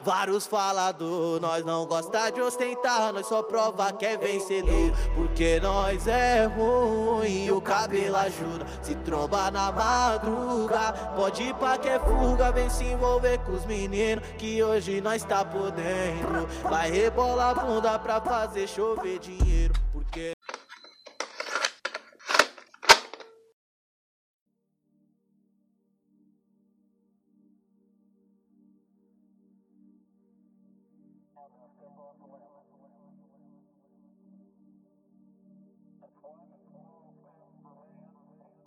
Vários 0.07 0.47
falador, 0.47 1.37
nós 1.41 1.65
não 1.65 1.85
gosta 1.85 2.29
de 2.29 2.39
ostentar, 2.39 3.11
nós 3.11 3.27
só 3.27 3.43
prova 3.43 3.91
que 3.91 4.05
é 4.05 4.15
vencedor. 4.15 4.93
Porque 5.13 5.59
nós 5.59 6.07
é 6.07 6.45
ruim 6.45 7.51
o 7.51 7.59
cabelo 7.59 8.15
ajuda. 8.15 8.65
Se 8.81 8.95
tromba 8.95 9.51
na 9.51 9.69
madruga, 9.69 10.93
pode 11.13 11.43
ir 11.43 11.53
pra 11.55 11.77
que 11.77 11.89
é 11.89 11.99
fuga, 11.99 12.53
vem 12.53 12.69
se 12.69 12.85
envolver 12.85 13.37
com 13.39 13.51
os 13.51 13.65
meninos 13.65 14.25
que 14.37 14.63
hoje 14.63 15.01
nós 15.01 15.25
tá 15.25 15.43
podendo. 15.43 16.47
Vai 16.63 16.89
rebolar 16.89 17.59
a 17.59 17.65
bunda 17.65 17.99
pra 17.99 18.21
fazer 18.21 18.65
chover 18.65 19.19
dinheiro. 19.19 19.73
Porque 19.91 20.36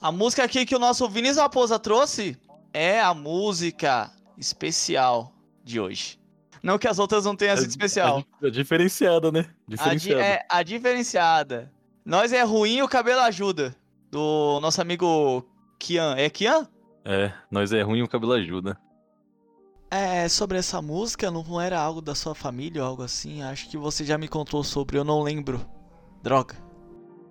A 0.01 0.11
música 0.11 0.44
aqui 0.44 0.64
que 0.64 0.74
o 0.74 0.78
nosso 0.78 1.09
Vinícius 1.09 1.38
Raposa 1.38 1.78
trouxe 1.78 2.36
é 2.72 3.01
a 3.01 3.12
música 3.12 4.11
especial 4.38 5.32
de 5.62 5.78
hoje. 5.80 6.18
Não 6.62 6.78
que 6.78 6.88
as 6.88 6.98
outras 6.98 7.24
não 7.24 7.34
tenham 7.36 7.57
sido 7.57 7.70
especial. 7.70 8.22
É, 8.42 8.46
é 8.48 8.51
diferenciada, 8.51 9.30
né? 9.32 9.40
A, 9.40 9.44
di- 9.44 9.76
Diferenciada. 9.76 10.22
é 10.22 10.46
a 10.48 10.62
diferenciada. 10.62 11.72
Nós 12.05 12.32
é 12.32 12.42
ruim, 12.42 12.82
o 12.82 12.88
cabelo 12.88 13.20
ajuda. 13.20 13.74
Do 14.11 14.59
nosso 14.61 14.80
amigo 14.80 15.46
Kian. 15.78 16.14
É 16.16 16.28
Kian? 16.28 16.66
É, 17.05 17.32
nós 17.51 17.72
é 17.72 17.80
ruim 17.82 18.01
e 18.01 18.03
o 18.03 18.09
cabelo 18.09 18.32
ajuda. 18.32 18.78
É, 19.90 20.28
sobre 20.28 20.59
essa 20.59 20.80
música, 20.80 21.30
não 21.30 21.61
era 21.61 21.80
algo 21.80 22.01
da 22.01 22.14
sua 22.14 22.34
família 22.34 22.82
ou 22.82 22.88
algo 22.88 23.03
assim? 23.03 23.42
Acho 23.42 23.68
que 23.68 23.76
você 23.76 24.05
já 24.05 24.16
me 24.18 24.28
contou 24.28 24.62
sobre, 24.62 24.96
eu 24.98 25.05
não 25.05 25.22
lembro. 25.22 25.64
Droga. 26.22 26.57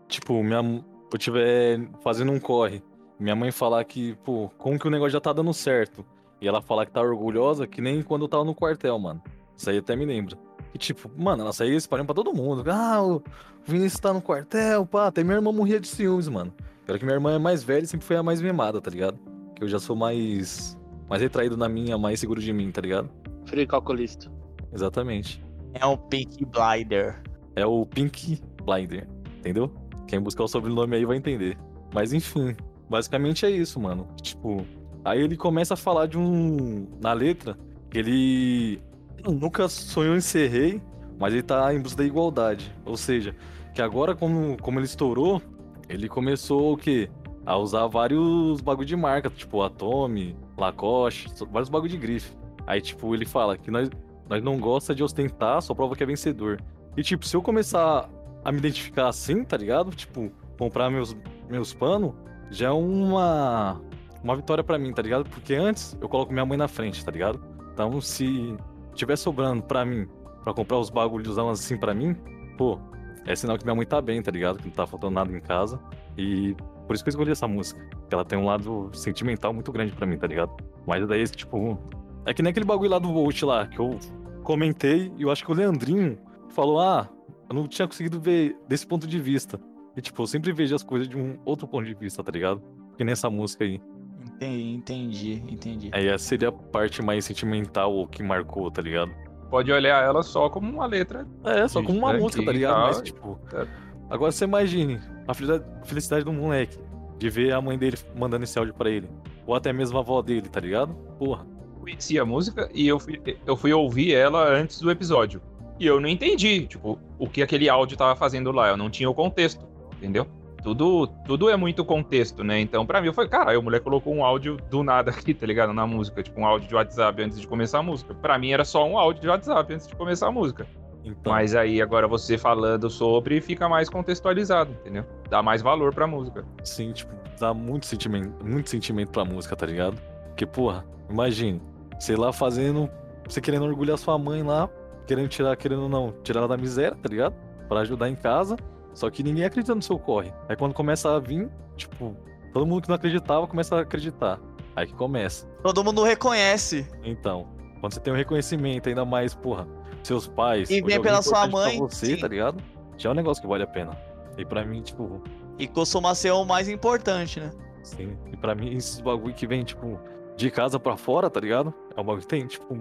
Tipo, 0.07 0.43
minha, 0.43 0.83
eu 1.15 1.19
tiver 1.19 1.89
fazendo 2.01 2.31
um 2.31 2.39
corre, 2.39 2.83
minha 3.19 3.35
mãe 3.35 3.51
falar 3.51 3.83
que, 3.83 4.15
pô, 4.23 4.49
como 4.57 4.79
que 4.79 4.87
o 4.87 4.91
negócio 4.91 5.11
já 5.11 5.19
tá 5.19 5.33
dando 5.33 5.53
certo? 5.53 6.05
E 6.41 6.47
ela 6.47 6.61
falar 6.61 6.85
que 6.85 6.91
tá 6.91 7.01
orgulhosa, 7.01 7.67
que 7.67 7.81
nem 7.81 8.01
quando 8.01 8.23
eu 8.23 8.29
tava 8.29 8.45
no 8.45 8.55
quartel, 8.55 8.97
mano. 8.97 9.21
Isso 9.57 9.69
aí 9.69 9.77
até 9.77 9.95
me 9.95 10.05
lembra. 10.05 10.37
E 10.73 10.77
tipo, 10.77 11.11
mano, 11.17 11.43
ela 11.43 11.51
saía 11.51 11.75
espalhando 11.75 12.05
pra 12.05 12.15
todo 12.15 12.33
mundo. 12.33 12.63
Ah, 12.71 13.03
o 13.03 13.21
Vinícius 13.65 13.99
tá 13.99 14.13
no 14.13 14.21
quartel, 14.21 14.85
pá. 14.85 15.07
Até 15.07 15.23
minha 15.23 15.35
irmã 15.35 15.51
morria 15.51 15.79
de 15.79 15.87
ciúmes, 15.87 16.29
mano. 16.29 16.53
Pior 16.85 16.97
que 16.97 17.03
minha 17.03 17.15
irmã 17.15 17.33
é 17.33 17.37
mais 17.37 17.61
velha 17.61 17.83
e 17.83 17.87
sempre 17.87 18.05
foi 18.05 18.15
a 18.15 18.23
mais 18.23 18.41
mimada, 18.41 18.79
tá 18.79 18.89
ligado? 18.89 19.19
Que 19.55 19.63
eu 19.63 19.67
já 19.67 19.79
sou 19.79 19.95
mais. 19.95 20.77
mais 21.09 21.21
retraído 21.21 21.57
na 21.57 21.67
minha, 21.67 21.97
mais 21.97 22.19
seguro 22.19 22.39
de 22.39 22.53
mim, 22.53 22.71
tá 22.71 22.81
ligado? 22.81 23.09
Frio 23.45 23.67
calculista. 23.67 24.31
Exatamente. 24.71 25.43
É 25.73 25.85
um 25.85 25.97
Pink 25.97 26.45
Blinder. 26.45 27.21
É 27.55 27.65
o 27.65 27.85
Pink 27.85 28.41
Blinder, 28.63 29.07
entendeu? 29.39 29.71
Quem 30.09 30.19
buscar 30.19 30.43
o 30.43 30.47
sobrenome 30.47 30.95
aí 30.95 31.05
vai 31.05 31.17
entender. 31.17 31.55
Mas 31.93 32.13
enfim, 32.13 32.55
basicamente 32.89 33.45
é 33.45 33.51
isso, 33.51 33.79
mano. 33.79 34.07
Tipo, 34.19 34.65
aí 35.05 35.21
ele 35.21 35.37
começa 35.37 35.75
a 35.75 35.77
falar 35.77 36.07
de 36.07 36.17
um. 36.17 36.87
Na 36.99 37.13
letra, 37.13 37.55
que 37.91 37.99
ele 37.99 38.81
nunca 39.23 39.69
sonhou 39.69 40.15
em 40.15 40.21
ser 40.21 40.49
rei, 40.49 40.81
mas 41.19 41.31
ele 41.31 41.43
tá 41.43 41.71
em 41.75 41.79
busca 41.79 41.99
da 41.99 42.07
igualdade. 42.07 42.73
Ou 42.83 42.97
seja, 42.97 43.35
que 43.71 43.83
agora, 43.83 44.15
como, 44.15 44.57
como 44.59 44.79
ele 44.79 44.87
estourou, 44.87 45.39
ele 45.87 46.09
começou 46.09 46.73
o 46.73 46.77
quê? 46.77 47.07
A 47.45 47.55
usar 47.55 47.85
vários 47.85 48.61
bagulho 48.61 48.87
de 48.87 48.95
marca, 48.95 49.29
tipo 49.29 49.61
Atome, 49.61 50.35
Lacoste, 50.57 51.27
vários 51.51 51.69
bagulho 51.69 51.91
de 51.91 51.97
grife. 51.97 52.35
Aí, 52.65 52.81
tipo, 52.81 53.13
ele 53.13 53.27
fala 53.27 53.55
que 53.55 53.69
nós, 53.69 53.91
nós 54.27 54.41
não 54.43 54.59
gosta 54.59 54.95
de 54.95 55.03
ostentar, 55.03 55.61
só 55.61 55.75
prova 55.75 55.95
que 55.95 56.01
é 56.01 56.05
vencedor. 56.05 56.59
E, 56.97 57.03
tipo, 57.03 57.27
se 57.27 57.35
eu 57.35 57.43
começar 57.43 58.09
a 58.49 58.51
me 58.51 58.57
identificar 58.57 59.07
assim, 59.07 59.43
tá 59.43 59.55
ligado? 59.55 59.91
Tipo, 59.91 60.31
comprar 60.57 60.89
meus, 60.89 61.15
meus 61.47 61.71
panos, 61.71 62.13
já 62.49 62.69
é 62.69 62.71
uma, 62.71 63.79
uma 64.23 64.35
vitória 64.35 64.63
pra 64.63 64.77
mim, 64.77 64.91
tá 64.91 65.03
ligado? 65.03 65.29
Porque 65.29 65.53
antes 65.53 65.95
eu 66.01 66.09
coloco 66.09 66.33
minha 66.33 66.45
mãe 66.45 66.57
na 66.57 66.67
frente, 66.67 67.05
tá 67.05 67.11
ligado? 67.11 67.39
Então, 67.71 68.01
se 68.01 68.57
tiver 68.95 69.15
sobrando 69.17 69.61
pra 69.61 69.85
mim, 69.85 70.07
pra 70.43 70.51
comprar 70.51 70.79
os 70.79 70.89
bagulhos 70.89 71.37
assim 71.37 71.77
pra 71.77 71.93
mim, 71.93 72.15
pô, 72.57 72.79
é 73.27 73.35
sinal 73.35 73.55
que 73.55 73.63
minha 73.63 73.75
mãe 73.75 73.85
tá 73.85 74.01
bem, 74.01 74.19
tá 74.19 74.31
ligado? 74.31 74.57
Que 74.57 74.65
não 74.65 74.73
tá 74.73 74.87
faltando 74.87 75.13
nada 75.13 75.31
em 75.31 75.39
casa. 75.39 75.79
E 76.17 76.55
por 76.87 76.95
isso 76.95 77.03
que 77.03 77.09
eu 77.09 77.11
escolhi 77.11 77.31
essa 77.31 77.47
música. 77.47 77.79
Porque 77.91 78.15
ela 78.15 78.25
tem 78.25 78.39
um 78.39 78.45
lado 78.45 78.89
sentimental 78.93 79.53
muito 79.53 79.71
grande 79.71 79.91
pra 79.91 80.07
mim, 80.07 80.17
tá 80.17 80.25
ligado? 80.25 80.51
Mas 80.87 81.07
daí, 81.07 81.23
tipo, 81.27 81.77
é 82.25 82.33
que 82.33 82.41
nem 82.41 82.49
aquele 82.49 82.65
bagulho 82.65 82.89
lá 82.89 82.97
do 82.97 83.13
Volt 83.13 83.43
lá, 83.43 83.67
que 83.67 83.79
eu 83.79 83.99
comentei 84.43 85.13
e 85.17 85.21
eu 85.21 85.29
acho 85.29 85.45
que 85.45 85.51
o 85.51 85.55
Leandrinho 85.55 86.17
falou, 86.49 86.79
ah, 86.79 87.07
eu 87.49 87.55
não 87.55 87.67
tinha 87.67 87.87
conseguido 87.87 88.19
ver 88.19 88.55
desse 88.67 88.85
ponto 88.85 89.07
de 89.07 89.19
vista. 89.19 89.59
E, 89.97 90.01
tipo, 90.01 90.21
eu 90.21 90.27
sempre 90.27 90.51
vejo 90.53 90.75
as 90.75 90.83
coisas 90.83 91.09
de 91.09 91.17
um 91.17 91.37
outro 91.43 91.67
ponto 91.67 91.85
de 91.85 91.93
vista, 91.95 92.23
tá 92.23 92.31
ligado? 92.31 92.61
Que 92.97 93.03
nessa 93.03 93.29
música 93.29 93.63
aí. 93.63 93.81
Entendi, 94.21 94.69
entendi, 94.75 95.43
entendi. 95.49 95.89
Aí 95.91 96.07
essa 96.07 96.23
seria 96.25 96.49
a 96.49 96.51
parte 96.51 97.01
mais 97.01 97.25
sentimental 97.25 97.93
ou 97.93 98.07
que 98.07 98.21
marcou, 98.21 98.69
tá 98.69 98.81
ligado? 98.81 99.11
Pode 99.49 99.71
olhar 99.71 100.03
ela 100.03 100.21
só 100.21 100.49
como 100.49 100.69
uma 100.71 100.85
letra. 100.85 101.27
É, 101.43 101.67
só 101.67 101.81
como 101.81 101.97
uma 101.97 102.13
música, 102.13 102.45
tá 102.45 102.51
ligado? 102.51 102.75
tal, 102.75 102.87
Mas, 102.87 103.01
tipo. 103.01 103.39
é. 103.53 103.67
Agora 104.09 104.31
você 104.31 104.45
imagine 104.45 104.99
a 105.27 105.33
felicidade, 105.33 105.65
felicidade 105.87 106.25
do 106.25 106.33
moleque. 106.33 106.77
De 107.17 107.29
ver 107.29 107.51
a 107.53 107.61
mãe 107.61 107.77
dele 107.77 107.97
mandando 108.15 108.43
esse 108.43 108.57
áudio 108.57 108.73
pra 108.73 108.89
ele. 108.89 109.09
Ou 109.45 109.55
até 109.55 109.73
mesmo 109.73 109.97
a 109.97 110.01
avó 110.01 110.21
dele, 110.21 110.47
tá 110.47 110.59
ligado? 110.59 110.93
Porra. 111.17 111.45
conheci 111.79 112.17
a 112.19 112.25
música 112.25 112.69
e 112.73 112.87
eu 112.87 112.99
fui, 112.99 113.21
eu 113.45 113.57
fui 113.57 113.73
ouvir 113.73 114.13
ela 114.13 114.47
antes 114.47 114.79
do 114.79 114.89
episódio. 114.91 115.41
E 115.79 115.85
eu 115.85 115.99
não 115.99 116.09
entendi, 116.09 116.67
tipo, 116.67 116.99
o 117.17 117.27
que 117.27 117.41
aquele 117.41 117.69
áudio 117.69 117.97
tava 117.97 118.15
fazendo 118.15 118.51
lá. 118.51 118.67
Eu 118.67 118.77
não 118.77 118.89
tinha 118.89 119.09
o 119.09 119.13
contexto, 119.13 119.65
entendeu? 119.97 120.27
Tudo, 120.61 121.07
tudo 121.25 121.49
é 121.49 121.55
muito 121.55 121.85
contexto, 121.85 122.43
né? 122.43 122.59
Então, 122.59 122.85
pra 122.85 122.99
mim, 122.99 123.07
eu 123.07 123.13
falei, 123.13 123.29
cara, 123.29 123.51
aí 123.51 123.57
o 123.57 123.61
moleque 123.63 123.85
colocou 123.85 124.13
um 124.13 124.25
áudio 124.25 124.57
do 124.69 124.83
nada 124.83 125.09
aqui, 125.11 125.33
tá 125.33 125.45
ligado? 125.45 125.71
Na 125.71 125.87
música, 125.87 126.21
tipo, 126.21 126.41
um 126.41 126.45
áudio 126.45 126.67
de 126.67 126.75
WhatsApp 126.75 127.23
antes 127.23 127.39
de 127.39 127.47
começar 127.47 127.79
a 127.79 127.83
música. 127.83 128.13
Pra 128.13 128.37
mim, 128.37 128.51
era 128.51 128.65
só 128.65 128.85
um 128.85 128.97
áudio 128.97 129.21
de 129.21 129.29
WhatsApp 129.29 129.73
antes 129.73 129.87
de 129.87 129.95
começar 129.95 130.27
a 130.27 130.31
música. 130.31 130.67
Então, 131.05 131.31
Mas 131.31 131.55
aí, 131.55 131.81
agora 131.81 132.09
você 132.09 132.37
falando 132.37 132.89
sobre, 132.89 133.39
fica 133.39 133.69
mais 133.69 133.89
contextualizado, 133.89 134.71
entendeu? 134.81 135.05
Dá 135.29 135.41
mais 135.41 135.61
valor 135.61 135.93
pra 135.93 136.05
música. 136.05 136.43
sim, 136.61 136.91
tipo, 136.91 137.13
dá 137.39 137.53
muito 137.53 137.85
sentimento, 137.85 138.45
muito 138.45 138.69
sentimento 138.69 139.11
pra 139.11 139.23
música, 139.23 139.55
tá 139.55 139.65
ligado? 139.65 139.97
Porque, 140.27 140.45
porra, 140.45 140.85
imagine, 141.09 141.61
sei 141.99 142.17
lá, 142.17 142.33
fazendo. 142.33 142.89
Você 143.27 143.39
querendo 143.39 143.63
orgulhar 143.63 143.97
sua 143.97 144.17
mãe 144.17 144.43
lá, 144.43 144.69
querendo 145.09 145.27
tirar, 145.27 145.57
querendo 145.57 145.81
ou 145.83 145.89
não, 145.89 146.13
tirar 146.21 146.41
ela 146.41 146.47
da 146.49 146.55
miséria, 146.57 146.95
tá 146.95 147.09
ligado? 147.09 147.33
Pra 147.67 147.79
ajudar 147.79 148.07
em 148.09 148.15
casa. 148.15 148.55
Só 148.93 149.09
que 149.09 149.23
ninguém 149.23 149.43
acredita 149.43 149.73
no 149.73 149.81
seu 149.81 149.97
corre. 149.97 150.31
Aí 150.47 150.55
quando 150.55 150.71
começa 150.73 151.15
a 151.15 151.19
vir, 151.19 151.49
tipo, 151.75 152.15
todo 152.53 152.65
mundo 152.67 152.83
que 152.83 152.89
não 152.89 152.95
acreditava 152.95 153.47
começa 153.47 153.75
a 153.75 153.81
acreditar. 153.81 154.39
Aí 154.75 154.85
que 154.85 154.93
começa. 154.93 155.47
Todo 155.63 155.83
mundo 155.83 156.03
reconhece. 156.03 156.87
Então, 157.03 157.47
quando 157.79 157.93
você 157.93 157.99
tem 157.99 158.13
um 158.13 158.15
reconhecimento, 158.15 158.87
ainda 158.87 159.03
mais, 159.03 159.33
porra, 159.33 159.67
seus 160.03 160.27
pais. 160.27 160.69
E 160.69 160.79
vem 160.81 161.01
pela 161.01 161.23
sua 161.23 161.47
mãe, 161.47 161.79
Você, 161.79 162.15
sim. 162.15 162.17
tá 162.17 162.27
ligado? 162.27 162.61
Já 162.97 163.09
é 163.09 163.11
um 163.11 163.15
negócio 163.15 163.41
que 163.41 163.49
vale 163.49 163.63
a 163.63 163.67
pena. 163.67 163.97
E 164.37 164.45
pra 164.45 164.63
mim, 164.63 164.81
tipo, 164.83 165.23
E 165.57 165.67
costuma 165.67 166.13
ser 166.13 166.31
o 166.31 166.45
mais 166.45 166.69
importante, 166.69 167.39
né? 167.39 167.49
sim. 167.81 168.15
E 168.31 168.37
pra 168.37 168.53
mim, 168.53 168.75
esses 168.75 169.01
bagulho 169.01 169.33
que 169.33 169.47
vem, 169.47 169.63
tipo, 169.63 169.99
de 170.37 170.51
casa 170.51 170.79
pra 170.79 170.95
fora, 170.95 171.29
tá 171.31 171.39
ligado? 171.39 171.73
É 171.97 171.99
um 171.99 172.03
bagulho 172.03 172.21
que 172.21 172.27
tem, 172.27 172.45
tipo, 172.45 172.75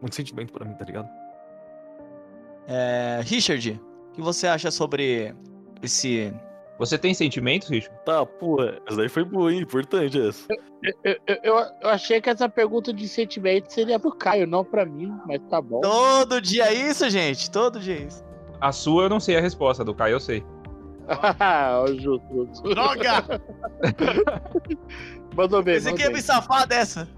muito 0.00 0.14
sentimento 0.14 0.52
pra 0.52 0.64
mim, 0.64 0.74
tá 0.74 0.84
ligado? 0.84 1.08
É, 2.66 3.20
Richard, 3.24 3.80
o 4.10 4.12
que 4.12 4.22
você 4.22 4.46
acha 4.46 4.70
sobre 4.70 5.34
esse. 5.82 6.32
Você 6.78 6.98
tem 6.98 7.14
sentimentos, 7.14 7.68
Richard? 7.68 7.96
Tá, 8.04 8.24
porra, 8.26 8.80
essa 8.86 8.96
daí 8.96 9.08
foi 9.08 9.24
boa, 9.24 9.52
hein? 9.52 9.60
Importante 9.60 10.20
essa. 10.20 10.46
Eu, 10.50 10.94
eu, 11.04 11.38
eu, 11.44 11.54
eu 11.82 11.88
achei 11.88 12.20
que 12.20 12.28
essa 12.28 12.48
pergunta 12.48 12.92
de 12.92 13.06
sentimento 13.06 13.72
seria 13.72 14.00
pro 14.00 14.10
Caio, 14.16 14.46
não 14.46 14.64
pra 14.64 14.84
mim, 14.84 15.12
mas 15.26 15.40
tá 15.48 15.60
bom. 15.60 15.80
Todo 15.80 16.40
dia 16.40 16.66
é 16.66 16.74
isso, 16.74 17.08
gente. 17.08 17.50
Todo 17.50 17.78
dia 17.78 17.94
é 17.94 18.02
isso. 18.02 18.24
A 18.60 18.72
sua 18.72 19.04
eu 19.04 19.08
não 19.08 19.20
sei 19.20 19.36
a 19.36 19.40
resposta, 19.40 19.84
do 19.84 19.94
Caio 19.94 20.14
eu 20.14 20.20
sei. 20.20 20.44
Justo, 22.00 22.26
justo. 22.32 22.74
Droga! 22.74 23.40
Mandou 25.36 25.62
bem, 25.62 25.80
Você 25.80 25.92
quer 25.94 26.12
me 26.12 26.20
safar 26.20 26.66
dessa? 26.66 27.08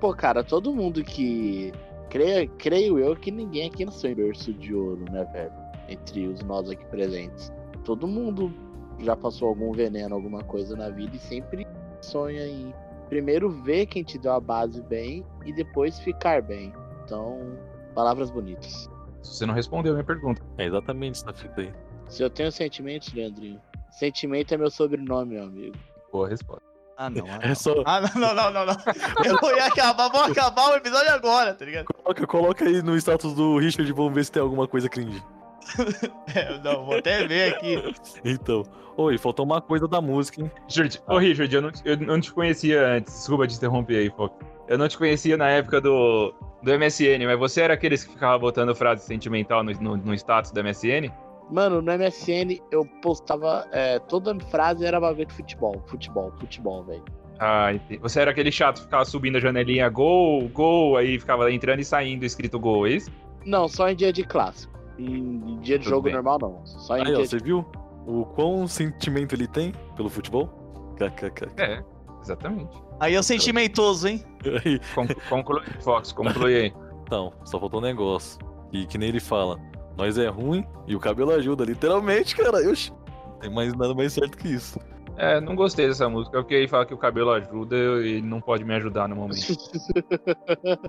Pô, 0.00 0.14
cara, 0.14 0.42
todo 0.42 0.74
mundo 0.74 1.02
que. 1.02 1.72
Creio, 2.14 2.48
creio 2.58 2.98
eu 3.00 3.16
que 3.16 3.32
ninguém 3.32 3.66
aqui 3.68 3.84
nasceu 3.84 4.12
em 4.12 4.14
berço 4.14 4.52
de 4.54 4.72
ouro, 4.72 5.04
né, 5.10 5.24
velho? 5.32 5.52
Entre 5.88 6.28
os 6.28 6.40
nós 6.44 6.70
aqui 6.70 6.84
presentes. 6.86 7.52
Todo 7.82 8.06
mundo 8.06 8.54
já 9.00 9.16
passou 9.16 9.48
algum 9.48 9.72
veneno, 9.72 10.14
alguma 10.14 10.40
coisa 10.44 10.76
na 10.76 10.90
vida 10.90 11.16
e 11.16 11.18
sempre 11.18 11.66
sonha 12.00 12.46
em 12.46 12.72
primeiro 13.08 13.50
ver 13.50 13.86
quem 13.86 14.04
te 14.04 14.16
deu 14.16 14.30
a 14.30 14.38
base 14.38 14.80
bem 14.82 15.26
e 15.44 15.52
depois 15.52 15.98
ficar 15.98 16.40
bem. 16.40 16.72
Então, 17.04 17.58
palavras 17.96 18.30
bonitas. 18.30 18.88
Você 19.20 19.44
não 19.44 19.52
respondeu 19.52 19.90
a 19.90 19.96
minha 19.96 20.06
pergunta. 20.06 20.40
É 20.56 20.66
exatamente 20.66 21.20
essa 21.20 21.32
fita 21.32 21.62
aí. 21.62 21.72
Se 22.08 22.22
eu 22.22 22.30
tenho 22.30 22.52
sentimentos, 22.52 23.12
Leandrinho, 23.12 23.60
sentimento 23.90 24.54
é 24.54 24.56
meu 24.56 24.70
sobrenome, 24.70 25.34
meu 25.34 25.42
amigo. 25.42 25.74
Boa 26.12 26.28
resposta. 26.28 26.62
Ah, 26.96 27.10
não. 27.10 27.26
Ah, 27.26 27.38
É 27.42 27.48
não. 27.48 27.54
só. 27.56 27.74
Ah, 27.84 28.00
não, 28.14 28.34
não, 28.34 28.52
não, 28.52 28.66
não. 28.66 28.74
Eu 29.50 29.56
ia 29.56 29.66
acabar, 29.66 30.08
vou 30.08 30.22
acabar 30.22 30.70
o 30.70 30.76
episódio 30.76 31.10
agora, 31.12 31.52
tá 31.52 31.64
ligado? 31.64 31.86
Coloca, 32.04 32.26
coloca 32.26 32.64
aí 32.66 32.82
no 32.82 32.96
status 32.96 33.32
do 33.32 33.56
Richard, 33.56 33.90
vamos 33.92 34.12
ver 34.12 34.24
se 34.24 34.32
tem 34.32 34.42
alguma 34.42 34.68
coisa 34.68 34.88
cringe. 34.88 35.22
É, 36.34 36.58
não, 36.58 36.84
vou 36.84 36.98
até 36.98 37.26
ver 37.26 37.54
aqui. 37.54 37.94
Então. 38.24 38.64
Oi, 38.96 39.16
faltou 39.16 39.46
uma 39.46 39.62
coisa 39.62 39.88
da 39.88 40.00
música, 40.00 40.42
hein? 40.42 40.50
Richard, 40.68 41.02
ô 41.08 41.16
Richard, 41.16 41.54
eu 41.54 41.62
não, 41.62 41.70
eu 41.84 41.96
não 41.96 42.20
te 42.20 42.32
conhecia 42.32 42.86
antes. 42.86 43.14
Desculpa 43.14 43.46
te 43.46 43.56
interromper 43.56 43.96
aí, 43.96 44.10
Fox. 44.10 44.36
Eu 44.68 44.76
não 44.76 44.88
te 44.88 44.98
conhecia 44.98 45.36
na 45.36 45.48
época 45.48 45.80
do, 45.80 46.34
do 46.62 46.78
MSN, 46.78 47.24
mas 47.26 47.38
você 47.38 47.62
era 47.62 47.74
aqueles 47.74 48.04
que 48.04 48.12
ficava 48.12 48.38
botando 48.38 48.74
frase 48.74 49.04
sentimental 49.04 49.62
no, 49.64 49.72
no, 49.72 49.96
no 49.96 50.14
status 50.14 50.50
do 50.50 50.62
MSN? 50.62 51.10
Mano, 51.50 51.80
no 51.80 51.92
MSN 51.92 52.60
eu 52.70 52.84
postava. 53.00 53.66
é, 53.72 53.98
toda 53.98 54.38
frase 54.50 54.84
era 54.84 55.00
bagulho 55.00 55.26
de 55.26 55.34
futebol. 55.34 55.82
Futebol, 55.86 56.32
futebol, 56.38 56.84
velho. 56.84 57.04
Ah, 57.38 57.72
entendi. 57.74 58.00
Você 58.00 58.20
era 58.20 58.30
aquele 58.30 58.52
chato 58.52 58.76
que 58.78 58.84
ficava 58.84 59.04
subindo 59.04 59.36
a 59.36 59.40
janelinha 59.40 59.88
gol, 59.88 60.48
gol, 60.48 60.96
aí 60.96 61.18
ficava 61.18 61.50
entrando 61.52 61.80
e 61.80 61.84
saindo 61.84 62.24
escrito 62.24 62.58
gol, 62.58 62.86
é 62.86 62.92
isso? 62.92 63.10
Não, 63.44 63.68
só 63.68 63.88
em 63.88 63.96
dia 63.96 64.12
de 64.12 64.24
clássico. 64.24 64.72
Em, 64.98 65.16
em 65.16 65.60
dia 65.60 65.78
de 65.78 65.84
Tudo 65.84 65.90
jogo 65.90 66.02
bem. 66.04 66.14
normal, 66.14 66.38
não. 66.40 66.66
Só 66.66 66.96
em 66.96 67.02
Aí, 67.06 67.12
ó, 67.12 67.16
dia 67.16 67.26
você 67.26 67.38
viu 67.38 67.64
o 68.06 68.24
quão 68.24 68.66
sentimento 68.68 69.34
ele 69.34 69.46
tem 69.48 69.72
pelo 69.96 70.08
futebol? 70.08 70.48
KKK. 70.96 71.48
É, 71.60 71.82
exatamente. 72.22 72.76
Aí 73.00 73.14
é 73.14 73.18
o 73.18 73.22
sentimentoso, 73.22 74.06
hein? 74.06 74.24
Aí, 74.64 74.78
Con 74.94 75.06
conclui, 75.28 75.64
Fox, 75.80 76.12
conclui 76.12 76.56
aí. 76.56 76.74
Então, 77.02 77.32
só 77.44 77.58
faltou 77.58 77.80
um 77.80 77.82
negócio. 77.82 78.38
E 78.72 78.86
que 78.86 78.96
nem 78.96 79.08
ele 79.08 79.20
fala, 79.20 79.58
nós 79.96 80.16
é 80.16 80.28
ruim 80.28 80.64
e 80.86 80.94
o 80.94 81.00
cabelo 81.00 81.32
ajuda, 81.32 81.64
literalmente, 81.64 82.36
cara. 82.36 82.58
Oxi. 82.68 82.90
Não 82.90 83.38
tem 83.40 83.50
mais 83.50 83.74
nada 83.74 83.94
mais 83.94 84.12
certo 84.12 84.38
que 84.38 84.48
isso. 84.48 84.78
É, 85.16 85.40
não 85.40 85.54
gostei 85.54 85.86
dessa 85.86 86.08
música, 86.08 86.38
porque 86.38 86.54
ele 86.54 86.68
fala 86.68 86.84
que 86.84 86.92
o 86.94 86.98
cabelo 86.98 87.30
ajuda 87.30 87.76
e 88.04 88.20
não 88.20 88.40
pode 88.40 88.64
me 88.64 88.74
ajudar 88.74 89.08
no 89.08 89.16
momento. 89.16 89.54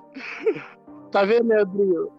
Tá 1.10 1.24
vendo, 1.24 1.48
Leandrinho? 1.48 2.10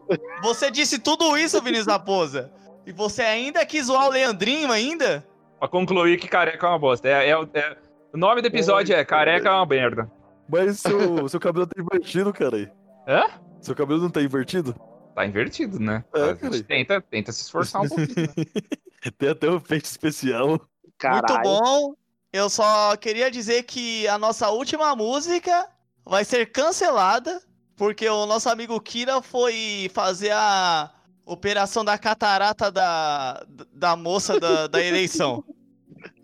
Você 0.41 0.71
disse 0.71 0.97
tudo 0.97 1.37
isso, 1.37 1.61
Vinícius 1.61 1.87
Raposa. 1.87 2.51
E 2.85 2.91
você 2.91 3.21
ainda 3.21 3.65
quis 3.65 3.87
zoar 3.87 4.07
o 4.07 4.11
Leandrinho 4.11 4.71
ainda? 4.71 5.27
pra 5.59 5.67
concluir 5.67 6.17
que 6.19 6.27
careca 6.27 6.65
é 6.65 6.69
uma 6.69 6.79
bosta. 6.79 7.07
É, 7.09 7.29
é 7.29 7.37
o- 7.37 7.47
é- 7.53 7.77
o 8.13 8.17
nome 8.17 8.41
do 8.41 8.47
episódio 8.47 8.95
é 8.95 9.03
Careca 9.03 9.49
é 9.49 9.51
uma 9.51 9.65
merda. 9.65 10.09
Mas 10.47 10.79
seu, 10.79 10.89
seu 11.27 11.39
cabelo 11.39 11.67
tá 11.67 11.81
invertido, 11.81 12.31
cara. 12.31 12.71
Hã? 13.07 13.23
Seu 13.59 13.75
cabelo 13.75 14.01
não 14.01 14.09
tá 14.09 14.21
invertido? 14.21 14.73
Tá 15.15 15.25
invertido, 15.25 15.79
né? 15.79 16.05
É, 16.15 16.21
a 16.21 16.27
gente 16.29 16.39
cara. 16.39 16.63
tenta, 16.63 17.01
tenta 17.01 17.31
se 17.31 17.41
esforçar 17.41 17.81
um 17.81 17.87
pouquinho. 17.89 18.27
né? 18.37 18.45
Tem 19.17 19.29
até 19.29 19.49
um 19.49 19.57
efeito 19.57 19.85
especial. 19.85 20.61
Muito 21.03 21.39
bom. 21.41 21.93
Eu 22.33 22.49
só 22.49 22.95
queria 22.97 23.31
dizer 23.31 23.63
que 23.63 24.07
a 24.07 24.17
nossa 24.17 24.49
última 24.49 24.95
música 24.95 25.67
vai 26.05 26.23
ser 26.25 26.51
cancelada 26.51 27.41
porque 27.75 28.07
o 28.09 28.25
nosso 28.25 28.49
amigo 28.49 28.79
Kira 28.81 29.21
foi 29.21 29.89
fazer 29.93 30.31
a 30.31 30.91
operação 31.25 31.85
da 31.85 31.97
catarata 31.97 32.71
da, 32.71 33.45
da 33.71 33.95
moça 33.95 34.39
da, 34.39 34.65
da 34.67 34.83
eleição. 34.83 35.43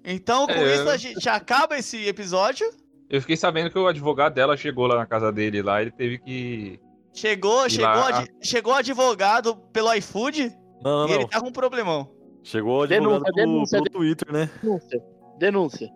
Então, 0.04 0.48
com 0.48 0.54
É. 0.54 0.76
isso, 0.76 0.90
a 0.90 0.98
gente 0.98 1.30
acaba 1.30 1.78
esse 1.78 2.08
episódio. 2.08 2.70
Eu 3.10 3.22
fiquei 3.22 3.38
sabendo 3.38 3.70
que 3.70 3.78
o 3.78 3.88
advogado 3.88 4.34
dela 4.34 4.58
chegou 4.58 4.88
lá 4.88 4.96
na 4.98 5.06
casa 5.06 5.32
dele 5.32 5.62
lá, 5.62 5.82
ele 5.82 5.92
teve 5.92 6.18
que. 6.20 6.80
Chegou, 7.14 7.68
E 7.68 7.70
chegou, 7.70 7.88
lá, 7.88 8.26
chegou 8.42 8.74
advogado 8.74 9.56
pelo 9.72 9.94
iFood 9.94 10.50
Não, 10.82 11.06
e 11.06 11.08
não, 11.08 11.10
ele 11.10 11.20
não. 11.20 11.28
tá 11.30 11.40
com 11.40 11.50
um 11.50 11.52
problemão. 11.52 12.10
Chegou 12.44 12.86
Denúncia, 12.86 13.32
pelo, 13.32 13.36
denúncia, 13.36 13.82
pelo 13.82 13.90
Twitter, 13.90 14.34
né? 14.34 14.50
Denúncia. 14.62 15.04
Denúncia. 15.40 15.94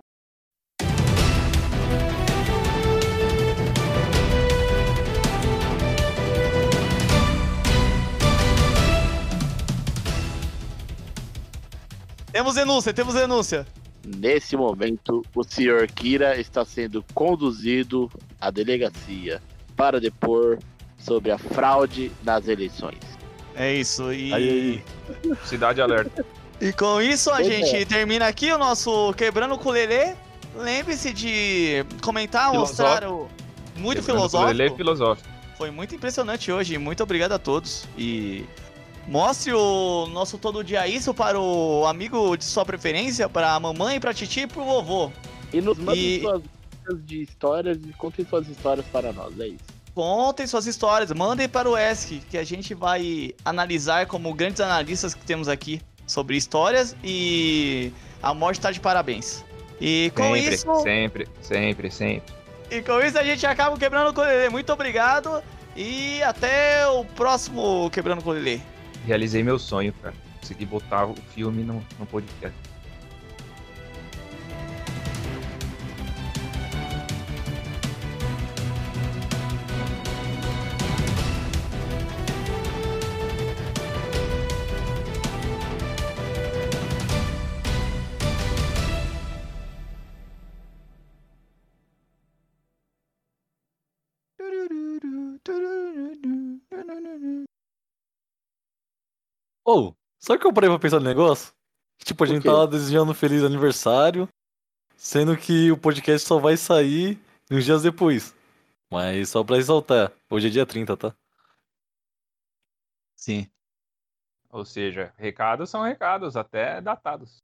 Temos 12.31 12.55
denúncia, 12.55 12.93
temos 12.93 13.13
denúncia. 13.13 13.67
Nesse 14.05 14.55
momento, 14.55 15.21
o 15.35 15.43
senhor 15.43 15.85
Kira 15.87 16.39
está 16.39 16.63
sendo 16.63 17.03
conduzido 17.13 18.09
à 18.39 18.49
delegacia 18.49 19.41
para 19.75 19.99
depor 19.99 20.59
sobre 20.97 21.31
a 21.31 21.37
fraude 21.37 22.09
nas 22.23 22.47
eleições. 22.47 23.16
É 23.57 23.73
isso. 23.73 24.13
E, 24.13 24.33
Aí, 24.33 24.83
Cidade 25.45 25.81
Alerta. 25.81 26.23
e 26.61 26.71
com 26.71 27.01
isso 27.01 27.31
a 27.31 27.41
gente 27.41 27.75
é. 27.75 27.85
termina 27.85 28.27
aqui 28.27 28.51
o 28.51 28.57
nosso 28.57 29.11
Quebrando 29.13 29.55
o 29.55 29.57
Culelê. 29.57 30.13
Lembre-se 30.55 31.11
de 31.13 31.85
comentar, 32.01 32.53
mostrar 32.53 33.03
o. 33.03 33.27
Muito 33.75 34.01
filosófico. 34.01 34.61
É 34.61 34.69
filosófico. 34.69 35.27
Foi 35.57 35.71
muito 35.71 35.93
impressionante 35.95 36.51
hoje. 36.51 36.77
Muito 36.77 37.01
obrigado 37.03 37.31
a 37.33 37.39
todos. 37.39 37.85
E 37.97 38.45
mostre 39.07 39.53
o 39.53 40.07
nosso 40.07 40.37
todo 40.37 40.63
dia 40.63 40.87
isso 40.87 41.13
para 41.13 41.39
o 41.39 41.85
amigo 41.85 42.35
de 42.37 42.43
sua 42.45 42.65
preferência, 42.65 43.27
para 43.27 43.53
a 43.53 43.59
mamãe, 43.59 43.99
para 43.99 44.11
a 44.11 44.13
titi 44.13 44.41
e 44.41 44.47
para 44.47 44.61
o 44.61 44.65
vovô. 44.65 45.11
E 45.53 45.61
nos 45.61 45.77
mandem 45.77 46.03
E- 46.17 46.21
suas 46.21 46.41
de 47.03 47.21
histórias 47.21 47.77
e 47.77 47.93
contem 47.93 48.25
suas 48.25 48.47
histórias 48.47 48.85
para 48.87 49.11
nós, 49.11 49.37
é 49.39 49.47
isso. 49.47 49.76
Contem 49.97 50.45
suas 50.45 50.67
histórias, 50.67 51.11
mandem 51.11 51.49
para 51.49 51.67
o 51.67 51.75
ESC, 51.75 52.21
que 52.29 52.37
a 52.37 52.43
gente 52.43 52.75
vai 52.75 53.33
analisar 53.43 54.05
como 54.05 54.31
grandes 54.31 54.61
analistas 54.61 55.15
que 55.15 55.25
temos 55.25 55.47
aqui 55.47 55.81
sobre 56.05 56.37
histórias 56.37 56.95
e 57.03 57.91
a 58.21 58.31
morte 58.31 58.61
tá 58.61 58.69
de 58.69 58.79
parabéns. 58.79 59.43
E 59.81 60.11
com 60.15 60.35
Sempre, 60.35 60.53
isso, 60.53 60.81
sempre, 60.83 61.27
sempre, 61.41 61.89
sempre. 61.89 62.33
e 62.69 62.79
com 62.83 62.99
isso 63.01 63.17
a 63.17 63.23
gente 63.23 63.43
acaba 63.47 63.75
o 63.75 63.79
quebrando 63.79 64.11
o 64.11 64.13
colelê. 64.13 64.49
Muito 64.49 64.71
obrigado 64.71 65.41
e 65.75 66.21
até 66.21 66.87
o 66.89 67.03
próximo 67.03 67.89
quebrando 67.89 68.19
o 68.19 68.23
colelê. 68.23 68.59
Realizei 69.03 69.41
meu 69.41 69.57
sonho, 69.57 69.91
cara. 69.93 70.13
Consegui 70.39 70.67
botar 70.67 71.07
o 71.07 71.15
filme 71.33 71.63
no, 71.63 71.83
no 71.97 72.05
podcast. 72.05 72.55
Ô, 99.69 99.93
sabe 100.17 100.39
que 100.39 100.47
eu 100.47 100.53
parei 100.53 100.69
pra 100.69 100.79
pensar 100.79 100.97
no 100.97 101.05
negócio? 101.05 101.53
Tipo, 101.97 102.23
a 102.23 102.27
gente 102.27 102.45
tava 102.45 102.65
desejando 102.65 103.11
um 103.11 103.13
feliz 103.13 103.43
aniversário, 103.43 104.29
sendo 104.95 105.35
que 105.35 105.69
o 105.69 105.77
podcast 105.77 106.25
só 106.25 106.39
vai 106.39 106.55
sair 106.55 107.19
uns 107.51 107.65
dias 107.65 107.83
depois. 107.83 108.33
Mas 108.89 109.27
só 109.27 109.43
pra 109.43 109.57
exaltar, 109.57 110.13
hoje 110.29 110.47
é 110.47 110.49
dia 110.49 110.65
30, 110.65 110.95
tá? 110.95 111.13
Sim. 113.17 113.45
Ou 114.49 114.63
seja, 114.63 115.13
recados 115.17 115.69
são 115.69 115.83
recados, 115.83 116.37
até 116.37 116.79
datados. 116.79 117.43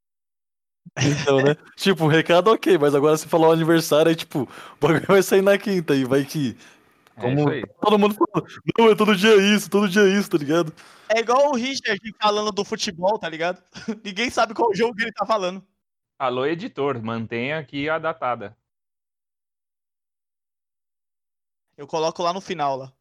Então, 0.97 1.41
né? 1.41 1.55
tipo, 1.75 2.07
recado 2.07 2.49
ok, 2.49 2.77
mas 2.77 2.95
agora 2.95 3.17
você 3.17 3.27
falar 3.27 3.49
o 3.49 3.51
aniversário, 3.51 4.07
aí 4.09 4.15
tipo, 4.15 4.43
o 4.43 4.77
bagulho 4.79 5.07
vai 5.07 5.21
sair 5.21 5.41
na 5.41 5.57
quinta 5.57 5.93
e 5.93 6.05
vai 6.05 6.23
que. 6.23 6.57
É 7.15 7.21
Como 7.21 7.49
aí. 7.49 7.63
todo 7.79 7.99
mundo 7.99 8.15
fala, 8.15 8.47
não, 8.77 8.89
é 8.89 8.95
todo 8.95 9.15
dia 9.15 9.35
isso, 9.55 9.69
todo 9.69 9.87
dia 9.87 10.07
isso, 10.17 10.29
tá 10.29 10.37
ligado? 10.37 10.73
É 11.09 11.19
igual 11.19 11.51
o 11.51 11.55
Richard 11.55 11.99
falando 12.19 12.51
do 12.51 12.65
futebol, 12.65 13.19
tá 13.19 13.29
ligado? 13.29 13.63
Ninguém 14.03 14.29
sabe 14.29 14.53
qual 14.53 14.73
jogo 14.73 14.95
que 14.95 15.03
ele 15.03 15.11
tá 15.11 15.25
falando. 15.25 15.63
Alô, 16.17 16.45
editor, 16.45 17.01
mantenha 17.03 17.59
aqui 17.59 17.87
a 17.87 17.99
datada. 17.99 18.57
Eu 21.77 21.85
coloco 21.87 22.23
lá 22.23 22.33
no 22.33 22.41
final 22.41 22.77
lá. 22.77 22.93